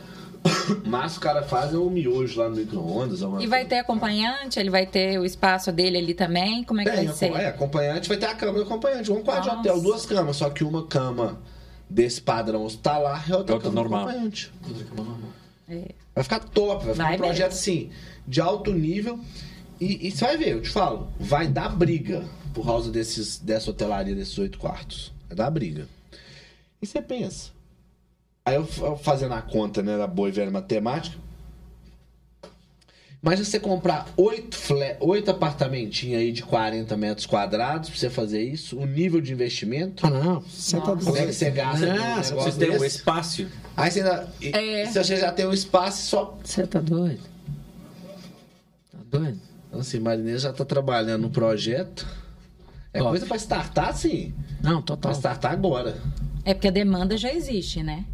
Mas 0.85 1.17
o 1.17 1.19
cara 1.19 1.41
faz 1.43 1.73
é 1.73 1.77
um 1.77 1.89
miojo 1.89 2.39
lá 2.39 2.49
no 2.49 2.55
micro-ondas. 2.55 3.21
alguma 3.23 3.41
E 3.43 3.47
vai 3.47 3.61
coisa. 3.61 3.69
ter 3.69 3.79
acompanhante, 3.81 4.59
ele 4.59 4.69
vai 4.69 4.85
ter 4.85 5.19
o 5.19 5.25
espaço 5.25 5.71
dele 5.71 5.97
ali 5.97 6.13
também. 6.13 6.63
Como 6.63 6.81
é 6.81 6.83
que 6.83 6.91
Tem, 6.91 7.05
vai 7.05 7.15
ser? 7.15 7.31
é, 7.33 7.47
acompanhante 7.47 8.07
vai 8.07 8.17
ter 8.17 8.27
a 8.27 8.35
cama 8.35 8.53
do 8.53 8.61
acompanhante. 8.63 9.11
Um 9.11 9.23
quarto 9.23 9.43
de 9.43 9.47
Nossa. 9.49 9.59
hotel, 9.61 9.81
duas 9.81 10.05
camas, 10.05 10.35
só 10.37 10.49
que 10.49 10.63
uma 10.63 10.85
cama 10.85 11.39
desse 11.89 12.21
padrão 12.21 12.63
hospitalar 12.63 13.27
e 13.29 13.33
outra, 13.33 13.55
Outra 13.55 13.69
cama 13.69 13.81
normal. 13.81 14.07
acompanhante. 14.07 14.51
É. 15.67 15.91
Vai 16.13 16.23
ficar 16.23 16.39
top, 16.39 16.85
vai 16.85 16.93
ficar 16.93 17.03
Vai 17.07 17.15
um 17.15 17.17
projeto 17.17 17.51
mesmo. 17.51 17.59
assim, 17.59 17.89
de 18.27 18.39
alto 18.41 18.71
nível. 18.71 19.19
E, 19.79 20.07
e 20.07 20.11
você 20.11 20.25
vai 20.25 20.37
ver, 20.37 20.49
eu 20.53 20.61
te 20.61 20.69
falo, 20.69 21.09
vai 21.19 21.47
dar 21.47 21.69
briga 21.69 22.23
por 22.53 22.65
causa 22.65 22.89
desses, 22.91 23.37
dessa 23.39 23.71
hotelaria, 23.71 24.15
desses 24.15 24.37
oito 24.37 24.57
quartos. 24.57 25.11
Vai 25.27 25.35
dar 25.35 25.49
briga. 25.49 25.87
E 26.81 26.85
você 26.87 27.01
pensa. 27.01 27.49
Aí 28.45 28.55
eu, 28.55 28.65
fazendo 28.97 29.33
a 29.33 29.41
conta, 29.41 29.81
né, 29.81 29.97
da 29.97 30.05
boa 30.05 30.29
e 30.29 30.31
velha 30.31 30.51
matemática. 30.51 31.17
Imagina 33.23 33.43
você 33.43 33.59
comprar 33.59 34.07
oito, 34.15 34.55
oito 34.99 35.31
apartamentinhos 35.31 36.19
aí 36.21 36.31
de 36.31 36.43
40 36.43 36.95
metros 36.95 37.25
quadrados 37.25 37.89
pra 37.89 37.97
você 37.97 38.07
fazer 38.07 38.43
isso, 38.43 38.77
o 38.77 38.85
nível 38.85 39.19
de 39.19 39.33
investimento. 39.33 40.05
Ah, 40.05 40.11
não. 40.11 40.41
Você 40.41 40.77
tá. 40.79 40.95
Como 40.95 41.17
é 41.17 41.25
que 41.25 41.33
você 41.33 41.49
gasta? 41.49 41.91
Ah, 41.91 42.17
num 42.17 42.21
você 42.23 42.29
negócio 42.29 42.51
Você 42.51 42.59
tem 42.67 42.77
um 42.79 42.85
espaço. 42.85 43.47
Aí 43.75 43.89
você 43.89 43.99
ainda. 44.01 44.29
É. 44.43 44.85
Se 44.85 45.03
você 45.03 45.17
já 45.17 45.31
tem 45.31 45.47
um 45.47 45.53
espaço 45.53 46.05
só. 46.05 46.37
Você 46.43 46.67
tá 46.67 46.79
doido. 46.79 47.23
Tá 48.91 48.99
doido? 49.09 49.39
Então, 49.69 49.79
assim, 49.79 49.99
Marinês 49.99 50.43
já 50.43 50.53
tá 50.53 50.63
trabalhando 50.63 51.23
no 51.23 51.29
projeto. 51.31 52.05
É 52.93 52.99
Top. 52.99 53.09
coisa 53.09 53.25
pra 53.25 53.37
startar, 53.37 53.95
sim. 53.97 54.35
Não, 54.61 54.83
Pra 54.83 54.95
total. 54.95 55.11
startar 55.13 55.51
agora. 55.51 55.97
É 56.45 56.53
porque 56.53 56.67
a 56.67 56.71
demanda 56.71 57.17
já 57.17 57.33
existe, 57.33 57.81
né? 57.81 58.05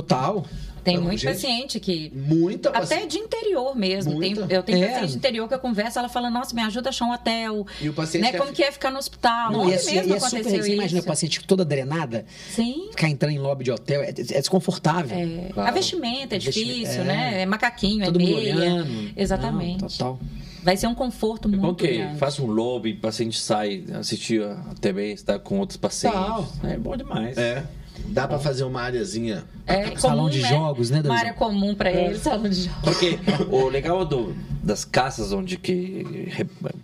Total. 0.00 0.44
Tem 0.84 0.98
muito 0.98 1.18
gente, 1.18 1.32
paciente 1.34 1.80
que. 1.80 2.12
Muita 2.14 2.68
Até 2.68 2.78
paciência. 2.78 3.08
de 3.08 3.18
interior 3.18 3.74
mesmo. 3.74 4.20
Tem, 4.20 4.36
Muita. 4.36 4.54
eu 4.54 4.62
tenho 4.62 4.84
É. 4.84 4.86
paciente 4.88 5.10
de 5.10 5.16
interior 5.16 5.48
que 5.48 5.54
eu 5.54 5.58
converso, 5.58 5.98
ela 5.98 6.08
fala, 6.08 6.30
nossa, 6.30 6.54
me 6.54 6.62
ajuda 6.62 6.88
a 6.88 6.90
achar 6.90 7.06
um 7.06 7.12
hotel. 7.12 7.66
E 7.80 7.88
o 7.88 7.92
paciente 7.92 8.22
né? 8.22 8.30
quer 8.30 8.38
Como 8.38 8.50
fi- 8.50 8.56
que 8.56 8.62
é 8.62 8.70
ficar 8.70 8.92
no 8.92 8.98
hospital? 8.98 9.50
Não, 9.50 9.68
e 9.68 9.72
é, 9.72 9.76
mesmo 9.84 9.90
e 9.90 10.16
é 10.16 10.20
super. 10.20 10.44
Você 10.44 10.72
imagina 10.74 10.98
isso. 11.00 11.08
paciente 11.08 11.44
toda 11.44 11.64
drenada, 11.64 12.24
Sim. 12.54 12.86
ficar 12.92 13.08
entrando 13.08 13.32
em 13.32 13.38
lobby 13.40 13.64
de 13.64 13.72
hotel, 13.72 14.00
é, 14.00 14.10
é 14.10 14.12
desconfortável. 14.12 15.18
É, 15.18 15.48
Claro. 15.52 15.68
A 15.68 15.72
vestimenta 15.72 16.36
é 16.36 16.38
difícil, 16.38 17.00
é. 17.00 17.04
né? 17.04 17.42
É 17.42 17.46
macaquinho, 17.46 18.04
Todo 18.04 18.20
é 18.20 18.24
meia. 18.24 18.54
olhando. 18.54 19.10
Exatamente. 19.16 19.82
Não, 19.82 19.88
total. 19.88 20.20
Vai 20.62 20.76
ser 20.76 20.86
um 20.86 20.94
conforto 20.94 21.48
muito 21.48 21.66
Ok, 21.66 21.96
grande. 21.98 22.18
faz 22.18 22.38
um 22.38 22.46
lobby, 22.46 22.92
o 22.92 22.96
paciente 23.00 23.40
sai, 23.40 23.82
assistir 23.94 24.40
a 24.44 24.56
TV, 24.80 25.12
está 25.12 25.36
com 25.36 25.58
outros 25.58 25.76
pacientes. 25.76 26.16
Tal. 26.20 26.48
É 26.62 26.76
bom 26.76 26.96
demais. 26.96 27.36
É. 27.36 27.64
Dá 28.08 28.26
pra 28.28 28.38
fazer 28.38 28.64
uma 28.64 28.82
areazinha. 28.82 29.44
É 29.66 29.96
Salão 29.96 30.18
comum, 30.18 30.30
de 30.30 30.40
né? 30.42 30.48
jogos, 30.48 30.90
né, 30.90 31.00
Uma 31.04 31.16
área 31.18 31.32
comum 31.34 31.74
pra 31.74 31.90
ele, 31.90 32.16
salão 32.18 32.48
de 32.48 32.62
jogos. 32.64 32.80
Porque 32.82 33.18
o 33.50 33.68
legal 33.68 34.04
do, 34.04 34.34
das 34.62 34.84
casas 34.84 35.32
onde 35.32 35.56
que 35.56 36.04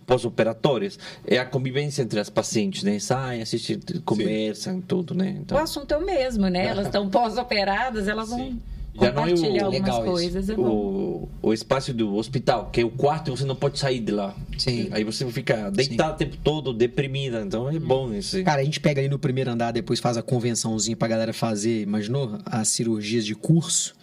pós-operatórias 0.06 0.98
é 1.26 1.38
a 1.38 1.44
convivência 1.44 2.02
entre 2.02 2.18
as 2.20 2.28
pacientes, 2.28 2.82
né? 2.82 2.98
Saem, 2.98 3.42
assistem, 3.42 3.78
conversam, 4.04 4.80
tudo, 4.80 5.14
né? 5.14 5.36
O 5.38 5.42
Então, 5.42 5.58
assunto 5.58 5.92
é 5.92 5.96
o 5.96 6.04
mesmo, 6.04 6.48
né? 6.48 6.66
Elas 6.66 6.86
estão 6.92 7.08
pós-operadas, 7.08 8.08
elas 8.08 8.30
vão 8.30 8.58
Já 8.94 9.00
não 9.00 9.06
é 9.06 9.10
o- 9.10 9.14
compartilhar 9.34 9.64
algumas 9.64 9.72
legal 9.72 10.02
isso. 10.02 10.10
coisas. 10.12 10.48
É 10.50 10.54
bom. 10.54 10.62
o, 10.62 11.28
o 11.42 11.52
espaço 11.52 11.94
do 11.94 12.14
hospital, 12.14 12.68
que 12.70 12.80
é 12.80 12.84
o 12.84 12.90
quarto, 12.90 13.34
você 13.34 13.44
não 13.44 13.56
pode 13.56 13.78
sair 13.78 14.00
de 14.00 14.12
lá. 14.12 14.34
Sim. 14.58 14.88
Aí 14.92 15.02
você 15.02 15.24
fica 15.32 15.70
deitado 15.70 16.14
o 16.14 16.16
tempo 16.16 16.36
todo, 16.44 16.72
deprimida. 16.74 17.40
Então 17.40 17.68
é 17.70 17.78
bom 17.78 18.12
esse. 18.12 18.42
Cara, 18.42 18.60
a 18.60 18.64
gente 18.64 18.80
pega 18.80 19.00
ali 19.00 19.08
no 19.08 19.18
primeiro 19.18 19.50
andar, 19.50 19.72
depois 19.72 19.98
faz 19.98 20.16
a 20.16 20.22
convençãozinha 20.22 20.96
pra 20.96 21.08
galera 21.08 21.32
fazer, 21.32 21.82
imaginou? 21.82 22.38
As 22.44 22.68
cirurgias 22.68 23.24
de 23.24 23.34
curso. 23.34 23.94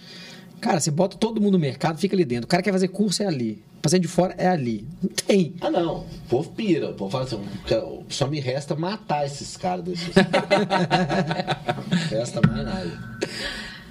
Cara, 0.59 0.79
você 0.79 0.91
bota 0.91 1.15
todo 1.17 1.39
mundo 1.39 1.53
no 1.53 1.59
mercado, 1.59 1.99
fica 1.99 2.15
ali 2.15 2.25
dentro. 2.25 2.45
O 2.45 2.47
cara 2.47 2.61
quer 2.61 2.73
fazer 2.73 2.89
curso, 2.89 3.23
é 3.23 3.27
ali. 3.27 3.63
O 3.77 3.81
paciente 3.81 4.01
de 4.01 4.07
fora 4.09 4.35
é 4.37 4.47
ali. 4.47 4.85
Não 5.01 5.09
tem. 5.09 5.53
Ah, 5.61 5.71
não. 5.71 5.99
O 5.99 6.05
povo 6.27 6.49
pira. 6.51 6.89
O 6.89 6.93
povo 6.95 7.09
fala 7.11 7.23
assim: 7.23 7.39
"Cara, 7.65 7.85
só 8.09 8.27
me 8.27 8.41
resta 8.41 8.75
matar 8.75 9.25
esses 9.25 9.55
caras 9.55 9.85
desses. 9.85 10.09
resta 12.09 12.41
mais 12.45 12.65
nada. 12.65 13.19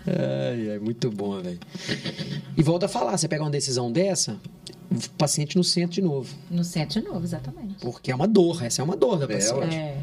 Ai, 0.06 0.70
é 0.70 0.78
muito 0.78 1.10
bom, 1.10 1.40
velho. 1.40 1.58
E 2.56 2.62
volta 2.62 2.86
a 2.86 2.88
falar, 2.88 3.16
você 3.16 3.28
pega 3.28 3.42
uma 3.42 3.50
decisão 3.50 3.90
dessa, 3.90 4.36
o 4.90 5.10
paciente 5.10 5.56
no 5.56 5.64
centro 5.64 5.94
de 5.94 6.02
novo. 6.02 6.34
No 6.50 6.64
centro 6.64 7.00
de 7.00 7.06
novo, 7.06 7.24
exatamente. 7.24 7.76
Porque 7.80 8.10
é 8.10 8.14
uma 8.14 8.26
dor, 8.26 8.62
essa 8.62 8.80
é 8.80 8.84
uma 8.84 8.96
dor 8.96 9.18
da 9.18 9.26
paciente. 9.26 9.74
É. 9.74 10.00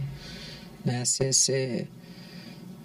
né? 0.84 1.05
Você, 1.05 1.34
você, 1.34 1.88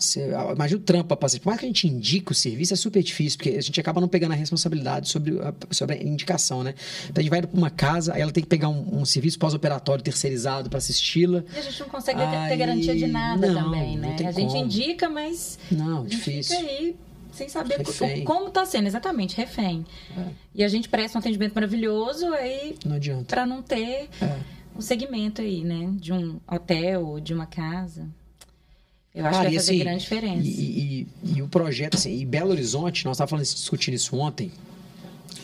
você, 0.05 0.31
imagina 0.55 0.81
o 0.81 0.83
trampo 0.85 1.17
para. 1.17 1.29
Por 1.39 1.47
mais 1.47 1.59
que 1.61 1.67
a 1.67 1.69
gente 1.69 1.87
indique 1.89 2.33
o 2.33 2.35
serviço, 2.35 2.73
é 2.73 2.77
super 2.77 3.03
difícil, 3.03 3.39
porque 3.39 3.51
a 3.51 3.61
gente 3.63 3.81
acaba 3.81 4.01
não 4.01 4.09
pegando 4.09 4.33
a 4.33 4.35
responsabilidade 4.35 5.09
sobre 5.09 5.39
a, 5.41 5.53
sobre 5.71 5.97
a 5.97 6.03
indicação, 6.03 6.63
né? 6.63 6.75
Então 7.05 7.21
a 7.21 7.23
gente 7.23 7.31
vai 7.31 7.43
para 7.43 7.57
uma 7.57 7.71
casa, 7.71 8.15
aí 8.15 8.21
ela 8.23 8.33
tem 8.33 8.43
que 8.43 8.49
pegar 8.49 8.69
um, 8.69 9.01
um 9.01 9.05
serviço 9.05 9.39
pós-operatório 9.39 10.03
terceirizado 10.03 10.69
para 10.69 10.79
assisti-la. 10.79 11.45
E 11.55 11.59
a 11.59 11.63
gente 11.63 11.81
não 11.81 11.89
consegue 11.89 12.19
ter- 12.19 12.27
Aí, 12.27 12.49
ter 12.51 12.57
garantia 12.57 12.95
de 12.97 13.07
nada 13.07 13.47
não, 13.53 13.65
também, 13.65 13.97
né? 13.99 14.17
A 14.27 14.33
gente 14.33 14.53
como. 14.53 14.65
indica, 14.65 15.09
mas 15.09 15.59
Não, 15.71 16.05
difícil. 16.05 16.57
fica 16.59 16.71
aí 16.71 16.97
sem 17.33 17.49
saber 17.49 17.79
Refém. 17.79 18.25
como 18.25 18.49
está 18.49 18.65
sendo, 18.67 18.87
exatamente, 18.87 19.37
refém. 19.37 19.85
É. 20.17 20.25
E 20.57 20.65
a 20.65 20.69
gente 20.69 20.89
presta 20.89 21.17
um 21.17 21.21
atendimento 21.21 21.55
maravilhoso 21.55 22.27
aí 22.35 22.75
Não 22.85 22.97
adianta. 22.97 23.25
para 23.25 23.47
não 23.47 23.63
ter 23.63 24.09
É. 24.21 24.37
um 24.77 24.81
segmento 24.81 25.41
aí, 25.41 25.63
né? 25.65 25.91
De 25.97 26.13
um 26.13 26.41
hotel, 26.51 27.21
de 27.21 27.33
uma 27.33 27.47
casa. 27.47 28.09
Eu 29.15 29.27
acho 29.27 29.39
Cara, 29.39 29.49
que 29.49 29.55
e 29.55 29.57
vai 29.57 29.65
fazer 29.65 29.73
assim, 29.73 29.79
grande 29.85 30.01
diferença. 30.03 30.47
E, 30.47 30.49
e- 30.53 31.07
e 31.37 31.43
o 31.43 31.49
projeto, 31.49 31.97
assim, 31.97 32.17
e 32.21 32.25
Belo 32.25 32.51
Horizonte, 32.51 33.05
nós 33.05 33.17
estávamos 33.17 33.31
falando, 33.31 33.45
discutindo 33.45 33.95
isso 33.95 34.17
ontem, 34.17 34.53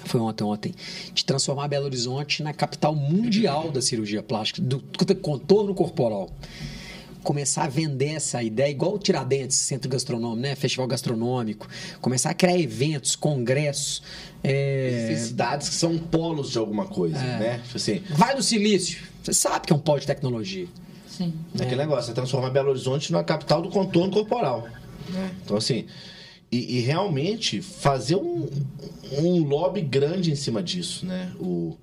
foi 0.04 0.20
ontem, 0.20 0.44
ontem, 0.44 0.74
de 1.12 1.24
transformar 1.24 1.66
Belo 1.66 1.84
Horizonte 1.86 2.42
na 2.42 2.52
capital 2.52 2.94
mundial 2.94 3.70
da 3.72 3.82
cirurgia 3.82 4.22
plástica, 4.22 4.62
do, 4.62 4.78
do 4.78 5.16
contorno 5.16 5.74
corporal. 5.74 6.30
Começar 7.24 7.64
a 7.64 7.68
vender 7.68 8.10
essa 8.10 8.40
ideia, 8.40 8.70
igual 8.70 8.94
o 8.94 8.98
Tiradentes, 9.00 9.56
Centro 9.56 9.90
Gastronômico, 9.90 10.40
né? 10.42 10.54
Festival 10.54 10.86
Gastronômico. 10.86 11.66
Começar 12.00 12.30
a 12.30 12.34
criar 12.34 12.56
eventos, 12.56 13.16
congressos. 13.16 14.00
é, 14.44 15.12
cidades 15.26 15.68
que 15.70 15.74
são 15.74 15.98
polos 15.98 16.52
de 16.52 16.58
alguma 16.58 16.84
coisa, 16.86 17.18
É. 17.18 17.38
né? 17.40 17.60
Tipo 17.64 17.76
assim, 17.78 18.00
Vai 18.10 18.36
no 18.36 18.42
Silício. 18.44 19.02
Você 19.24 19.32
sabe 19.32 19.66
que 19.66 19.72
é 19.72 19.76
um 19.76 19.78
polo 19.80 19.98
de 19.98 20.06
tecnologia. 20.06 20.68
Sim. 21.16 21.32
É 21.58 21.62
aquele 21.62 21.80
negócio, 21.80 22.10
é 22.10 22.14
transformar 22.14 22.50
Belo 22.50 22.70
Horizonte 22.70 23.12
na 23.12 23.24
capital 23.24 23.62
do 23.62 23.70
contorno 23.70 24.12
corporal. 24.12 24.68
Então, 25.44 25.56
assim, 25.56 25.86
e, 26.50 26.76
e 26.76 26.80
realmente 26.80 27.62
fazer 27.62 28.16
um, 28.16 28.48
um 29.12 29.44
lobby 29.44 29.80
grande 29.80 30.30
em 30.30 30.34
cima 30.34 30.62
disso, 30.62 31.06
né? 31.06 31.32
O, 31.40 31.76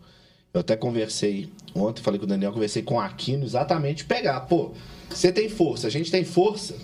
eu 0.54 0.62
até 0.62 0.76
conversei 0.76 1.50
ontem, 1.74 2.02
falei 2.02 2.20
com 2.20 2.26
o 2.26 2.30
Daniel, 2.30 2.54
conversei 2.54 2.84
com 2.84 2.96
o 2.96 3.00
Aquino, 3.00 3.44
exatamente 3.44 4.06
pegar, 4.06 4.42
pô, 4.42 4.72
você 5.10 5.32
tem 5.32 5.50
força, 5.50 5.88
a 5.88 5.90
gente 5.90 6.12
tem 6.12 6.24
força, 6.24 6.76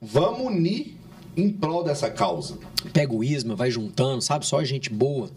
vamos 0.00 0.40
unir 0.40 0.96
em 1.36 1.48
prol 1.50 1.82
dessa 1.82 2.10
causa. 2.10 2.58
Pega 2.92 3.14
o 3.14 3.24
isma, 3.24 3.54
vai 3.56 3.70
juntando, 3.70 4.20
sabe? 4.20 4.44
Só 4.44 4.62
gente 4.64 4.90
boa. 4.90 5.30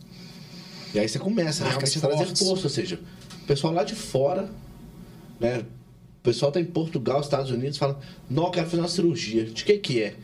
E 0.94 1.00
aí 1.00 1.08
você 1.08 1.18
começa 1.18 1.64
Marcas 1.64 1.94
realmente 1.94 1.98
a 1.98 2.26
trazer 2.26 2.46
força, 2.46 2.64
ou 2.64 2.70
seja, 2.70 3.00
o 3.44 3.46
pessoal 3.46 3.74
lá 3.74 3.84
de 3.84 3.96
fora, 3.96 4.50
né? 5.42 5.60
O 5.60 6.24
pessoal 6.24 6.52
tá 6.52 6.62
em 6.62 6.66
Portugal, 6.66 7.20
Estados 7.20 7.50
Unidos, 7.50 7.78
fala, 7.78 8.00
não, 8.30 8.46
eu 8.46 8.52
quero 8.52 8.70
fazer 8.70 8.82
uma 8.82 8.88
cirurgia. 8.88 9.46
De 9.46 9.66
que 9.66 9.78
que 9.80 10.04
é? 10.04 10.16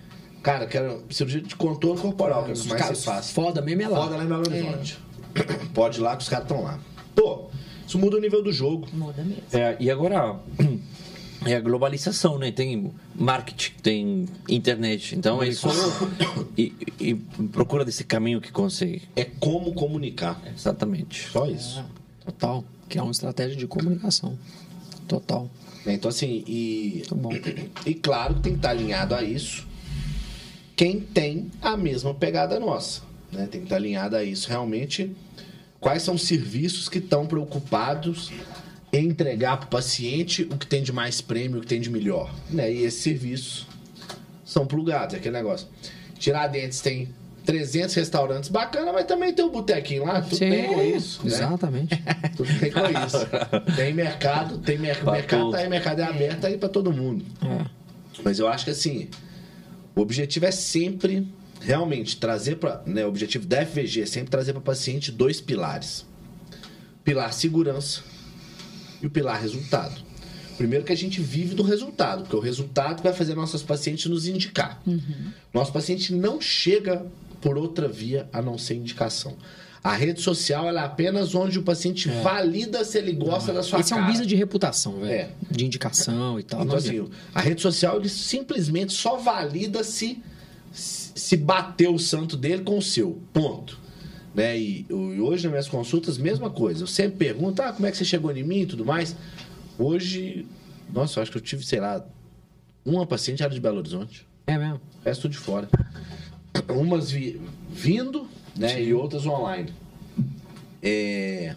Cara, 0.43 0.68
quero 0.68 1.03
cirurgia 1.09 1.41
de 1.41 1.55
contorno 1.55 1.99
corporal, 1.99 2.43
que 2.43 2.51
é 2.51 2.53
o 2.53 2.57
que 2.57 2.68
mais 2.70 3.03
fazem. 3.03 3.34
foda 3.34 3.61
mesmo 3.61 3.82
é 3.82 3.88
lá. 3.88 4.03
Foda 4.03 4.15
lá 4.15 4.24
em 4.24 4.28
Belo 4.28 4.47
Horizonte. 4.47 4.99
Pode 5.74 5.99
ir 5.99 6.01
lá 6.01 6.15
que 6.15 6.24
os 6.24 6.30
caras 6.30 6.45
estão 6.45 6.63
lá. 6.63 6.80
Pô, 7.15 7.49
isso 7.86 7.97
muda 7.97 8.18
o 8.18 8.20
nível 8.20 8.43
do 8.43 8.51
jogo. 8.51 8.88
Muda 8.93 9.24
mesmo. 9.24 9.43
É, 9.51 9.76
e 9.80 9.89
agora 9.89 10.39
é 11.45 11.55
a 11.55 11.59
globalização, 11.59 12.38
né? 12.38 12.51
Tem 12.51 12.93
marketing, 13.15 13.74
tem 13.82 14.26
internet. 14.47 15.15
Então 15.15 15.41
é 15.41 15.51
só 15.51 15.70
e, 16.55 16.74
e 16.99 17.15
procura 17.51 17.84
desse 17.84 18.03
caminho 18.03 18.39
que 18.39 18.51
consegue. 18.51 19.01
É 19.15 19.26
como 19.26 19.74
comunicar. 19.74 20.39
Exatamente. 20.55 21.28
Só 21.30 21.47
isso. 21.47 21.84
Total. 22.24 22.63
Que 22.88 22.99
é 22.99 23.01
uma 23.01 23.11
estratégia 23.11 23.55
de 23.57 23.65
comunicação. 23.68 24.38
Total. 25.08 25.49
Né, 25.86 25.93
Então, 25.93 26.10
assim, 26.10 26.43
e, 26.47 27.03
Muito 27.12 27.16
bom. 27.16 27.32
e 27.86 27.93
claro 27.93 28.36
que 28.36 28.41
tem 28.41 28.53
que 28.53 28.60
estar 28.60 28.70
alinhado 28.72 29.16
a 29.16 29.24
isso 29.24 29.68
quem 30.78 30.99
tem 30.99 31.49
a 31.60 31.76
mesma 31.76 32.14
pegada 32.14 32.60
nossa. 32.60 33.01
Né? 33.32 33.47
Tem 33.47 33.62
que 33.62 33.66
estar 33.66 33.78
alinhado 33.78 34.16
a 34.16 34.24
isso. 34.24 34.47
Realmente, 34.47 35.12
quais 35.80 36.03
são 36.03 36.14
os 36.14 36.22
serviços 36.22 36.88
que 36.88 36.99
estão 36.99 37.26
preocupados 37.26 38.32
em 38.93 39.08
entregar 39.08 39.58
para 39.58 39.66
o 39.66 39.70
paciente 39.70 40.43
o 40.43 40.55
que 40.55 40.68
tem 40.68 40.84
de 40.84 40.93
mais 40.93 41.20
prêmio, 41.20 41.58
o 41.58 41.62
que 41.62 41.68
tem 41.68 41.82
de 41.82 41.89
melhor. 41.89 42.34
Né? 42.49 42.72
E 42.72 42.84
esses 42.84 43.01
serviços 43.01 43.66
são 44.45 44.68
plugados. 44.68 45.16
É 45.16 45.18
aquele 45.18 45.36
negócio. 45.36 45.68
Tiradentes 46.20 46.80
tem 46.80 47.10
300 47.47 47.95
restaurantes 47.95 48.49
bacana, 48.49 48.91
mas 48.91 49.05
também 49.05 49.33
tem 49.33 49.45
o 49.45 49.49
botequinho 49.49 50.03
lá. 50.05 50.21
Tudo 50.21 50.35
Sim, 50.35 50.49
tem 50.49 50.67
com 50.67 50.83
isso. 50.83 51.21
né? 51.25 51.33
Exatamente. 51.33 52.03
Tudo 52.35 52.59
tem 52.59 52.69
com 52.69 52.79
isso. 52.81 53.73
Tem 53.73 53.93
mercado, 53.93 54.57
tem 54.57 54.77
mer 54.77 54.99
Pra 54.99 55.13
mercado, 55.13 55.51
tá 55.51 55.57
aí, 55.59 55.69
mercado 55.69 56.01
é 56.01 56.03
aberto 56.03 56.45
aí 56.45 56.57
pra 56.57 56.67
todo 56.67 56.91
mundo. 56.91 57.23
É. 57.41 57.65
Mas 58.21 58.37
eu 58.37 58.49
acho 58.49 58.65
que 58.65 58.71
assim, 58.71 59.07
o 59.95 60.01
objetivo 60.01 60.45
é 60.45 60.51
sempre 60.51 61.25
realmente 61.61 62.17
trazer 62.17 62.57
para, 62.57 62.83
né, 62.85 63.05
o 63.05 63.07
objetivo 63.07 63.47
da 63.47 63.65
FVG 63.65 64.01
é 64.01 64.05
sempre 64.05 64.29
trazer 64.29 64.51
para 64.51 64.59
o 64.59 64.63
paciente 64.63 65.09
dois 65.09 65.39
pilares. 65.39 66.05
Pilar 67.01 67.31
segurança 67.31 68.01
e 69.01 69.07
o 69.07 69.09
pilar 69.09 69.39
resultado. 69.39 70.01
Primeiro 70.57 70.83
que 70.83 70.91
a 70.91 70.97
gente 70.97 71.21
vive 71.21 71.55
do 71.55 71.63
resultado, 71.63 72.23
porque 72.23 72.35
é 72.35 72.39
o 72.39 72.41
resultado 72.41 73.01
vai 73.01 73.13
fazer 73.13 73.35
nossos 73.35 73.63
pacientes 73.63 74.07
nos 74.07 74.27
indicar. 74.27 74.81
Nosso 75.53 75.71
paciente 75.71 76.13
não 76.13 76.41
chega 76.41 77.05
por 77.47 77.57
outra 77.57 77.87
via 77.87 78.27
a 78.33 78.41
não 78.41 78.57
ser 78.57 78.75
indicação. 78.75 79.37
A 79.81 79.93
rede 79.93 80.19
social 80.19 80.69
é 80.69 80.77
apenas 80.77 81.33
onde 81.33 81.57
o 81.57 81.63
paciente 81.63 82.09
valida 82.21 82.83
se 82.83 82.97
ele 82.97 83.13
gosta 83.13 83.53
da 83.53 83.63
sua 83.63 83.79
Esse 83.79 83.93
é 83.93 83.95
cara. 83.95 84.05
um 84.05 84.11
business 84.11 84.27
de 84.27 84.35
reputação, 84.35 84.99
velho. 84.99 85.11
É. 85.11 85.29
De 85.49 85.65
indicação 85.65 86.37
e 86.37 86.43
tal. 86.43 86.59
Então, 86.59 86.73
Não 86.73 86.75
assim, 86.75 87.09
a 87.33 87.39
rede 87.39 87.61
social 87.61 87.97
ele 87.97 88.09
simplesmente 88.09 88.91
só 88.91 89.15
valida 89.15 89.81
se 89.81 90.21
se 90.73 91.37
bateu 91.37 91.95
o 91.95 91.99
santo 91.99 92.35
dele 92.35 92.63
com 92.63 92.77
o 92.77 92.81
seu. 92.81 93.21
Ponto. 93.31 93.79
Né? 94.35 94.59
E, 94.59 94.85
e 94.89 94.93
hoje 94.93 95.43
nas 95.43 95.51
minhas 95.51 95.69
consultas, 95.69 96.17
mesma 96.17 96.49
coisa. 96.49 96.83
Eu 96.83 96.87
sempre 96.87 97.17
pergunto, 97.17 97.61
ah, 97.61 97.71
como 97.71 97.87
é 97.87 97.91
que 97.91 97.97
você 97.97 98.03
chegou 98.03 98.35
em 98.35 98.43
mim 98.43 98.63
e 98.63 98.65
tudo 98.65 98.83
mais. 98.83 99.15
Hoje, 99.79 100.45
nossa, 100.93 101.17
eu 101.17 101.23
acho 101.23 101.31
que 101.31 101.37
eu 101.37 101.41
tive, 101.41 101.65
sei 101.65 101.79
lá, 101.79 102.05
uma 102.83 103.07
paciente 103.07 103.41
era 103.41 103.53
de 103.53 103.61
Belo 103.61 103.77
Horizonte. 103.77 104.27
É 104.45 104.57
mesmo. 104.57 104.81
O 105.01 105.05
resto 105.05 105.21
tudo 105.21 105.31
de 105.31 105.37
fora. 105.37 105.69
Umas 106.70 107.12
vi- 107.12 107.39
vindo, 107.70 108.28
né? 108.55 108.82
E 108.84 108.93
outras 108.93 109.26
online. 109.26 109.72
É, 110.82 111.55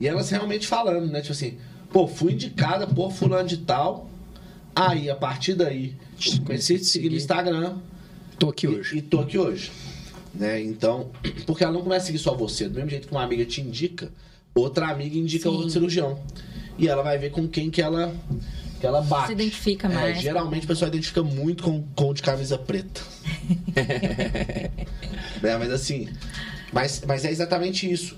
E 0.00 0.06
elas 0.06 0.30
realmente 0.30 0.66
falando, 0.66 1.06
né? 1.10 1.20
Tipo 1.20 1.32
assim, 1.32 1.58
pô, 1.92 2.06
fui 2.06 2.32
indicada 2.32 2.86
por 2.86 3.12
fulano 3.12 3.48
de 3.48 3.58
tal. 3.58 4.08
Aí, 4.74 5.10
a 5.10 5.16
partir 5.16 5.54
daí, 5.54 5.94
comecei 6.44 6.76
a 6.76 6.78
te 6.78 6.84
seguir 6.84 7.10
no 7.10 7.16
Instagram 7.16 7.78
Tô 8.38 8.48
aqui 8.50 8.66
e, 8.66 8.68
hoje. 8.68 8.98
e 8.98 9.02
tô 9.02 9.20
aqui 9.20 9.36
hoje. 9.36 9.72
Né? 10.32 10.62
Então, 10.62 11.10
porque 11.46 11.64
ela 11.64 11.72
não 11.72 11.82
começa 11.82 12.04
a 12.04 12.06
seguir 12.06 12.18
só 12.18 12.34
você. 12.34 12.68
Do 12.68 12.76
mesmo 12.76 12.90
jeito 12.90 13.08
que 13.08 13.12
uma 13.12 13.22
amiga 13.24 13.44
te 13.44 13.60
indica, 13.60 14.10
outra 14.54 14.88
amiga 14.88 15.16
indica 15.18 15.48
Sim. 15.48 15.54
outro 15.56 15.70
cirurgião. 15.70 16.20
E 16.78 16.86
ela 16.86 17.02
vai 17.02 17.18
ver 17.18 17.30
com 17.32 17.48
quem 17.48 17.68
que 17.70 17.82
ela, 17.82 18.14
que 18.78 18.86
ela 18.86 19.00
bate. 19.02 19.26
Se 19.28 19.32
identifica 19.32 19.88
É, 19.88 19.94
mais. 19.94 20.20
geralmente 20.20 20.64
o 20.64 20.68
pessoal 20.68 20.88
identifica 20.88 21.22
muito 21.22 21.62
com, 21.64 21.82
com 21.94 22.10
o 22.10 22.14
de 22.14 22.22
camisa 22.22 22.56
preta. 22.58 23.00
É, 25.42 25.56
mas 25.56 25.70
assim, 25.70 26.08
mas, 26.72 27.02
mas 27.06 27.24
é 27.24 27.30
exatamente 27.30 27.90
isso. 27.90 28.16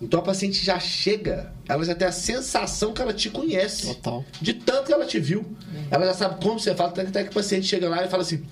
Então 0.00 0.18
a 0.20 0.22
paciente 0.22 0.64
já 0.64 0.80
chega, 0.80 1.52
ela 1.68 1.84
já 1.84 1.94
tem 1.94 2.08
a 2.08 2.12
sensação 2.12 2.92
que 2.92 3.00
ela 3.00 3.12
te 3.12 3.30
conhece. 3.30 3.86
Total. 3.86 4.24
De 4.40 4.54
tanto 4.54 4.86
que 4.86 4.92
ela 4.92 5.04
te 5.06 5.20
viu. 5.20 5.44
Ela 5.90 6.06
já 6.06 6.14
sabe 6.14 6.42
como 6.42 6.58
você 6.58 6.74
fala, 6.74 6.90
até 6.90 7.02
que 7.04 7.08
até 7.10 7.24
que 7.24 7.30
o 7.30 7.34
paciente 7.34 7.66
chega 7.66 7.88
lá 7.88 8.04
e 8.04 8.08
fala 8.08 8.22
assim: 8.22 8.42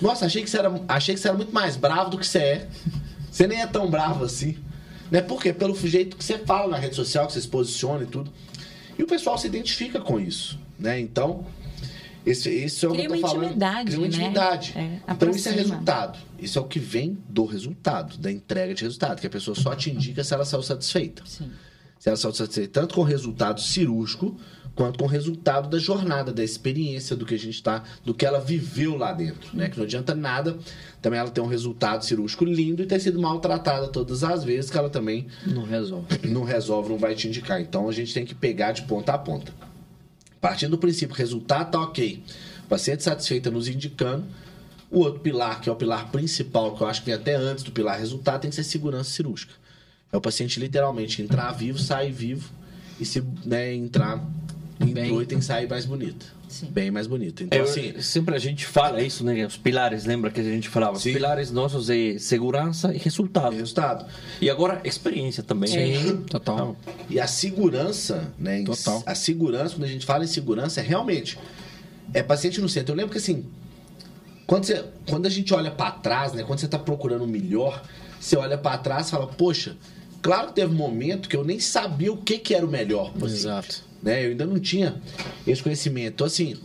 Nossa, 0.00 0.26
achei 0.26 0.42
que 0.42 0.50
você 0.50 0.58
era, 0.58 0.72
achei 0.86 1.14
que 1.14 1.20
você 1.20 1.28
era 1.28 1.36
muito 1.36 1.52
mais 1.52 1.76
bravo 1.76 2.10
do 2.10 2.18
que 2.18 2.26
você 2.26 2.38
é. 2.38 2.68
Você 3.30 3.46
nem 3.48 3.60
é 3.60 3.66
tão 3.66 3.90
bravo 3.90 4.24
assim. 4.24 4.56
Né? 5.10 5.20
Por 5.20 5.42
quê? 5.42 5.52
Pelo 5.52 5.74
jeito 5.74 6.16
que 6.16 6.22
você 6.24 6.38
fala 6.38 6.68
na 6.70 6.76
rede 6.76 6.94
social, 6.94 7.26
que 7.26 7.32
você 7.32 7.40
se 7.40 7.48
posiciona 7.48 8.04
e 8.04 8.06
tudo. 8.06 8.32
E 8.96 9.02
o 9.02 9.06
pessoal 9.06 9.36
se 9.36 9.46
identifica 9.48 10.00
com 10.00 10.20
isso. 10.20 10.58
Né? 10.78 11.00
Então, 11.00 11.44
esse, 12.26 12.48
esse 12.48 12.84
é 12.84 12.88
o 12.88 12.92
Cria 12.92 13.06
que 13.06 13.12
eu 13.14 13.20
tô 13.20 13.28
falando. 13.28 13.44
intimidade, 13.44 13.84
Cria 13.90 13.98
uma 13.98 14.08
né? 14.08 14.14
intimidade. 14.16 14.72
É, 14.76 14.98
então 15.12 15.30
isso 15.30 15.48
é 15.48 15.52
resultado. 15.52 16.18
Isso 16.38 16.58
é 16.58 16.62
o 16.62 16.64
que 16.64 16.78
vem 16.78 17.18
do 17.28 17.44
resultado, 17.44 18.16
da 18.18 18.30
entrega 18.30 18.74
de 18.74 18.82
resultado. 18.82 19.20
Que 19.20 19.26
a 19.26 19.30
pessoa 19.30 19.54
só 19.54 19.74
te 19.74 19.90
indica 19.90 20.24
se 20.24 20.32
ela 20.34 20.44
saiu 20.44 20.62
satisfeita. 20.62 21.22
Sim. 21.26 21.50
Se 21.98 22.08
ela 22.08 22.16
saiu 22.16 22.32
satisfeita 22.34 22.80
tanto 22.80 22.94
com 22.94 23.00
o 23.02 23.04
resultado 23.04 23.60
cirúrgico, 23.60 24.36
quanto 24.74 24.98
com 24.98 25.04
o 25.04 25.08
resultado 25.08 25.68
da 25.68 25.78
jornada, 25.78 26.32
da 26.32 26.42
experiência 26.42 27.14
do 27.14 27.24
que 27.24 27.34
a 27.34 27.38
gente 27.38 27.54
está, 27.54 27.84
do 28.04 28.12
que 28.12 28.26
ela 28.26 28.40
viveu 28.40 28.96
lá 28.96 29.12
dentro. 29.12 29.56
Né? 29.56 29.68
Que 29.68 29.76
não 29.76 29.84
adianta 29.84 30.14
nada 30.14 30.56
também 31.00 31.20
ela 31.20 31.30
ter 31.30 31.40
um 31.40 31.46
resultado 31.46 32.04
cirúrgico 32.04 32.44
lindo 32.44 32.82
e 32.82 32.86
ter 32.86 32.98
sido 33.00 33.20
maltratada 33.20 33.86
todas 33.88 34.24
as 34.24 34.42
vezes, 34.42 34.70
que 34.70 34.76
ela 34.78 34.90
também 34.90 35.26
Não 35.46 35.62
resolve. 35.64 36.06
não 36.26 36.42
resolve, 36.42 36.88
não 36.88 36.98
vai 36.98 37.14
te 37.14 37.28
indicar. 37.28 37.60
Então 37.60 37.88
a 37.88 37.92
gente 37.92 38.12
tem 38.12 38.24
que 38.24 38.34
pegar 38.34 38.72
de 38.72 38.82
ponta 38.82 39.12
a 39.12 39.18
ponta. 39.18 39.52
Partindo 40.44 40.72
do 40.72 40.78
princípio, 40.78 41.16
resultado 41.16 41.70
tá 41.70 41.80
ok. 41.80 42.22
Paciente 42.68 43.02
satisfeita 43.02 43.50
nos 43.50 43.66
indicando. 43.66 44.26
O 44.90 44.98
outro 44.98 45.20
pilar, 45.20 45.58
que 45.58 45.70
é 45.70 45.72
o 45.72 45.74
pilar 45.74 46.12
principal, 46.12 46.76
que 46.76 46.82
eu 46.82 46.86
acho 46.86 47.00
que 47.00 47.06
vem 47.06 47.14
até 47.14 47.34
antes 47.34 47.64
do 47.64 47.72
pilar 47.72 47.98
resultado, 47.98 48.42
tem 48.42 48.50
que 48.50 48.54
ser 48.54 48.62
segurança 48.62 49.08
cirúrgica. 49.08 49.54
É 50.12 50.16
o 50.18 50.20
paciente 50.20 50.60
literalmente 50.60 51.22
entrar 51.22 51.50
vivo, 51.52 51.78
sair 51.78 52.12
vivo 52.12 52.52
e 53.00 53.06
se 53.06 53.24
né, 53.42 53.72
entrar, 53.72 54.22
Bem. 54.78 55.20
e 55.20 55.26
tem 55.26 55.38
que 55.38 55.44
sair 55.44 55.68
mais 55.68 55.84
bonita. 55.84 56.26
Sim. 56.48 56.66
Bem 56.66 56.90
mais 56.90 57.06
bonita. 57.06 57.42
Então, 57.42 57.58
É, 57.58 57.62
assim, 57.62 58.00
sempre 58.00 58.34
a 58.34 58.38
gente 58.38 58.64
fala 58.66 59.02
isso, 59.02 59.24
né? 59.24 59.44
Os 59.44 59.56
pilares, 59.56 60.04
lembra 60.04 60.30
que 60.30 60.40
a 60.40 60.44
gente 60.44 60.68
falava? 60.68 60.98
Sim. 60.98 61.10
Os 61.10 61.14
pilares 61.14 61.50
nossos 61.50 61.90
é 61.90 62.18
segurança 62.18 62.94
e 62.94 62.98
resultado. 62.98 63.54
resultado. 63.56 64.06
E 64.40 64.48
agora, 64.48 64.80
experiência 64.84 65.42
também. 65.42 65.68
Sim, 65.68 66.22
total. 66.28 66.76
E 67.10 67.18
a 67.18 67.26
segurança, 67.26 68.32
né? 68.38 68.62
Total. 68.64 69.02
A 69.04 69.14
segurança, 69.14 69.74
quando 69.74 69.84
a 69.84 69.88
gente 69.88 70.06
fala 70.06 70.24
em 70.24 70.28
segurança, 70.28 70.80
é 70.80 70.84
realmente 70.84 71.38
é 72.12 72.22
paciente 72.22 72.60
no 72.60 72.68
centro. 72.68 72.92
Eu 72.92 72.96
lembro 72.96 73.12
que 73.12 73.18
assim, 73.18 73.44
quando, 74.46 74.64
você, 74.64 74.84
quando 75.08 75.26
a 75.26 75.30
gente 75.30 75.52
olha 75.54 75.70
para 75.70 75.90
trás, 75.90 76.32
né? 76.32 76.42
Quando 76.44 76.58
você 76.60 76.68
tá 76.68 76.78
procurando 76.78 77.24
o 77.24 77.28
melhor, 77.28 77.82
você 78.20 78.36
olha 78.36 78.58
para 78.58 78.76
trás 78.78 79.08
e 79.08 79.10
fala, 79.10 79.26
poxa, 79.26 79.76
claro 80.22 80.48
que 80.48 80.54
teve 80.54 80.72
um 80.72 80.76
momento 80.76 81.28
que 81.28 81.36
eu 81.36 81.44
nem 81.44 81.58
sabia 81.58 82.12
o 82.12 82.16
que, 82.16 82.38
que 82.38 82.54
era 82.54 82.64
o 82.64 82.68
melhor. 82.68 83.10
paciente, 83.12 83.32
Exato. 83.40 83.82
Né? 84.04 84.26
Eu 84.26 84.30
ainda 84.30 84.44
não 84.44 84.60
tinha 84.60 85.00
esse 85.46 85.62
conhecimento. 85.62 86.12
Então, 86.14 86.26
assim, 86.26 86.56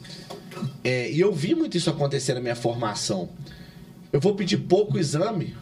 é, 0.83 1.09
e 1.09 1.19
eu 1.19 1.33
vi 1.33 1.55
muito 1.55 1.77
isso 1.77 1.89
acontecer 1.89 2.33
na 2.33 2.41
minha 2.41 2.55
formação. 2.55 3.29
Eu 4.11 4.19
vou 4.19 4.35
pedir 4.35 4.57
pouco 4.57 4.99
exame 4.99 5.55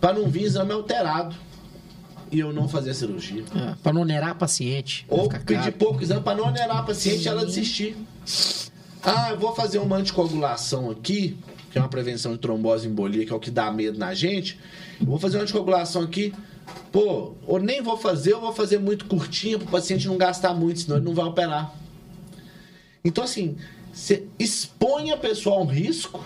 para 0.00 0.18
não 0.18 0.28
vir 0.28 0.42
exame 0.42 0.72
alterado 0.72 1.36
e 2.32 2.40
eu 2.40 2.52
não 2.52 2.68
fazer 2.68 2.90
a 2.90 2.94
cirurgia. 2.94 3.44
É, 3.54 3.74
pra 3.80 3.92
não 3.92 4.02
onerar 4.02 4.30
a 4.30 4.34
paciente. 4.34 5.06
vai 5.08 5.18
Ou 5.18 5.28
pedir 5.28 5.72
pouco 5.72 6.02
exame 6.02 6.22
para 6.22 6.36
não 6.36 6.48
onerar 6.48 6.78
a 6.78 6.82
paciente 6.82 7.24
e 7.24 7.28
ela 7.28 7.46
desistir. 7.46 7.96
Ah, 9.02 9.30
eu 9.30 9.38
vou 9.38 9.54
fazer 9.54 9.78
uma 9.78 9.96
anticoagulação 9.96 10.90
aqui, 10.90 11.38
que 11.70 11.78
é 11.78 11.80
uma 11.80 11.88
prevenção 11.88 12.32
de 12.32 12.38
trombose 12.38 12.86
e 12.86 12.90
embolia, 12.90 13.24
que 13.24 13.32
é 13.32 13.36
o 13.36 13.40
que 13.40 13.50
dá 13.50 13.70
medo 13.70 13.98
na 13.98 14.14
gente. 14.14 14.58
Eu 15.00 15.06
vou 15.06 15.18
fazer 15.18 15.36
uma 15.36 15.44
anticoagulação 15.44 16.02
aqui. 16.02 16.34
Pô, 16.92 17.34
ou 17.46 17.58
nem 17.60 17.80
vou 17.82 17.96
fazer, 17.96 18.32
eu 18.32 18.40
vou 18.40 18.52
fazer 18.52 18.78
muito 18.78 19.04
curtinha 19.06 19.58
para 19.58 19.68
o 19.68 19.70
paciente 19.70 20.06
não 20.08 20.18
gastar 20.18 20.54
muito, 20.54 20.80
senão 20.80 20.96
ele 20.96 21.04
não 21.06 21.14
vai 21.14 21.24
operar. 21.24 21.74
Então, 23.04 23.24
assim, 23.24 23.56
você 23.92 24.24
expõe 24.38 25.10
a 25.10 25.16
pessoa 25.16 25.56
a 25.56 25.60
um 25.60 25.66
risco, 25.66 26.22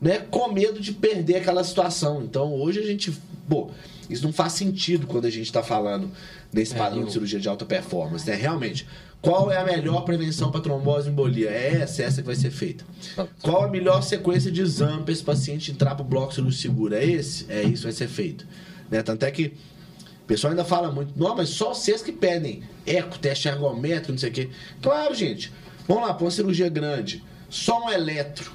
né, 0.00 0.18
com 0.30 0.50
medo 0.52 0.80
de 0.80 0.92
perder 0.92 1.36
aquela 1.36 1.62
situação. 1.62 2.22
Então, 2.22 2.54
hoje 2.54 2.80
a 2.80 2.86
gente, 2.86 3.12
pô, 3.48 3.68
isso 4.08 4.24
não 4.24 4.32
faz 4.32 4.54
sentido 4.54 5.06
quando 5.06 5.26
a 5.26 5.30
gente 5.30 5.44
está 5.46 5.62
falando 5.62 6.10
desse 6.52 6.74
É, 6.74 6.78
padrão 6.78 7.00
eu- 7.00 7.06
de 7.06 7.12
cirurgia 7.12 7.38
de 7.38 7.48
alta 7.48 7.64
performance, 7.64 8.26
né? 8.28 8.34
Realmente, 8.34 8.86
qual 9.22 9.52
é 9.52 9.58
a 9.58 9.64
melhor 9.64 10.00
prevenção 10.04 10.50
para 10.50 10.60
trombose 10.62 11.08
e 11.08 11.12
embolia? 11.12 11.50
É 11.50 11.74
essa, 11.82 12.02
essa 12.02 12.22
que 12.22 12.26
vai 12.26 12.34
ser 12.34 12.50
feita. 12.50 12.84
Qual 13.42 13.62
a 13.64 13.68
melhor 13.68 14.02
sequência 14.02 14.50
de 14.50 14.62
exame 14.62 15.02
para 15.04 15.12
esse 15.12 15.22
paciente 15.22 15.70
entrar 15.70 15.94
para 15.94 16.02
o 16.04 16.08
bloco 16.08 16.32
cirúrgico 16.34 16.62
seguro? 16.62 16.94
É 16.94 17.04
esse? 17.04 17.44
É 17.48 17.62
isso 17.62 17.76
que 17.76 17.82
vai 17.84 17.92
ser 17.92 18.08
feito. 18.08 18.46
Né? 18.90 19.02
Tanto 19.02 19.24
é 19.24 19.30
que 19.30 19.54
pessoal 20.30 20.52
ainda 20.52 20.64
fala 20.64 20.92
muito, 20.92 21.12
não, 21.16 21.34
mas 21.34 21.48
só 21.48 21.74
vocês 21.74 22.02
que 22.02 22.12
pedem 22.12 22.62
eco, 22.86 23.18
teste 23.18 23.48
ergométrico, 23.48 24.12
não 24.12 24.18
sei 24.18 24.30
o 24.30 24.32
quê. 24.32 24.48
Claro, 24.80 25.12
gente. 25.12 25.52
Vamos 25.88 26.06
lá, 26.06 26.14
põe 26.14 26.26
uma 26.26 26.30
cirurgia 26.30 26.68
grande. 26.68 27.24
Só 27.48 27.86
um 27.86 27.90
eletro. 27.90 28.52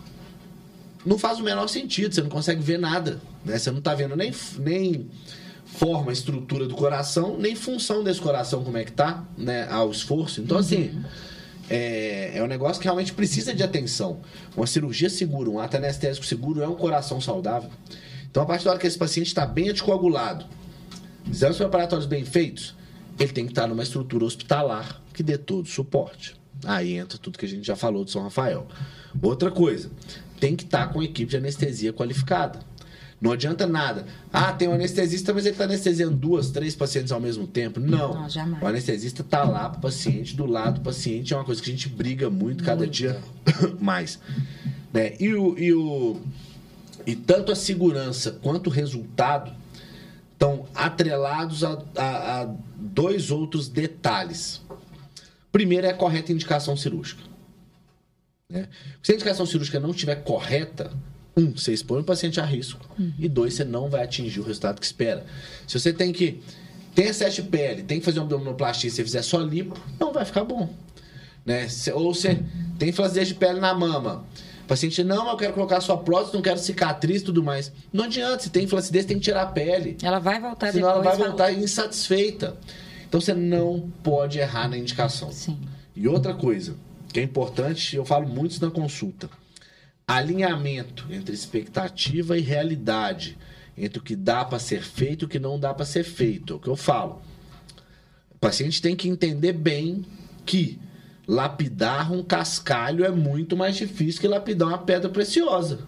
Não 1.05 1.19
faz 1.19 1.38
o 1.38 1.43
menor 1.43 1.67
sentido, 1.67 2.15
você 2.15 2.21
não 2.21 2.29
consegue 2.29 2.61
ver 2.61 2.79
nada. 2.79 3.19
Né? 3.43 3.59
Você 3.59 3.71
não 3.71 3.79
está 3.79 3.93
vendo 3.93 4.15
nem, 4.15 4.33
nem 4.57 5.09
forma, 5.65 6.13
estrutura 6.13 6.65
do 6.65 6.75
coração, 6.75 7.38
nem 7.38 7.57
função 7.57 8.05
desse 8.05 8.21
coração, 8.21 8.63
como 8.63 8.77
é 8.77 8.86
que 8.86 8.93
tá, 8.93 9.25
né? 9.38 9.67
Ao 9.69 9.91
esforço. 9.91 10.39
Então, 10.39 10.57
assim. 10.57 11.03
É, 11.67 12.38
é 12.38 12.43
um 12.43 12.47
negócio 12.47 12.79
que 12.79 12.86
realmente 12.86 13.11
precisa 13.11 13.51
de 13.51 13.63
atenção. 13.63 14.21
Uma 14.55 14.67
cirurgia 14.67 15.09
segura, 15.09 15.49
um 15.49 15.59
ato 15.59 15.75
anestésico 15.75 16.23
seguro 16.23 16.61
é 16.61 16.67
um 16.67 16.75
coração 16.75 17.19
saudável. 17.19 17.71
Então, 18.36 18.43
a 18.43 18.45
partir 18.45 18.65
da 18.65 18.71
hora 18.71 18.79
que 18.81 18.86
esse 18.86 18.97
paciente 18.97 19.27
está 19.27 19.45
bem 19.45 19.69
anticoagulado, 19.69 20.45
exames 21.31 21.55
preparatórios 21.55 22.05
bem 22.05 22.25
feitos, 22.25 22.75
ele 23.17 23.31
tem 23.31 23.45
que 23.45 23.53
estar 23.53 23.65
numa 23.65 23.81
estrutura 23.81 24.25
hospitalar 24.25 25.01
que 25.13 25.23
dê 25.23 25.38
todo 25.38 25.63
o 25.63 25.69
suporte. 25.69 26.36
Aí 26.65 26.97
entra 26.97 27.17
tudo 27.17 27.39
que 27.39 27.45
a 27.45 27.47
gente 27.47 27.65
já 27.65 27.77
falou 27.77 28.03
de 28.03 28.11
São 28.11 28.23
Rafael. 28.23 28.67
Outra 29.21 29.49
coisa, 29.49 29.89
tem 30.38 30.53
que 30.53 30.65
estar 30.65 30.88
com 30.88 31.01
equipe 31.01 31.31
de 31.31 31.38
anestesia 31.38 31.93
qualificada. 31.93 32.59
Não 33.21 33.31
adianta 33.31 33.65
nada. 33.65 34.05
Ah, 34.33 34.51
tem 34.51 34.67
um 34.67 34.73
anestesista, 34.73 35.33
mas 35.33 35.45
ele 35.45 35.53
está 35.53 35.63
anestesiando 35.63 36.17
duas, 36.17 36.51
três 36.51 36.75
pacientes 36.75 37.13
ao 37.13 37.21
mesmo 37.21 37.47
tempo. 37.47 37.79
Não. 37.79 38.15
Não, 38.15 38.29
jamais. 38.29 38.61
O 38.61 38.67
anestesista 38.67 39.21
está 39.21 39.45
lá 39.45 39.69
para 39.69 39.77
o 39.77 39.81
paciente, 39.81 40.36
do 40.36 40.45
lado 40.45 40.79
do 40.79 40.81
paciente. 40.81 41.33
É 41.33 41.38
uma 41.38 41.45
coisa 41.45 41.61
que 41.61 41.69
a 41.69 41.73
gente 41.73 41.88
briga 41.88 42.29
muito, 42.29 42.65
cada 42.65 42.79
Muito. 42.79 42.91
dia 42.91 43.17
mais. 43.79 44.19
Né? 44.91 45.13
E, 45.21 45.33
o, 45.33 45.57
e, 45.57 45.73
o, 45.73 46.21
e 47.06 47.16
tanto 47.16 47.51
a 47.51 47.56
segurança 47.56 48.32
quanto 48.41 48.68
o 48.68 48.70
resultado 48.70 49.51
estão 50.34 50.66
atrelados 50.74 51.64
a, 51.64 51.82
a- 51.95 52.41
a 52.41 52.53
dois 52.78 53.32
outros 53.32 53.68
detalhes. 53.70 54.62
Primeiro 55.51 55.88
é 55.88 55.91
a 55.91 55.93
correta 55.93 56.32
indicação 56.32 56.76
cirúrgica. 56.76 57.22
né? 58.49 58.68
Se 59.01 59.12
a 59.12 59.16
indicação 59.16 59.45
cirúrgica 59.45 59.80
não 59.80 59.91
estiver 59.91 60.16
correta, 60.24 60.91
um, 61.38 61.51
você 61.51 61.74
expõe 61.74 62.01
o 62.01 62.03
paciente 62.03 62.39
a 62.39 62.45
risco. 62.45 62.86
E 63.20 63.28
dois, 63.30 63.53
você 63.53 63.64
não 63.64 63.89
vai 63.89 64.03
atingir 64.03 64.39
o 64.39 64.43
resultado 64.43 64.80
que 64.80 64.86
espera. 64.86 65.26
Se 65.68 65.80
você 65.80 65.91
tem 65.93 66.12
que. 66.14 66.41
Tem 66.93 67.08
excesso 67.08 67.41
de 67.41 67.49
pele, 67.49 67.84
tem 67.84 67.99
que 67.99 68.06
fazer 68.06 68.20
uma 68.20 68.26
abdominoplastia, 68.26 68.89
se 68.89 68.95
você 68.95 69.03
fizer 69.03 69.22
só 69.22 69.39
lipo, 69.39 69.78
não 69.99 70.14
vai 70.14 70.24
ficar 70.24 70.45
bom. 70.45 70.74
Né? 71.45 71.68
Ou 71.93 72.14
você 72.14 72.41
tem 72.80 72.93
flacidez 72.93 73.28
de 73.28 73.36
pele 73.36 73.60
na 73.60 73.74
mama. 73.74 74.24
O 74.66 74.68
paciente, 74.68 75.03
não, 75.03 75.26
mas 75.26 75.34
eu 75.34 75.38
quero 75.38 75.53
colocar 75.53 75.80
sua 75.80 75.95
prótese, 75.95 76.34
não 76.34 76.41
quero 76.41 76.57
cicatriz 76.57 77.22
e 77.22 77.26
tudo 77.26 77.43
mais. 77.43 77.72
Não 77.93 78.05
adianta, 78.05 78.39
se 78.39 78.49
tem 78.49 78.66
flacidez, 78.66 79.05
tem 79.05 79.18
que 79.20 79.24
tirar 79.24 79.43
a 79.43 79.45
pele. 79.45 79.95
Ela 80.01 80.18
vai 80.18 80.41
voltar 80.41 80.72
Senão 80.74 80.89
ela 80.89 80.97
depois. 81.01 81.18
vai 81.20 81.28
voltar 81.28 81.53
insatisfeita. 81.53 82.57
Então 83.07 83.22
você 83.22 83.36
não 83.36 83.91
pode 84.01 84.39
errar 84.39 84.68
na 84.68 84.76
indicação. 84.76 85.32
Sim. 85.32 85.59
E 85.95 86.07
outra 86.07 86.34
coisa, 86.34 86.76
que 87.13 87.20
é 87.20 87.24
importante, 87.24 87.95
eu 87.95 88.03
falo 88.03 88.28
muito 88.28 88.53
isso 88.53 88.66
na 88.66 88.72
consulta. 88.72 89.30
Alinhamento 90.07 91.05
entre 91.11 91.36
expectativa 91.36 92.36
e 92.36 92.41
realidade. 92.41 93.38
Entre 93.78 93.99
o 93.99 94.01
que 94.01 94.16
dá 94.16 94.43
para 94.43 94.57
ser 94.57 94.82
feito 94.82 95.24
e 95.24 95.26
o 95.28 95.30
que 95.30 95.38
não 95.38 95.59
dá 95.59 95.76
para 95.76 95.86
ser 95.86 96.03
feito. 96.03 96.53
É 96.53 96.55
o 96.55 96.59
que 96.59 96.68
eu 96.70 96.76
falo. 96.76 97.22
O 98.32 98.38
paciente 98.39 98.82
tem 98.82 98.95
que 98.95 99.07
entender 99.07 99.53
bem 99.53 100.03
que 100.43 100.80
lapidar 101.28 102.11
um 102.11 102.23
cascalho 102.23 103.03
é 103.03 103.11
muito 103.11 103.57
mais 103.57 103.76
difícil 103.76 104.21
que 104.21 104.28
lapidar 104.28 104.69
uma 104.69 104.78
pedra 104.78 105.09
preciosa. 105.09 105.80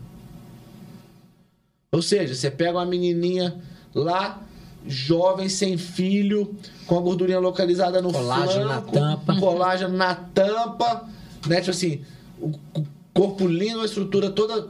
Ou 1.92 2.02
seja, 2.02 2.36
você 2.36 2.52
pega 2.52 2.78
uma 2.78 2.86
menininha 2.86 3.56
lá, 3.94 4.42
jovem, 4.86 5.50
sem 5.50 5.78
filho, 5.78 6.56
com 6.86 6.98
a 6.98 7.02
gordurinha 7.02 7.40
localizada 7.40 8.02
no 8.02 8.12
Colágeno 8.12 8.66
na 8.66 8.82
flanco, 8.82 8.92
tampa. 8.92 9.40
colágeno 9.40 9.98
na 9.98 10.16
tampa, 10.16 11.08
né? 11.48 11.58
Tipo 11.58 11.72
assim, 11.72 12.02
o 12.40 12.52
o 12.76 13.20
corpo 13.20 13.48
lindo, 13.48 13.82
a 13.82 13.86
estrutura 13.86 14.30
toda 14.30 14.68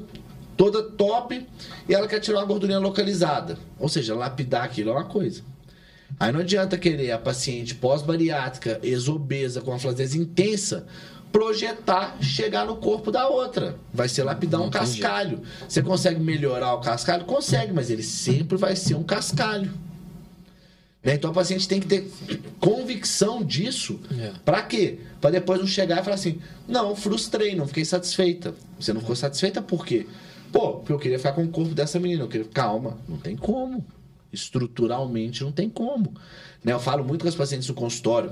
toda 0.56 0.82
top, 0.82 1.46
e 1.88 1.94
ela 1.94 2.08
quer 2.08 2.20
tirar 2.20 2.40
uma 2.40 2.46
gordurinha 2.46 2.80
localizada. 2.80 3.58
Ou 3.78 3.88
seja, 3.90 4.16
lapidar 4.16 4.64
aquilo 4.64 4.90
é 4.90 4.94
uma 4.94 5.04
coisa. 5.04 5.44
Aí 6.20 6.32
não 6.32 6.40
adianta 6.40 6.78
querer 6.78 7.12
a 7.12 7.18
paciente 7.18 7.76
pós-bariátrica, 7.76 8.80
exobesa, 8.82 9.62
com 9.62 9.72
uma 9.72 9.80
flacidez 9.80 10.16
intensa, 10.16 10.88
projetar, 11.32 12.18
chegar 12.22 12.66
no 12.66 12.78
corpo 12.78 13.12
da 13.12 13.28
outra. 13.28 13.76
Vai 13.94 14.10
ser 14.10 14.24
lapidar 14.24 14.62
um 14.62 14.70
cascalho. 14.70 15.42
Você 15.68 15.82
consegue 15.82 16.20
melhorar 16.20 16.74
o 16.74 16.82
cascalho? 16.82 17.26
Consegue, 17.26 17.74
mas 17.74 17.90
ele 17.90 18.04
sempre 18.04 18.58
vai 18.58 18.76
ser 18.76 18.96
um 18.96 19.04
cascalho. 19.04 19.72
Né? 21.04 21.14
Então 21.14 21.32
a 21.32 21.34
paciente 21.34 21.68
tem 21.68 21.80
que 21.80 21.88
ter 21.88 22.12
convicção 22.60 23.44
disso. 23.44 24.00
É. 24.20 24.32
Pra 24.44 24.64
quê? 24.64 25.00
Pra 25.22 25.30
depois 25.30 25.60
não 25.60 25.68
chegar 25.68 26.02
e 26.02 26.04
falar 26.04 26.16
assim: 26.16 26.40
não, 26.68 26.96
frustrei, 26.96 27.56
não 27.56 27.68
fiquei 27.68 27.86
satisfeita. 27.86 28.56
Você 28.80 28.92
não 28.92 29.02
ficou 29.02 29.16
satisfeita 29.16 29.62
por 29.62 29.86
quê? 29.86 30.08
Pô, 30.52 30.76
porque 30.76 30.94
eu 30.94 31.00
queria 31.00 31.18
ficar 31.18 31.34
com 31.34 31.44
o 31.44 31.50
corpo 31.50 31.76
dessa 31.76 32.00
menina. 32.00 32.24
Eu 32.24 32.28
queria... 32.28 32.48
Calma, 32.48 32.98
não 33.08 33.18
tem 33.18 33.36
como. 33.36 33.86
Estruturalmente 34.32 35.44
não 35.44 35.52
tem 35.52 35.70
como. 35.70 36.14
Né? 36.64 36.74
Eu 36.74 36.80
falo 36.80 37.04
muito 37.04 37.22
com 37.22 37.30
as 37.30 37.36
pacientes 37.36 37.68
no 37.68 37.74
consultório. 37.74 38.32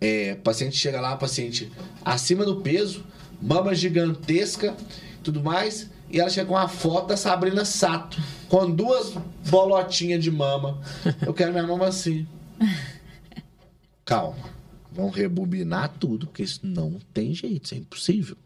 É, 0.00 0.34
paciente 0.36 0.76
chega 0.76 1.00
lá, 1.00 1.16
paciente 1.16 1.70
acima 2.04 2.44
do 2.44 2.56
peso, 2.62 3.04
mama 3.40 3.74
gigantesca, 3.74 4.74
tudo 5.22 5.42
mais, 5.42 5.90
e 6.10 6.18
ela 6.18 6.30
chega 6.30 6.46
com 6.46 6.54
uma 6.54 6.68
foto 6.68 7.08
da 7.08 7.16
Sabrina 7.16 7.64
Sato, 7.64 8.20
com 8.48 8.70
duas 8.70 9.14
bolotinhas 9.48 10.22
de 10.22 10.30
mama. 10.30 10.80
Eu 11.24 11.34
quero 11.34 11.52
minha 11.52 11.66
mama 11.66 11.86
assim. 11.86 12.26
Calma, 14.04 14.50
vão 14.90 15.10
rebobinar 15.10 15.94
tudo, 16.00 16.26
porque 16.26 16.42
isso 16.42 16.60
não 16.62 16.98
tem 17.12 17.34
jeito, 17.34 17.66
isso 17.66 17.74
é 17.74 17.78
impossível. 17.78 18.36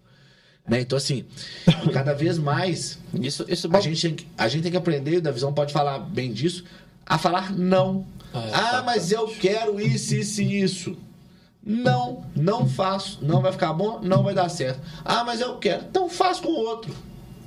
Né? 0.67 0.81
Então, 0.81 0.97
assim, 0.97 1.25
cada 1.93 2.15
vez 2.15 2.39
mais 2.39 2.99
Isso, 3.13 3.45
isso 3.49 3.69
a 3.71 3.81
gente, 3.81 4.01
tem 4.01 4.15
que- 4.15 4.27
a 4.39 4.49
gente 4.49 4.63
tem 4.63 4.71
que 4.73 4.79
aprender, 4.79 5.21
da 5.21 5.31
visão 5.31 5.53
pode 5.53 5.73
falar 5.73 5.99
bem 5.99 6.33
disso, 6.33 6.65
a 7.05 7.19
falar 7.19 7.53
não. 7.53 8.07
Ah, 8.33 8.79
Ah, 8.79 8.83
mas 8.83 9.13
eu 9.13 9.27
quero 9.29 9.79
isso, 9.81 10.15
isso 10.15 10.41
e 10.43 10.63
isso. 10.63 10.97
Não, 11.67 12.25
não 12.37 12.69
faço. 12.69 13.19
Não 13.23 13.41
vai 13.41 13.53
ficar 13.53 13.73
bom, 13.73 14.01
não 14.03 14.23
vai 14.23 14.35
dar 14.35 14.49
certo. 14.49 14.81
Ah, 15.05 15.23
mas 15.25 15.41
eu 15.41 15.57
quero. 15.59 15.85
Então 15.89 16.09
faz 16.09 16.41
com 16.41 16.49
o 16.49 16.57
outro. 16.59 16.95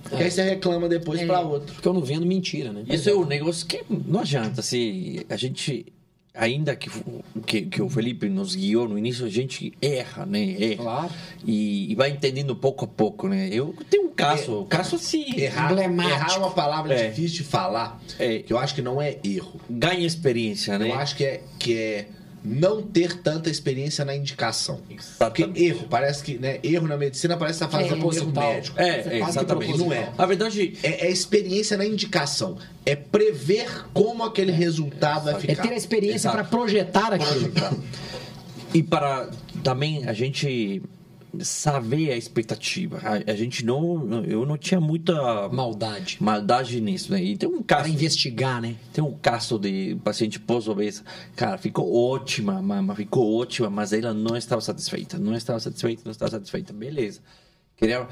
Que 0.09 0.15
aí 0.23 0.31
você 0.31 0.41
reclama 0.43 0.87
depois 0.87 1.19
É. 1.19 1.25
pra 1.25 1.41
outro. 1.41 1.73
Porque 1.73 1.87
eu 1.87 1.93
não 1.93 2.01
vendo 2.01 2.25
mentira, 2.25 2.71
né? 2.71 2.83
Isso 2.87 3.09
é 3.09 3.13
um 3.13 3.25
negócio 3.25 3.65
que 3.67 3.83
não 3.89 4.21
adianta. 4.21 4.61
Se 4.61 5.25
a 5.29 5.35
gente, 5.35 5.85
ainda 6.37 6.75
que, 6.75 6.89
que, 7.45 7.61
que 7.63 7.81
o 7.81 7.89
Felipe 7.89 8.29
nos 8.29 8.55
guiou 8.55 8.87
no 8.87 8.97
início, 8.97 9.25
a 9.25 9.29
gente 9.29 9.73
erra, 9.81 10.25
né? 10.25 10.55
Erra. 10.59 10.75
Claro. 10.83 11.09
E, 11.45 11.91
e 11.91 11.95
vai 11.95 12.09
entendendo 12.11 12.55
pouco 12.55 12.85
a 12.85 12.87
pouco, 12.87 13.27
né? 13.27 13.49
Eu 13.51 13.73
tenho 13.89 14.05
um 14.07 14.09
caso, 14.13 14.65
caso 14.69 14.95
assim, 14.95 15.25
Errar, 15.39 15.71
Emblemático. 15.71 16.15
errar 16.15 16.33
é 16.33 16.37
uma 16.37 16.51
palavra 16.51 16.93
É. 16.93 17.09
difícil 17.09 17.37
de 17.37 17.43
falar, 17.43 18.01
É. 18.19 18.39
que 18.39 18.51
eu 18.53 18.57
acho 18.57 18.73
que 18.75 18.81
não 18.81 19.01
é 19.01 19.17
erro. 19.23 19.59
ganha 19.69 20.05
experiência, 20.05 20.77
né? 20.79 20.89
Eu 20.89 20.95
acho 20.95 21.15
que 21.15 21.23
é, 21.23 21.41
que 21.59 21.73
é 21.77 22.07
não 22.43 22.81
ter 22.81 23.17
tanta 23.21 23.49
experiência 23.49 24.05
na 24.05 24.15
indicação. 24.15 24.77
Porque 25.17 25.41
Exatamente. 25.43 25.63
erro, 25.65 25.87
parece 25.89 26.23
que, 26.23 26.37
né? 26.37 26.59
Erro 26.63 26.87
na 26.87 26.95
medicina 26.97 27.35
parece 27.35 27.59
que 27.59 27.65
tá 27.65 27.71
fazendo 27.71 27.89
É. 27.89 27.95
um 27.95 27.97
erro 27.97 28.01
Proposital. 28.31 28.53
médico. 28.53 28.79
É, 28.79 28.89
é, 28.89 28.93
Quase 29.01 29.11
que 29.11 29.17
exatamente. 29.45 29.77
Não 29.77 29.91
é. 29.93 30.11
A 30.17 30.25
verdade, 30.25 30.77
É, 30.83 31.07
é 31.07 31.11
experiência 31.11 31.75
na 31.75 31.85
indicação. 31.85 32.57
É 32.85 32.95
prever 32.95 33.85
como 33.93 34.23
aquele 34.23 34.51
resultado 34.51 35.25
vai 35.25 35.35
É 35.35 35.39
ficar. 35.39 35.63
ter 35.63 35.73
a 35.73 35.77
experiência 35.77 36.31
para 36.31 36.43
projetar 36.43 37.13
aquilo. 37.13 37.51
E 38.73 38.83
para 38.83 39.29
também 39.63 40.07
a 40.07 40.13
gente 40.13 40.81
saber 41.41 42.11
a 42.11 42.17
expectativa. 42.17 42.99
A, 43.03 43.31
a 43.31 43.35
gente 43.35 43.65
não. 43.65 44.23
Eu 44.25 44.45
não 44.45 44.57
tinha 44.57 44.79
muita 44.79 45.47
Maldade. 45.49 46.17
maldade 46.19 46.79
nisso, 46.81 47.11
né? 47.11 47.23
E 47.23 47.37
tem 47.37 47.47
um 47.49 47.61
caso. 47.61 47.89
investigar, 47.89 48.61
né? 48.61 48.75
Tem 48.93 49.03
um 49.03 49.13
caso 49.13 49.57
de 49.59 49.97
paciente 50.03 50.39
pós-obesa. 50.39 51.03
Cara, 51.35 51.57
ficou 51.57 51.93
ótima, 52.13 52.61
mama, 52.61 52.95
ficou 52.95 53.39
ótima, 53.39 53.69
mas 53.69 53.93
ela 53.93 54.13
não 54.13 54.35
estava 54.37 54.61
satisfeita. 54.61 55.17
Não 55.17 55.35
estava 55.35 55.59
satisfeita, 55.59 56.01
não 56.05 56.11
estava 56.11 56.31
satisfeita. 56.31 56.73
Beleza. 56.73 57.19
Queria. 57.75 58.07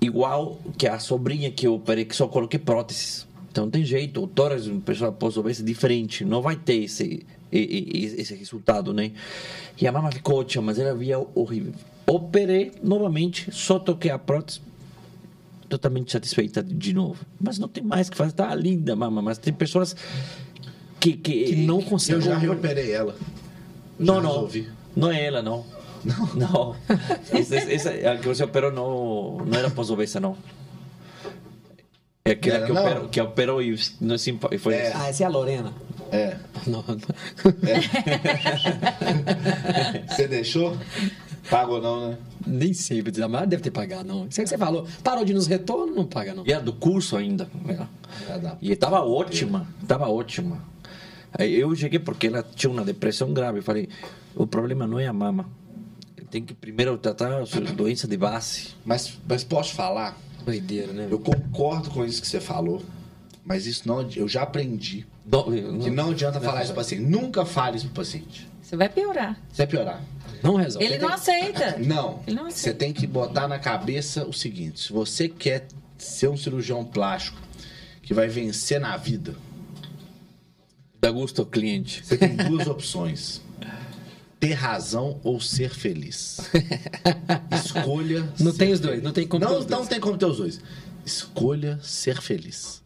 Igual 0.00 0.58
que 0.76 0.86
a 0.86 0.98
sobrinha 0.98 1.50
que 1.50 1.66
eu 1.66 1.74
operei, 1.74 2.04
que 2.04 2.14
só 2.14 2.28
coloquei 2.28 2.58
próteses. 2.60 3.26
Então 3.50 3.64
não 3.64 3.70
tem 3.70 3.84
jeito. 3.84 4.22
O 4.22 4.26
tórax 4.28 4.64
de 4.64 4.70
uma 4.70 4.80
pessoa 4.80 5.10
pós-obesa 5.10 5.62
é 5.62 5.64
diferente. 5.64 6.24
Não 6.24 6.40
vai 6.40 6.54
ter 6.54 6.84
esse, 6.84 7.26
e- 7.50 7.58
e- 7.58 8.20
esse 8.20 8.34
resultado, 8.34 8.92
né? 8.94 9.10
E 9.80 9.86
a 9.88 9.90
mama 9.92 10.12
ficou 10.12 10.38
ótima, 10.38 10.62
mas 10.66 10.78
ela 10.78 10.94
via 10.94 11.18
horrível. 11.34 11.72
Operei 12.10 12.72
novamente, 12.82 13.50
só 13.52 13.78
toquei 13.78 14.10
a 14.10 14.18
prótese 14.18 14.60
totalmente 15.68 16.10
satisfeita 16.10 16.62
de 16.62 16.94
novo. 16.94 17.22
Mas 17.38 17.58
não 17.58 17.68
tem 17.68 17.84
mais 17.84 18.08
o 18.08 18.12
que 18.12 18.16
fazer. 18.16 18.32
Tá 18.32 18.54
linda, 18.54 18.96
mama. 18.96 19.20
Mas 19.20 19.36
tem 19.38 19.52
pessoas 19.52 19.94
que... 20.98 21.12
Que, 21.12 21.44
Que 21.44 21.56
não 21.56 21.80
Eu 21.80 21.86
conseguem. 21.86 22.22
já 22.22 22.38
reoperei 22.38 22.90
ela. 22.92 23.14
Não, 23.98 24.14
Já 24.16 24.20
não. 24.22 24.30
resolvi. 24.30 24.68
Não 24.96 25.10
é 25.10 25.22
ela, 25.26 25.42
não. 25.42 25.64
Não. 26.04 26.34
Não. 26.34 26.76
Essa, 27.32 27.56
essa, 27.56 27.90
a 27.90 28.16
que 28.16 28.26
você 28.28 28.42
operou 28.44 28.70
não, 28.72 29.44
não 29.44 29.58
era 29.58 29.68
pós-obesa, 29.68 30.18
não. 30.20 30.36
É 32.24 32.30
aquela 32.30 32.58
Era 32.58 32.66
que 32.66 32.72
não? 32.72 32.82
operou, 32.84 33.08
que 33.08 33.20
operou 33.20 33.60
e 33.62 33.76
não 34.00 34.16
se 34.16 34.30
impa- 34.30 34.48
e 34.52 34.58
foi... 34.58 34.74
É. 34.74 34.92
Ah, 34.94 35.08
essa 35.08 35.24
é 35.24 35.26
a 35.26 35.28
Lorena. 35.28 35.72
É. 36.12 36.36
Não, 36.66 36.82
Você 40.08 40.26
deixou? 40.28 40.76
Pagou 41.50 41.80
não, 41.80 42.10
né? 42.10 42.18
nem 42.46 42.72
sei, 42.72 43.02
dizer, 43.02 43.26
mas 43.26 43.48
deve 43.48 43.62
ter 43.62 43.70
pagado, 43.70 44.08
não. 44.08 44.26
Isso 44.26 44.40
é 44.40 44.44
que 44.44 44.50
você 44.50 44.58
falou. 44.58 44.86
Parou 45.02 45.24
de 45.24 45.34
nos 45.34 45.46
retorno, 45.46 45.94
não 45.94 46.06
paga, 46.06 46.34
não. 46.34 46.44
E 46.46 46.52
a 46.52 46.60
do 46.60 46.72
curso 46.72 47.16
ainda. 47.16 47.48
Já 48.26 48.38
dá. 48.38 48.56
E 48.60 48.72
estava 48.72 49.00
ótima, 49.00 49.66
estava 49.82 50.08
ótima. 50.08 50.62
Aí 51.32 51.54
eu 51.54 51.74
cheguei 51.76 51.98
porque 51.98 52.28
ela 52.28 52.42
tinha 52.42 52.70
uma 52.70 52.84
depressão 52.84 53.32
grave. 53.32 53.58
Eu 53.58 53.62
falei, 53.62 53.88
o 54.34 54.46
problema 54.46 54.86
não 54.86 54.98
é 54.98 55.06
a 55.06 55.12
mama. 55.12 55.48
Tem 56.30 56.42
que 56.42 56.54
primeiro 56.54 56.96
tratar 56.98 57.40
a 57.40 57.46
sua 57.46 57.60
doença 57.60 58.06
de 58.06 58.16
base. 58.16 58.68
Mas, 58.84 59.18
mas 59.26 59.44
posso 59.44 59.74
falar? 59.74 60.16
Doideira, 60.44 60.92
né? 60.92 61.08
Eu 61.10 61.18
concordo 61.18 61.90
com 61.90 62.04
isso 62.04 62.20
que 62.20 62.28
você 62.28 62.40
falou, 62.40 62.82
mas 63.44 63.66
isso 63.66 63.88
não, 63.88 64.06
eu 64.14 64.28
já 64.28 64.42
aprendi 64.42 65.06
Não, 65.24 65.44
que 65.78 65.90
não 65.90 66.10
adianta 66.10 66.40
falar 66.40 66.62
isso 66.62 66.72
pro 66.72 66.82
paciente. 66.82 67.02
Nunca 67.02 67.44
fale 67.44 67.76
isso 67.76 67.86
pro 67.86 67.96
paciente. 67.96 68.46
Você 68.68 68.76
vai 68.76 68.88
piorar. 68.90 69.34
Você 69.50 69.56
vai 69.62 69.66
piorar. 69.66 70.04
Não 70.42 70.54
resolve. 70.56 70.84
Ele 70.86 70.98
não 70.98 71.08
aceita. 71.08 71.78
Não. 71.78 72.22
Ele 72.26 72.36
não 72.36 72.44
Você 72.50 72.68
aceita. 72.68 72.78
tem 72.78 72.92
que 72.92 73.06
botar 73.06 73.48
na 73.48 73.58
cabeça 73.58 74.26
o 74.26 74.32
seguinte: 74.32 74.80
se 74.80 74.92
você 74.92 75.26
quer 75.26 75.66
ser 75.96 76.28
um 76.28 76.36
cirurgião 76.36 76.84
plástico 76.84 77.38
que 78.02 78.12
vai 78.12 78.28
vencer 78.28 78.78
na 78.78 78.94
vida, 78.98 79.34
Dá 81.00 81.10
gosto 81.10 81.40
ao 81.40 81.46
cliente. 81.46 82.04
você 82.04 82.18
tem 82.18 82.36
duas 82.36 82.66
opções. 82.66 83.40
Ter 84.38 84.52
razão 84.52 85.18
ou 85.24 85.40
ser 85.40 85.70
feliz. 85.70 86.38
Escolha. 87.64 88.28
Não 88.38 88.52
ser 88.52 88.58
tem 88.58 88.72
os 88.72 88.80
dois, 88.80 89.02
não 89.02 89.12
tem 89.12 89.26
como 89.26 89.44
ter 89.46 89.50
Não, 89.50 89.58
os 89.60 89.66
não 89.66 89.78
dois. 89.78 89.88
tem 89.88 89.98
como 89.98 90.18
ter 90.18 90.26
os 90.26 90.36
dois. 90.36 90.60
Escolha 91.06 91.78
ser 91.82 92.20
feliz. 92.20 92.82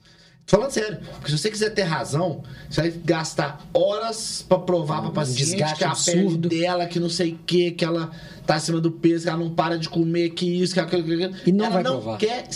Falando 0.47 0.71
sério, 0.71 0.99
porque 1.15 1.31
se 1.31 1.39
você 1.39 1.51
quiser 1.51 1.71
ter 1.71 1.83
razão, 1.83 2.43
você 2.69 2.83
vai 2.83 2.91
gastar 2.91 3.65
horas 3.73 4.45
pra 4.47 4.59
provar 4.59 5.01
pra 5.01 5.11
paciente 5.11 5.57
que 5.57 5.85
a 5.85 5.91
absurdo. 5.91 6.49
pele 6.49 6.61
dela, 6.63 6.87
que 6.87 6.99
não 7.01 7.09
sei 7.09 7.33
o 7.33 7.39
que, 7.47 7.71
que 7.71 7.85
ela 7.85 8.11
tá 8.47 8.57
acima 8.57 8.81
do 8.81 8.91
peso, 8.91 9.25
que 9.25 9.31
ela 9.31 9.39
não 9.39 9.55
para 9.55 9.79
de 9.79 9.89
comer, 9.89 10.31
que 10.31 10.45
isso, 10.45 10.75
que 10.75 10.81
aquilo, 10.81 11.05
que 11.05 11.15
aquilo. 11.15 11.35
E 11.47 11.53
não 11.53 11.67
ela 11.67 11.75
vai 11.75 11.83
não 11.83 11.93
provar. 11.93 12.19
quer, 12.19 12.49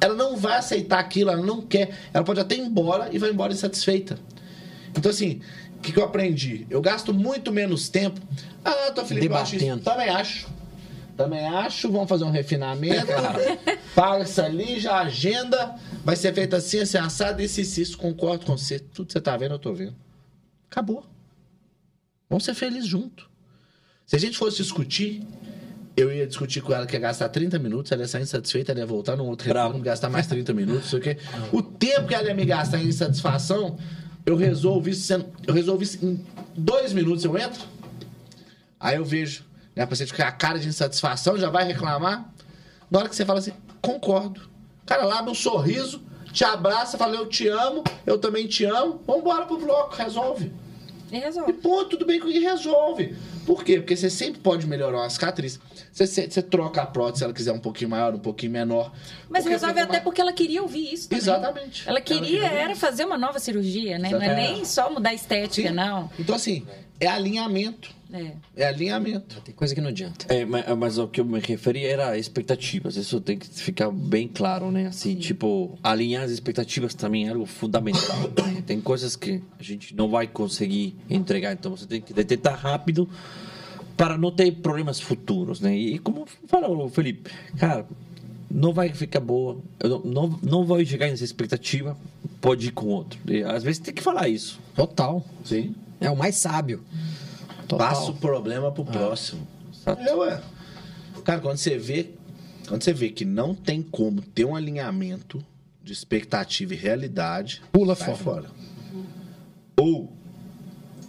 ela 0.00 0.14
não 0.14 0.36
vai 0.36 0.58
aceitar 0.58 0.98
aquilo, 0.98 1.30
ela 1.30 1.44
não 1.44 1.60
quer. 1.60 1.90
Ela 2.12 2.24
pode 2.24 2.40
até 2.40 2.56
ir 2.56 2.60
embora 2.60 3.08
e 3.12 3.18
vai 3.18 3.30
embora 3.30 3.52
insatisfeita. 3.52 4.18
Então, 4.96 5.10
assim, 5.10 5.40
o 5.76 5.80
que, 5.80 5.92
que 5.92 5.98
eu 5.98 6.04
aprendi? 6.04 6.66
Eu 6.70 6.80
gasto 6.80 7.12
muito 7.12 7.52
menos 7.52 7.88
tempo. 7.88 8.20
Ah, 8.64 8.90
tô 8.92 9.04
Felipe, 9.04 9.26
eu 9.26 9.36
acho 9.36 9.56
isso. 9.56 9.64
Debatendo. 9.64 9.84
Também 9.84 10.08
acho. 10.08 10.48
Também 11.18 11.44
acho. 11.46 11.90
Vamos 11.90 12.08
fazer 12.08 12.22
um 12.24 12.30
refinamento. 12.30 13.06
Paga 13.94 14.22
isso 14.22 14.40
ali, 14.40 14.78
já 14.78 15.00
agenda. 15.00 15.74
Vai 16.04 16.14
ser 16.16 16.32
feito 16.32 16.54
assim, 16.54 16.78
assim, 16.78 16.96
assado, 16.96 17.42
esse, 17.42 17.60
esse, 17.62 17.82
isso. 17.82 17.98
Concordo 17.98 18.46
com 18.46 18.56
você. 18.56 18.78
Tudo 18.78 19.08
que 19.08 19.12
você 19.12 19.20
tá 19.20 19.36
vendo, 19.36 19.52
eu 19.56 19.58
tô 19.58 19.74
vendo. 19.74 19.96
Acabou. 20.70 21.04
Vamos 22.30 22.44
ser 22.44 22.54
felizes 22.54 22.86
junto. 22.88 23.28
Se 24.06 24.14
a 24.14 24.18
gente 24.18 24.38
fosse 24.38 24.58
discutir, 24.58 25.22
eu 25.96 26.12
ia 26.12 26.24
discutir 26.26 26.60
com 26.60 26.72
ela 26.72 26.86
que 26.86 26.94
ia 26.94 27.00
gastar 27.00 27.28
30 27.30 27.58
minutos, 27.58 27.90
ela 27.90 28.02
ia 28.02 28.08
sair 28.08 28.22
insatisfeita, 28.22 28.70
ela 28.70 28.80
ia 28.80 28.86
voltar 28.86 29.16
num 29.16 29.26
outro 29.26 29.48
retorno, 29.48 29.80
gastar 29.80 30.08
mais 30.08 30.26
30 30.28 30.54
minutos, 30.54 30.82
não 30.84 30.88
sei 30.90 30.98
o 30.98 31.02
quê. 31.02 31.18
O 31.52 31.60
tempo 31.62 32.06
que 32.06 32.14
ela 32.14 32.28
ia 32.28 32.34
me 32.34 32.44
gastar 32.44 32.78
em 32.78 32.86
insatisfação, 32.86 33.76
eu 34.24 34.36
resolvi 34.36 34.92
isso, 34.92 35.02
sendo- 35.02 35.26
eu 35.46 35.52
resolvi 35.52 35.84
isso 35.84 36.04
em 36.06 36.24
dois 36.56 36.92
minutos, 36.92 37.24
eu 37.24 37.36
entro. 37.36 37.66
Aí 38.78 38.96
eu 38.96 39.04
vejo, 39.04 39.44
né, 39.78 39.84
a 39.84 39.86
paciente 39.86 40.12
com 40.12 40.22
a 40.22 40.32
cara 40.32 40.58
de 40.58 40.66
insatisfação, 40.68 41.38
já 41.38 41.48
vai 41.48 41.64
reclamar. 41.64 42.28
Na 42.90 42.98
hora 42.98 43.08
que 43.08 43.14
você 43.14 43.24
fala 43.24 43.38
assim, 43.38 43.52
concordo. 43.80 44.48
Cara, 44.84 45.04
lá 45.04 45.22
meu 45.22 45.34
sorriso, 45.34 46.02
te 46.32 46.44
abraça, 46.44 46.98
fala, 46.98 47.14
eu 47.14 47.26
te 47.26 47.46
amo, 47.48 47.84
eu 48.04 48.18
também 48.18 48.46
te 48.46 48.64
amo, 48.64 49.00
vambora 49.06 49.46
pro 49.46 49.56
bloco, 49.58 49.94
resolve. 49.94 50.52
E 51.12 51.16
E 51.16 51.20
resolve. 51.20 51.52
pô, 51.54 51.84
tudo 51.84 52.04
bem 52.04 52.18
com 52.18 52.28
e 52.28 52.38
resolve. 52.40 53.14
Por 53.46 53.64
quê? 53.64 53.78
Porque 53.78 53.96
você 53.96 54.10
sempre 54.10 54.40
pode 54.40 54.66
melhorar 54.66 54.98
uma 54.98 55.08
cicatriz. 55.10 55.58
Você, 55.92 56.06
você, 56.06 56.28
você 56.30 56.42
troca 56.42 56.82
a 56.82 56.86
prótese 56.86 57.18
se 57.18 57.24
ela 57.24 57.32
quiser 57.32 57.52
um 57.52 57.58
pouquinho 57.58 57.88
maior, 57.90 58.14
um 58.14 58.18
pouquinho 58.18 58.52
menor. 58.52 58.92
Mas 59.28 59.42
Porque 59.44 59.54
resolve 59.54 59.80
até 59.80 59.92
mais- 59.92 60.02
porque 60.04 60.20
ela 60.20 60.32
queria 60.34 60.60
ouvir 60.60 60.92
isso 60.92 61.08
também. 61.08 61.22
Exatamente. 61.22 61.88
Ela 61.88 62.00
queria 62.00 62.38
Ela 62.40 62.48
queria 62.48 62.62
era 62.62 62.76
fazer 62.76 63.04
uma 63.06 63.16
nova 63.16 63.38
cirurgia, 63.38 63.98
né? 63.98 64.10
Não 64.10 64.20
é 64.20 64.24
Exatamente. 64.26 64.52
nem 64.54 64.64
só 64.66 64.90
mudar 64.90 65.10
a 65.10 65.14
estética, 65.14 65.68
Sim. 65.68 65.74
não. 65.74 66.10
Então, 66.18 66.34
assim, 66.34 66.66
é 67.00 67.06
alinhamento. 67.06 67.96
É. 68.12 68.32
É 68.56 68.66
alinhamento. 68.68 69.40
Tem 69.42 69.54
coisa 69.54 69.74
que 69.74 69.80
não 69.80 69.88
adianta. 69.88 70.26
É, 70.32 70.44
mas, 70.44 70.64
mas 70.76 70.98
o 70.98 71.06
que 71.06 71.20
eu 71.20 71.24
me 71.24 71.40
referi 71.40 71.84
era 71.84 72.16
expectativas. 72.16 72.96
Isso 72.96 73.20
tem 73.20 73.38
que 73.38 73.46
ficar 73.46 73.90
bem 73.90 74.26
claro, 74.28 74.70
né? 74.70 74.86
Assim, 74.86 75.14
tipo, 75.14 75.78
alinhar 75.82 76.22
as 76.24 76.30
expectativas 76.30 76.94
também 76.94 77.26
é 77.28 77.30
algo 77.30 77.46
fundamental. 77.46 78.16
né? 78.18 78.62
Tem 78.66 78.80
coisas 78.80 79.16
que 79.16 79.42
a 79.58 79.62
gente 79.62 79.94
não 79.94 80.08
vai 80.08 80.26
conseguir 80.26 80.94
entregar, 81.08 81.52
então 81.52 81.74
você 81.76 81.86
tem 81.86 82.00
que 82.00 82.12
detectar 82.12 82.58
rápido 82.58 83.08
para 83.96 84.16
não 84.18 84.30
ter 84.30 84.52
problemas 84.52 85.00
futuros, 85.00 85.60
né? 85.60 85.74
E 85.76 85.98
como 85.98 86.26
falou 86.46 86.84
o 86.84 86.88
Felipe, 86.88 87.30
cara, 87.58 87.86
não 88.50 88.72
vai 88.72 88.90
ficar 88.90 89.20
boa, 89.20 89.58
não, 89.82 89.98
não, 90.00 90.40
não 90.42 90.64
vai 90.64 90.84
chegar 90.84 91.08
nessa 91.08 91.24
expectativa, 91.24 91.96
pode 92.40 92.68
ir 92.68 92.70
com 92.72 92.86
outro. 92.86 93.18
E, 93.26 93.42
às 93.42 93.62
vezes 93.62 93.80
tem 93.80 93.92
que 93.92 94.02
falar 94.02 94.28
isso. 94.28 94.60
Total. 94.74 95.24
Sim. 95.44 95.74
É 96.00 96.10
o 96.10 96.16
mais 96.16 96.36
sábio. 96.36 96.82
Total. 97.68 97.88
Passa 97.88 98.10
o 98.10 98.14
problema 98.14 98.72
pro 98.72 98.84
próximo. 98.84 99.46
Exato. 99.72 100.00
É, 100.02 100.14
ué. 100.14 100.42
Cara, 101.24 101.40
quando 101.40 101.58
você 101.58 101.76
vê. 101.78 102.10
Quando 102.66 102.82
você 102.82 102.92
vê 102.92 103.10
que 103.10 103.24
não 103.24 103.54
tem 103.54 103.82
como 103.82 104.20
ter 104.22 104.44
um 104.44 104.54
alinhamento 104.56 105.44
de 105.82 105.92
expectativa 105.92 106.74
e 106.74 106.76
realidade, 106.76 107.62
Pula 107.72 107.94
fora. 107.94 108.16
fora. 108.16 108.50
Ou, 109.80 110.12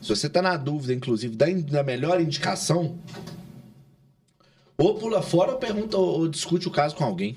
se 0.01 0.07
você 0.09 0.29
tá 0.29 0.41
na 0.41 0.55
dúvida, 0.55 0.93
inclusive, 0.93 1.35
da, 1.35 1.49
in- 1.49 1.61
da 1.61 1.83
melhor 1.83 2.21
indicação, 2.21 2.97
ou 4.77 4.95
pula 4.95 5.21
fora 5.21 5.51
ou 5.53 5.57
pergunta 5.57 5.97
ou, 5.97 6.19
ou 6.21 6.27
discute 6.27 6.67
o 6.67 6.71
caso 6.71 6.95
com 6.95 7.03
alguém. 7.03 7.35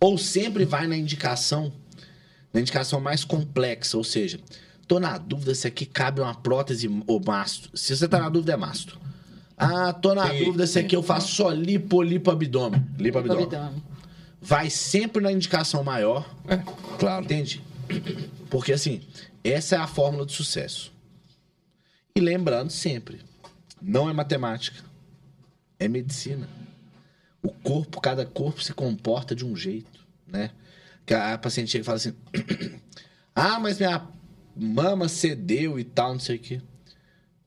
Ou 0.00 0.16
sempre 0.18 0.64
vai 0.64 0.86
na 0.86 0.96
indicação, 0.96 1.72
na 2.52 2.60
indicação 2.60 3.00
mais 3.00 3.24
complexa, 3.24 3.96
ou 3.96 4.02
seja, 4.04 4.40
tô 4.86 5.00
na 5.00 5.18
dúvida 5.18 5.54
se 5.54 5.66
aqui 5.66 5.86
cabe 5.86 6.20
uma 6.20 6.34
prótese 6.34 6.88
ou 7.06 7.20
masto. 7.24 7.76
Se 7.76 7.96
você 7.96 8.08
tá 8.08 8.18
na 8.18 8.28
dúvida, 8.28 8.52
é 8.52 8.56
masto. 8.56 8.98
Ah, 9.56 9.92
tô 9.92 10.14
na 10.14 10.30
Sim, 10.30 10.44
dúvida 10.44 10.66
se 10.66 10.78
aqui 10.78 10.96
eu 10.96 11.02
faço 11.02 11.32
só 11.34 11.50
lipo, 11.50 12.02
lipo 12.02 12.30
abdômen. 12.30 12.84
Lipo. 12.98 13.18
Abdômen. 13.18 13.82
Vai 14.40 14.68
sempre 14.68 15.22
na 15.22 15.32
indicação 15.32 15.82
maior, 15.82 16.28
É, 16.46 16.58
claro. 16.98 17.24
entende? 17.24 17.62
Porque 18.50 18.72
assim, 18.72 19.00
essa 19.42 19.76
é 19.76 19.78
a 19.78 19.86
fórmula 19.86 20.26
de 20.26 20.32
sucesso. 20.32 20.92
E 22.16 22.20
lembrando 22.20 22.70
sempre, 22.70 23.20
não 23.80 24.08
é 24.08 24.12
matemática, 24.12 24.82
é 25.78 25.88
medicina. 25.88 26.48
O 27.42 27.48
corpo, 27.50 28.00
cada 28.00 28.24
corpo 28.26 28.62
se 28.62 28.72
comporta 28.74 29.34
de 29.34 29.44
um 29.44 29.54
jeito, 29.56 30.00
né? 30.26 30.50
Que 31.06 31.14
a 31.14 31.36
paciente 31.38 31.70
chega 31.70 31.82
e 31.82 31.84
fala 31.84 31.96
assim: 31.96 32.14
Ah, 33.34 33.58
mas 33.60 33.78
minha 33.78 34.00
mama 34.56 35.08
cedeu 35.08 35.78
e 35.78 35.84
tal, 35.84 36.12
não 36.12 36.20
sei 36.20 36.36
o 36.36 36.38
quê. 36.38 36.60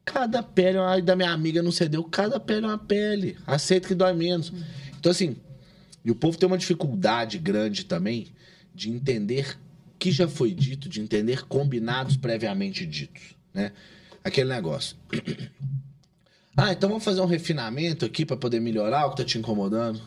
Cada 0.06 0.42
pele, 0.42 0.78
ai, 0.78 1.02
da 1.02 1.16
minha 1.16 1.32
amiga 1.32 1.62
não 1.62 1.72
cedeu, 1.72 2.04
cada 2.04 2.40
pele 2.40 2.66
é 2.66 2.70
uma 2.70 2.78
pele. 2.78 3.38
Aceita 3.46 3.88
que 3.88 3.96
dói 3.96 4.14
menos. 4.14 4.54
Então, 4.98 5.12
assim, 5.12 5.36
e 6.04 6.12
o 6.12 6.16
povo 6.16 6.38
tem 6.38 6.48
uma 6.48 6.58
dificuldade 6.58 7.38
grande 7.38 7.84
também 7.84 8.28
de 8.74 8.90
entender 8.90 9.58
o 9.94 9.98
que 10.00 10.12
já 10.12 10.28
foi 10.28 10.54
dito, 10.54 10.88
de 10.88 11.02
entender 11.02 11.46
combinados 11.46 12.16
previamente 12.16 12.86
ditos, 12.86 13.36
né? 13.54 13.72
Aquele 14.24 14.50
negócio. 14.50 14.96
Ah, 16.60 16.72
então 16.72 16.90
vamos 16.90 17.04
fazer 17.04 17.22
um 17.22 17.28
refinamento 17.28 18.04
aqui 18.04 18.26
para 18.26 18.36
poder 18.36 18.60
melhorar 18.60 19.06
o 19.06 19.12
que 19.12 19.18
tá 19.18 19.24
te 19.24 19.38
incomodando. 19.38 20.02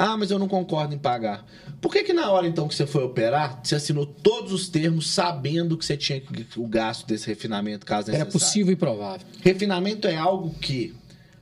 Ah, 0.00 0.16
mas 0.16 0.30
eu 0.30 0.38
não 0.38 0.46
concordo 0.46 0.94
em 0.94 0.98
pagar. 0.98 1.44
Por 1.80 1.92
que 1.92 2.04
que 2.04 2.12
na 2.12 2.30
hora 2.30 2.46
então 2.46 2.68
que 2.68 2.74
você 2.76 2.86
foi 2.86 3.02
operar, 3.02 3.58
você 3.64 3.74
assinou 3.74 4.06
todos 4.06 4.52
os 4.52 4.68
termos 4.68 5.10
sabendo 5.10 5.76
que 5.76 5.84
você 5.84 5.96
tinha 5.96 6.22
o 6.56 6.68
gasto 6.68 7.04
desse 7.04 7.26
refinamento 7.26 7.84
caso 7.84 8.08
Era 8.08 8.18
necessário? 8.24 8.32
possível 8.32 8.72
e 8.72 8.76
provável. 8.76 9.26
Refinamento 9.40 10.06
é 10.06 10.16
algo 10.16 10.54
que 10.60 10.94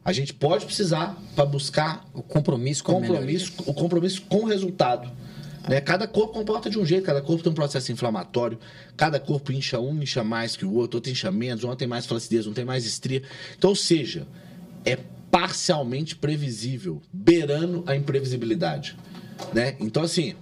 a 0.02 0.10
gente 0.10 0.32
pode 0.32 0.64
precisar 0.64 1.20
para 1.34 1.44
buscar 1.44 2.02
O 2.14 2.22
compromisso 2.22 2.82
com 2.82 2.92
a 2.92 2.94
compromisso, 2.94 3.52
o 3.66 3.74
compromisso 3.74 4.22
com 4.22 4.44
o 4.44 4.46
resultado. 4.46 5.10
Né? 5.68 5.78
Cada 5.82 6.08
corpo 6.08 6.32
comporta 6.32 6.70
de 6.70 6.78
um 6.78 6.86
jeito, 6.86 7.04
cada 7.04 7.20
corpo 7.20 7.42
tem 7.42 7.52
um 7.52 7.54
processo 7.54 7.92
inflamatório, 7.92 8.58
cada 8.96 9.20
corpo 9.20 9.52
incha 9.52 9.78
um, 9.78 10.02
incha 10.02 10.24
mais 10.24 10.56
que 10.56 10.64
o 10.64 10.72
outro, 10.72 10.96
outro 10.96 11.12
incha 11.12 11.30
menos, 11.30 11.62
um 11.62 11.76
tem 11.76 11.86
mais 11.86 12.06
flacidez, 12.06 12.46
um 12.46 12.54
tem 12.54 12.64
mais 12.64 12.86
estria. 12.86 13.22
Então, 13.58 13.68
ou 13.68 13.76
seja, 13.76 14.26
é 14.82 14.96
parcialmente 15.30 16.16
previsível, 16.16 17.02
beirando 17.12 17.82
a 17.86 17.94
imprevisibilidade. 17.96 18.96
Né? 19.52 19.76
Então, 19.80 20.02
assim, 20.02 20.34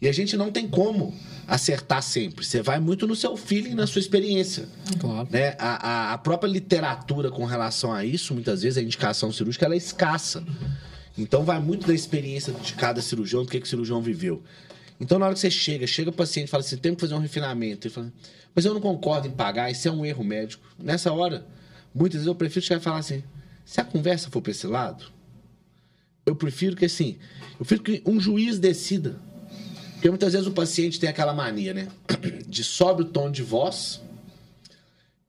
e 0.00 0.08
a 0.08 0.12
gente 0.12 0.36
não 0.36 0.50
tem 0.50 0.68
como 0.68 1.14
acertar 1.46 2.02
sempre. 2.02 2.44
Você 2.44 2.62
vai 2.62 2.78
muito 2.78 3.06
no 3.06 3.16
seu 3.16 3.36
feeling, 3.36 3.74
na 3.74 3.86
sua 3.86 4.00
experiência. 4.00 4.68
Claro. 4.98 5.28
Né? 5.30 5.54
A, 5.58 5.88
a- 6.10 6.12
a 6.14 6.18
própria 6.18 6.48
literatura 6.48 7.30
com 7.30 7.44
relação 7.44 7.92
a 7.92 8.04
isso, 8.04 8.34
muitas 8.34 8.62
vezes 8.62 8.78
a 8.78 8.82
indicação 8.82 9.32
cirúrgica 9.32 9.64
ela 9.66 9.74
é 9.74 9.78
escassa. 9.78 10.44
Então 11.18 11.44
vai 11.44 11.58
muito 11.60 11.86
da 11.86 11.94
experiência 11.94 12.52
de 12.52 12.74
cada 12.74 13.02
cirurgião, 13.02 13.42
do 13.44 13.50
que, 13.50 13.58
que 13.60 13.66
o 13.66 13.68
cirurgião 13.68 14.00
viveu. 14.00 14.42
Então, 15.00 15.18
na 15.18 15.24
hora 15.26 15.34
que 15.34 15.40
você 15.40 15.50
chega, 15.50 15.86
chega 15.86 16.10
o 16.10 16.12
paciente 16.12 16.48
e 16.48 16.50
fala 16.50 16.62
assim: 16.62 16.76
tem 16.76 16.94
que 16.94 17.00
fazer 17.00 17.14
um 17.14 17.18
refinamento. 17.18 17.86
Ele 17.86 17.94
fala, 17.94 18.12
mas 18.54 18.64
eu 18.66 18.74
não 18.74 18.80
concordo 18.82 19.26
em 19.26 19.30
pagar, 19.30 19.70
isso 19.70 19.88
é 19.88 19.90
um 19.90 20.04
erro 20.04 20.22
médico. 20.22 20.62
Nessa 20.78 21.10
hora, 21.12 21.46
muitas 21.94 22.16
vezes 22.18 22.26
eu 22.26 22.34
prefiro 22.34 22.64
chegar 22.64 22.80
e 22.80 22.84
falar 22.84 22.98
assim: 22.98 23.24
se 23.70 23.80
a 23.80 23.84
conversa 23.84 24.28
for 24.28 24.42
para 24.42 24.50
esse 24.50 24.66
lado, 24.66 25.04
eu 26.26 26.34
prefiro 26.34 26.74
que 26.74 26.86
assim, 26.86 27.18
eu 27.52 27.64
prefiro 27.64 27.82
que 27.84 28.02
um 28.04 28.18
juiz 28.18 28.58
decida. 28.58 29.20
Porque 29.92 30.08
muitas 30.08 30.32
vezes 30.32 30.48
o 30.48 30.50
paciente 30.50 30.98
tem 30.98 31.08
aquela 31.08 31.32
mania, 31.32 31.72
né? 31.72 31.88
De 32.48 32.64
sobe 32.64 33.02
o 33.02 33.04
tom 33.04 33.30
de 33.30 33.44
voz, 33.44 34.02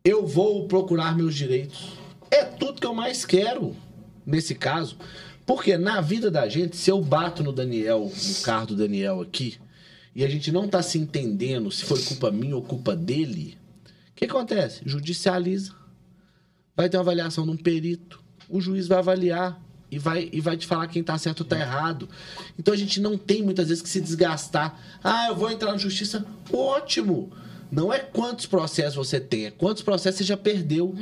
eu 0.04 0.26
vou 0.26 0.68
procurar 0.68 1.16
meus 1.16 1.36
direitos. 1.36 1.92
É 2.32 2.44
tudo 2.44 2.82
que 2.82 2.88
eu 2.88 2.96
mais 2.96 3.28
quero 3.28 3.76
nesse 4.26 4.56
caso. 4.56 4.98
Porque 5.46 5.78
na 5.78 6.02
vida 6.02 6.32
da 6.32 6.50
gente, 6.50 6.76
se 6.76 6.90
eu 6.90 7.00
bato 7.00 7.44
no 7.44 7.54
Daniel, 7.54 8.12
no 8.12 8.42
carro 8.42 8.66
do 8.66 8.76
Daniel 8.76 9.22
aqui, 9.22 9.60
e 10.16 10.26
a 10.26 10.28
gente 10.28 10.52
não 10.52 10.68
tá 10.68 10.82
se 10.82 10.98
entendendo 10.98 11.70
se 11.70 11.86
foi 11.86 12.02
culpa 12.02 12.32
minha 12.32 12.56
ou 12.56 12.64
culpa 12.64 12.96
dele, 12.96 13.56
o 14.10 14.16
que 14.16 14.26
acontece? 14.26 14.82
Judicializa. 14.84 15.76
Vai 16.76 16.90
ter 16.90 16.98
uma 16.98 17.04
avaliação 17.04 17.46
de 17.46 17.52
um 17.52 17.58
perito. 17.58 18.20
O 18.52 18.60
juiz 18.62 18.88
vai 18.88 18.98
avaliar 18.98 19.62
e 19.92 20.00
vai, 20.00 20.30
e 20.32 20.40
vai 20.40 20.56
te 20.56 20.66
falar 20.68 20.88
quem 20.88 21.04
tá 21.04 21.18
certo 21.18 21.42
ou 21.42 21.46
tá 21.46 21.60
errado. 21.60 22.08
Então 22.58 22.74
a 22.74 22.78
gente 22.78 23.02
não 23.02 23.18
tem 23.18 23.42
muitas 23.42 23.68
vezes 23.68 23.84
que 23.84 23.90
se 23.90 24.00
desgastar. 24.00 24.80
Ah, 25.04 25.28
eu 25.30 25.36
vou 25.36 25.52
entrar 25.52 25.72
na 25.72 25.78
justiça. 25.78 26.26
Ótimo! 26.52 27.32
Não 27.72 27.92
é 27.92 28.00
quantos 28.00 28.46
processos 28.46 28.96
você 28.96 29.20
tem, 29.20 29.46
é 29.46 29.52
quantos 29.52 29.82
processos 29.82 30.20
você 30.20 30.24
já 30.26 30.36
perdeu. 30.36 30.94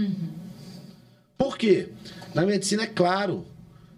Por 1.38 1.58
quê? 1.58 1.90
Na 2.34 2.46
medicina 2.46 2.84
é 2.84 2.88
claro. 2.88 3.46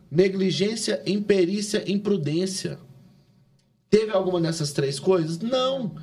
Negligência, 0.09 1.01
imperícia, 1.05 1.83
imprudência. 1.89 2.79
Teve 3.89 4.11
alguma 4.11 4.39
dessas 4.39 4.71
três 4.71 4.99
coisas? 4.99 5.39
Não. 5.39 5.95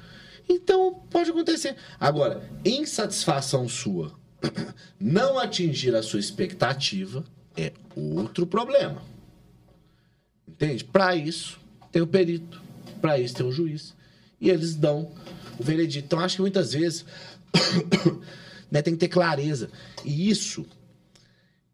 Então, 0.49 1.03
pode 1.11 1.31
acontecer. 1.31 1.77
Agora, 2.01 2.43
insatisfação 2.65 3.69
sua 3.69 4.13
não 5.01 5.39
atingir 5.39 5.95
a 5.95 6.03
sua 6.03 6.21
expectativa 6.21 7.25
é 7.59 7.73
outro 7.97 8.47
problema. 8.47 9.03
Entende? 10.47 10.85
Para 10.85 11.17
isso, 11.17 11.59
tem 11.91 12.01
o 12.01 12.07
perito. 12.07 12.63
Para 13.01 13.19
isso, 13.19 13.35
tem 13.35 13.45
o 13.47 13.53
juiz. 13.53 13.95
E 14.41 14.49
eles 14.49 14.75
dão 14.75 15.13
o 15.59 15.63
veredito. 15.63 16.07
Então, 16.07 16.21
acho 16.21 16.37
que 16.37 16.43
muitas 16.43 16.73
vezes 16.73 17.05
né, 18.71 18.81
tem 18.81 18.95
que 18.95 19.01
ter 19.01 19.09
clareza. 19.09 19.71
E 20.05 20.31
isso, 20.31 20.65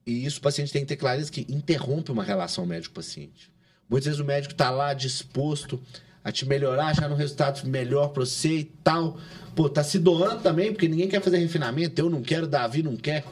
e 0.06 0.24
isso 0.24 0.38
o 0.38 0.42
paciente 0.42 0.72
tem 0.72 0.82
que 0.82 0.88
ter 0.88 0.96
clareza 0.96 1.30
que 1.30 1.46
interrompe 1.48 2.10
uma 2.10 2.24
relação 2.24 2.64
médico-paciente. 2.64 3.52
Muitas 3.88 4.06
vezes 4.06 4.20
o 4.20 4.24
médico 4.24 4.52
está 4.52 4.70
lá 4.70 4.94
disposto 4.94 5.80
a 6.22 6.32
te 6.32 6.46
melhorar, 6.46 6.94
já 6.94 7.06
no 7.06 7.14
resultado 7.14 7.68
melhor 7.68 8.08
para 8.08 8.24
você 8.24 8.60
e 8.60 8.64
tal. 8.64 9.18
Pô, 9.54 9.68
tá 9.68 9.84
se 9.84 9.98
doando 9.98 10.42
também, 10.42 10.72
porque 10.72 10.88
ninguém 10.88 11.06
quer 11.06 11.20
fazer 11.20 11.36
refinamento. 11.36 12.00
Eu 12.00 12.08
não 12.08 12.22
quero, 12.22 12.46
Davi 12.46 12.82
não 12.82 12.96
quer. 12.96 13.24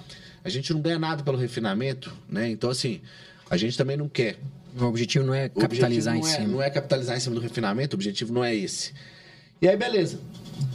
A 0.44 0.48
gente 0.48 0.72
não 0.72 0.80
ganha 0.80 0.98
nada 0.98 1.22
pelo 1.22 1.36
refinamento, 1.38 2.12
né? 2.28 2.50
Então, 2.50 2.68
assim, 2.70 3.00
a 3.48 3.56
gente 3.56 3.76
também 3.78 3.96
não 3.96 4.08
quer. 4.08 4.36
O 4.78 4.84
objetivo 4.84 5.24
não 5.24 5.34
é 5.34 5.48
capitalizar 5.48 6.16
em 6.16 6.20
não 6.20 6.26
é- 6.26 6.30
cima. 6.30 6.48
Não 6.48 6.62
é 6.62 6.70
capitalizar 6.70 7.16
em 7.16 7.20
cima 7.20 7.34
do 7.34 7.40
refinamento, 7.40 7.94
o 7.94 7.96
objetivo 7.96 8.32
não 8.32 8.42
é 8.42 8.54
esse. 8.54 8.92
E 9.60 9.68
aí, 9.68 9.76
beleza. 9.76 10.18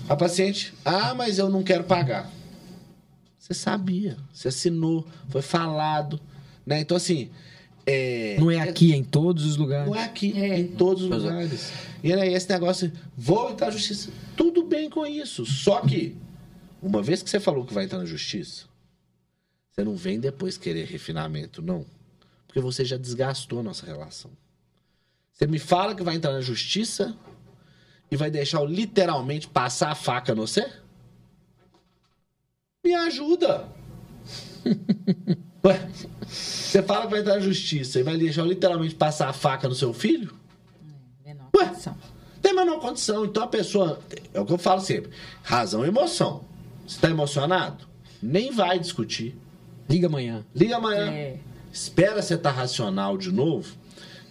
A 0.07 0.15
paciente, 0.15 0.73
ah, 0.85 1.13
mas 1.13 1.37
eu 1.37 1.49
não 1.49 1.63
quero 1.63 1.83
pagar. 1.83 2.31
Você 3.39 3.53
sabia, 3.53 4.17
você 4.33 4.49
assinou, 4.49 5.05
foi 5.29 5.41
falado, 5.41 6.19
né? 6.65 6.79
Então, 6.81 6.95
assim. 6.97 7.29
É, 7.89 8.35
Não 8.37 8.51
é 8.51 8.59
aqui, 8.59 8.91
é 8.91 8.97
em 8.97 9.03
todos 9.03 9.45
os 9.45 9.55
lugares. 9.55 9.87
não 9.87 9.95
é 9.95 10.03
aqui, 10.03 10.33
É. 10.37 10.59
em 10.59 10.67
todos 10.67 11.03
os 11.03 11.09
Pois 11.09 11.23
é. 11.23 11.27
lugares. 11.27 11.71
E 12.03 12.11
aí, 12.11 12.33
esse 12.33 12.49
negócio, 12.49 12.91
vou 13.15 13.49
entrar 13.51 13.67
na 13.67 13.71
justiça. 13.71 14.09
Tudo 14.35 14.63
bem 14.65 14.89
com 14.89 15.05
isso. 15.05 15.45
Só 15.45 15.79
que, 15.79 16.13
uma 16.81 17.01
vez 17.01 17.23
que 17.23 17.29
você 17.29 17.39
falou 17.39 17.63
que 17.65 17.73
vai 17.73 17.85
entrar 17.85 17.99
na 17.99 18.05
justiça, 18.05 18.65
você 19.77 19.83
não 19.83 19.95
vem 19.95 20.19
depois 20.19 20.57
querer 20.57 20.85
refinamento, 20.85 21.61
não. 21.61 21.85
Porque 22.47 22.59
você 22.59 22.83
já 22.83 22.97
desgastou 22.97 23.59
a 23.59 23.63
nossa 23.63 23.85
relação. 23.85 24.31
Você 25.31 25.45
me 25.45 25.59
fala 25.59 25.93
que 25.93 26.01
vai 26.01 26.15
entrar 26.15 26.33
na 26.33 26.41
justiça 26.41 27.15
e 28.09 28.15
vai 28.15 28.31
deixar 28.31 28.57
eu 28.57 28.65
literalmente 28.65 29.47
passar 29.47 29.91
a 29.91 29.95
faca 29.95 30.33
no 30.33 30.47
você? 30.47 30.67
Me 32.83 32.91
ajuda! 32.95 33.67
Ué, 35.63 35.89
você 36.25 36.81
fala 36.81 37.05
que 37.05 37.11
vai 37.11 37.19
entrar 37.19 37.35
na 37.35 37.41
justiça 37.41 37.99
e 37.99 38.03
vai 38.03 38.17
deixar 38.17 38.41
eu 38.41 38.47
literalmente 38.47 38.95
passar 38.95 39.29
a 39.29 39.33
faca 39.33 39.69
no 39.69 39.75
seu 39.75 39.93
filho? 39.93 40.35
Menor 41.23 41.51
Ué? 41.55 41.67
condição. 41.67 41.97
Tem 42.41 42.51
menor 42.51 42.79
condição. 42.79 43.25
Então 43.25 43.43
a 43.43 43.47
pessoa. 43.47 43.99
É 44.33 44.39
o 44.39 44.45
que 44.45 44.53
eu 44.53 44.57
falo 44.57 44.81
sempre: 44.81 45.11
razão 45.43 45.85
e 45.85 45.89
emoção. 45.89 46.43
Você 46.87 46.95
está 46.95 47.11
emocionado? 47.11 47.87
Nem 48.23 48.51
vai 48.51 48.79
discutir. 48.79 49.37
Liga 49.89 50.07
amanhã. 50.07 50.45
Liga 50.55 50.77
amanhã. 50.77 51.11
É. 51.11 51.37
Espera 51.71 52.21
você 52.21 52.33
estar 52.35 52.51
racional 52.51 53.17
de 53.17 53.31
novo. 53.31 53.75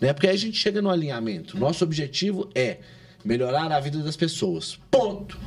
Né? 0.01 0.13
Porque 0.13 0.27
aí 0.27 0.35
a 0.35 0.39
gente 0.39 0.59
chega 0.59 0.83
no 0.83 0.91
alinhamento. 0.91 1.59
Nosso 1.59 1.85
objetivo 1.85 2.51
é 2.55 2.79
melhorar 3.25 3.71
a 3.73 3.81
vida 3.81 3.99
das 4.03 4.17
pessoas. 4.17 4.79
Ponto. 4.91 5.39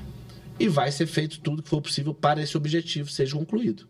E 0.60 0.68
vai 0.68 0.92
ser 0.92 1.06
feito 1.08 1.40
tudo 1.40 1.64
que 1.64 1.70
for 1.70 1.82
possível 1.82 2.14
para 2.14 2.42
esse 2.42 2.58
objetivo 2.58 3.10
seja 3.10 3.36
concluído. 3.36 3.88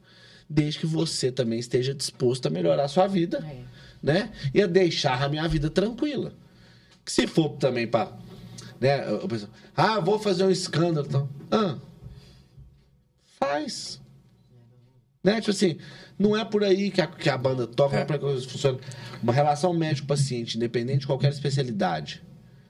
Desde 0.49 0.79
que 0.79 0.85
você 0.85 1.31
também 1.31 1.59
esteja 1.59 1.93
disposto 1.93 2.47
a 2.47 2.49
melhorar 2.49 2.83
a 2.83 2.87
sua 2.87 3.07
vida, 3.07 3.37
É. 3.47 3.63
né? 4.01 4.31
E 4.53 4.61
a 4.61 4.67
deixar 4.67 5.21
a 5.21 5.29
minha 5.29 5.47
vida 5.47 5.69
tranquila. 5.69 6.33
Que 7.05 7.11
se 7.11 7.25
for 7.27 7.49
também 7.57 7.87
para, 7.87 8.11
né, 8.79 9.09
o 9.11 9.27
pessoal, 9.27 9.51
ah, 9.75 9.99
vou 9.99 10.19
fazer 10.19 10.43
um 10.43 10.51
escândalo, 10.51 11.07
então, 11.07 11.29
ah, 11.51 11.77
faz. 13.39 14.01
Né? 15.23 15.39
Tipo 15.39 15.51
assim, 15.51 15.77
não 16.19 16.35
é 16.35 16.43
por 16.43 16.63
aí 16.65 16.91
que 16.91 16.99
a, 16.99 17.07
que 17.07 17.29
a 17.29 17.37
banda 17.37 17.65
toca, 17.65 17.95
não 17.95 18.01
é 18.01 18.05
por 18.05 18.13
aí 18.13 18.19
que 18.19 18.39
isso 18.39 18.49
funciona. 18.49 18.77
Uma 19.23 19.31
relação 19.31 19.73
médico-paciente, 19.73 20.57
independente 20.57 20.99
de 20.99 21.07
qualquer 21.07 21.29
especialidade, 21.29 22.21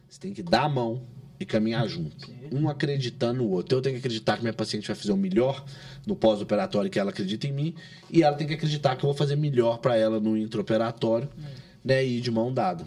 você 0.08 0.20
tem 0.20 0.34
que 0.34 0.44
dar 0.44 0.66
a 0.66 0.70
mão 0.70 1.02
e 1.40 1.46
caminhar 1.46 1.88
junto. 1.88 2.32
Um 2.52 2.70
acreditando 2.70 3.44
no 3.44 3.50
outro. 3.50 3.78
Eu 3.78 3.82
tenho 3.82 3.96
que 3.96 4.00
acreditar 4.00 4.36
que 4.36 4.44
minha 4.44 4.54
paciente 4.54 4.88
vai 4.88 4.96
fazer 4.96 5.12
o 5.12 5.18
melhor 5.18 5.66
no 6.06 6.16
pós-operatório 6.16 6.92
que 6.92 7.00
ela 7.00 7.10
acredita 7.10 7.48
em 7.48 7.52
mim, 7.52 7.76
e 8.12 8.22
ela 8.22 8.36
tem 8.36 8.46
que 8.46 8.54
acreditar 8.54 8.96
que 8.96 9.04
eu 9.04 9.08
vou 9.08 9.18
fazer 9.18 9.36
melhor 9.36 9.78
para 9.80 9.96
ela 9.96 10.20
no 10.20 10.38
intraoperatório, 10.38 11.30
né? 11.84 12.06
E 12.06 12.22
de 12.22 12.30
mão 12.30 12.54
dada. 12.54 12.86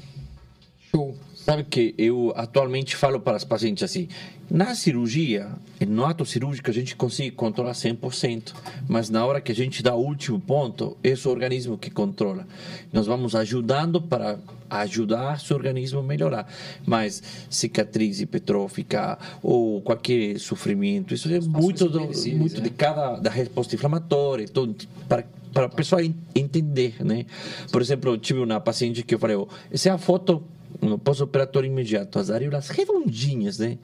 Show. 0.91 1.17
Sabe 1.45 1.65
que 1.65 1.93
eu 1.99 2.33
atualmente 2.37 2.95
falo 2.95 3.19
para 3.19 3.37
os 3.37 3.45
pacientes 3.45 3.83
assim: 3.83 4.07
na 4.49 4.75
cirurgia, 4.77 5.49
no 5.87 6.05
ato 6.05 6.25
cirúrgico, 6.25 6.71
a 6.71 6.73
gente 6.73 6.95
consegue 6.95 7.33
controlar 7.33 7.73
100%, 7.73 8.53
mas 8.89 9.11
na 9.11 9.25
hora 9.27 9.41
que 9.41 9.51
a 9.51 9.55
gente 9.55 9.83
dá 9.83 9.95
o 9.95 10.01
último 10.01 10.39
ponto, 10.39 10.97
é 11.03 11.13
o 11.13 11.29
organismo 11.29 11.77
que 11.77 11.91
controla. 11.91 12.47
Nós 12.93 13.07
vamos 13.07 13.35
ajudando 13.35 14.01
para 14.01 14.39
ajudar 14.71 15.41
seu 15.41 15.57
organismo 15.57 15.99
a 15.99 16.03
melhorar. 16.03 16.47
Mas 16.87 17.23
cicatriz 17.51 18.21
hipertrófica 18.21 19.19
ou 19.43 19.83
qualquer 19.83 20.39
sofrimento, 20.39 21.13
isso 21.13 21.29
é 21.29 21.41
muito, 21.41 21.89
do, 21.89 22.01
muito 22.01 22.55
né? 22.57 22.61
de 22.61 22.71
cada 22.71 23.17
da 23.17 23.31
resposta 23.31 23.75
inflamatória, 23.75 24.45
então, 24.45 24.75
para 25.09 25.25
para 25.53 25.67
a 25.67 25.69
pessoa 25.69 26.03
en- 26.03 26.15
entender, 26.35 27.05
né? 27.05 27.27
Por 27.71 27.83
exemplo, 27.83 28.11
eu 28.11 28.17
tive 28.17 28.41
uma 28.41 28.59
paciente 28.59 29.03
que 29.03 29.15
eu 29.15 29.19
falei, 29.19 29.37
ó, 29.37 29.47
essa 29.71 29.91
é 29.91 29.93
a 29.93 29.99
foto 29.99 30.43
no 30.81 30.99
pós-operatório 30.99 31.67
imediato, 31.67 32.19
as 32.19 32.31
areolas 32.31 32.69
redondinhas, 32.69 33.59
né? 33.59 33.79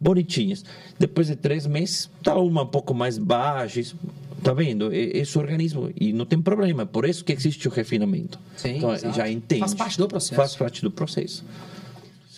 Bonitinhas. 0.00 0.64
Depois 0.98 1.26
de 1.26 1.36
três 1.36 1.66
meses, 1.66 2.08
tá 2.22 2.34
uma 2.36 2.62
um 2.62 2.66
pouco 2.66 2.94
mais 2.94 3.18
baixa, 3.18 3.80
isso- 3.80 3.96
tá 4.42 4.52
vendo? 4.52 4.92
É, 4.92 5.18
é 5.18 5.24
seu 5.24 5.40
organismo 5.40 5.90
e 5.98 6.12
não 6.12 6.24
tem 6.24 6.40
problema. 6.40 6.86
Por 6.86 7.04
isso 7.04 7.24
que 7.24 7.32
existe 7.32 7.66
o 7.66 7.70
refinamento. 7.70 8.38
Sim, 8.56 8.76
então, 8.76 8.94
exato. 8.94 9.16
já 9.16 9.28
entende. 9.28 9.60
Faz 9.60 9.74
parte 9.74 9.98
do 9.98 10.06
processo. 10.06 10.34
Faz 10.36 10.54
parte 10.56 10.82
do 10.82 10.90
processo. 10.90 11.44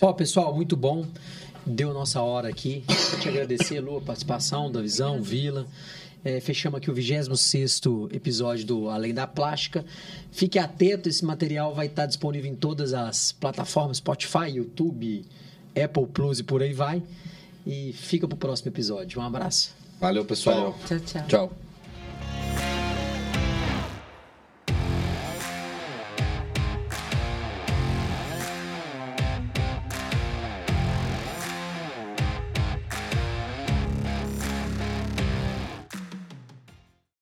Ó, 0.00 0.12
pessoal, 0.14 0.54
muito 0.54 0.76
bom. 0.76 1.04
Deu 1.66 1.92
nossa 1.92 2.22
hora 2.22 2.48
aqui. 2.48 2.82
Quero 2.86 3.20
te 3.20 3.28
agradecer, 3.28 3.80
Lu, 3.80 3.98
a 3.98 4.00
participação 4.00 4.72
da 4.72 4.80
Visão, 4.80 5.20
Vila. 5.20 5.66
É, 6.24 6.38
fechamos 6.40 6.78
aqui 6.78 6.90
o 6.90 6.94
26 6.94 7.80
episódio 8.12 8.66
do 8.66 8.88
Além 8.90 9.14
da 9.14 9.26
Plástica. 9.26 9.84
Fique 10.30 10.58
atento, 10.58 11.08
esse 11.08 11.24
material 11.24 11.74
vai 11.74 11.86
estar 11.86 12.06
disponível 12.06 12.50
em 12.50 12.54
todas 12.54 12.92
as 12.92 13.32
plataformas, 13.32 13.96
Spotify, 13.98 14.50
YouTube, 14.50 15.24
Apple 15.82 16.06
Plus 16.06 16.40
e 16.40 16.44
por 16.44 16.62
aí 16.62 16.72
vai. 16.72 17.02
E 17.66 17.92
fica 17.94 18.28
pro 18.28 18.36
próximo 18.36 18.70
episódio. 18.70 19.20
Um 19.20 19.24
abraço. 19.24 19.74
Valeu, 19.98 20.24
pessoal. 20.24 20.72
Valeu. 20.72 20.86
Tchau, 20.86 21.00
tchau. 21.00 21.26
Tchau. 21.28 21.69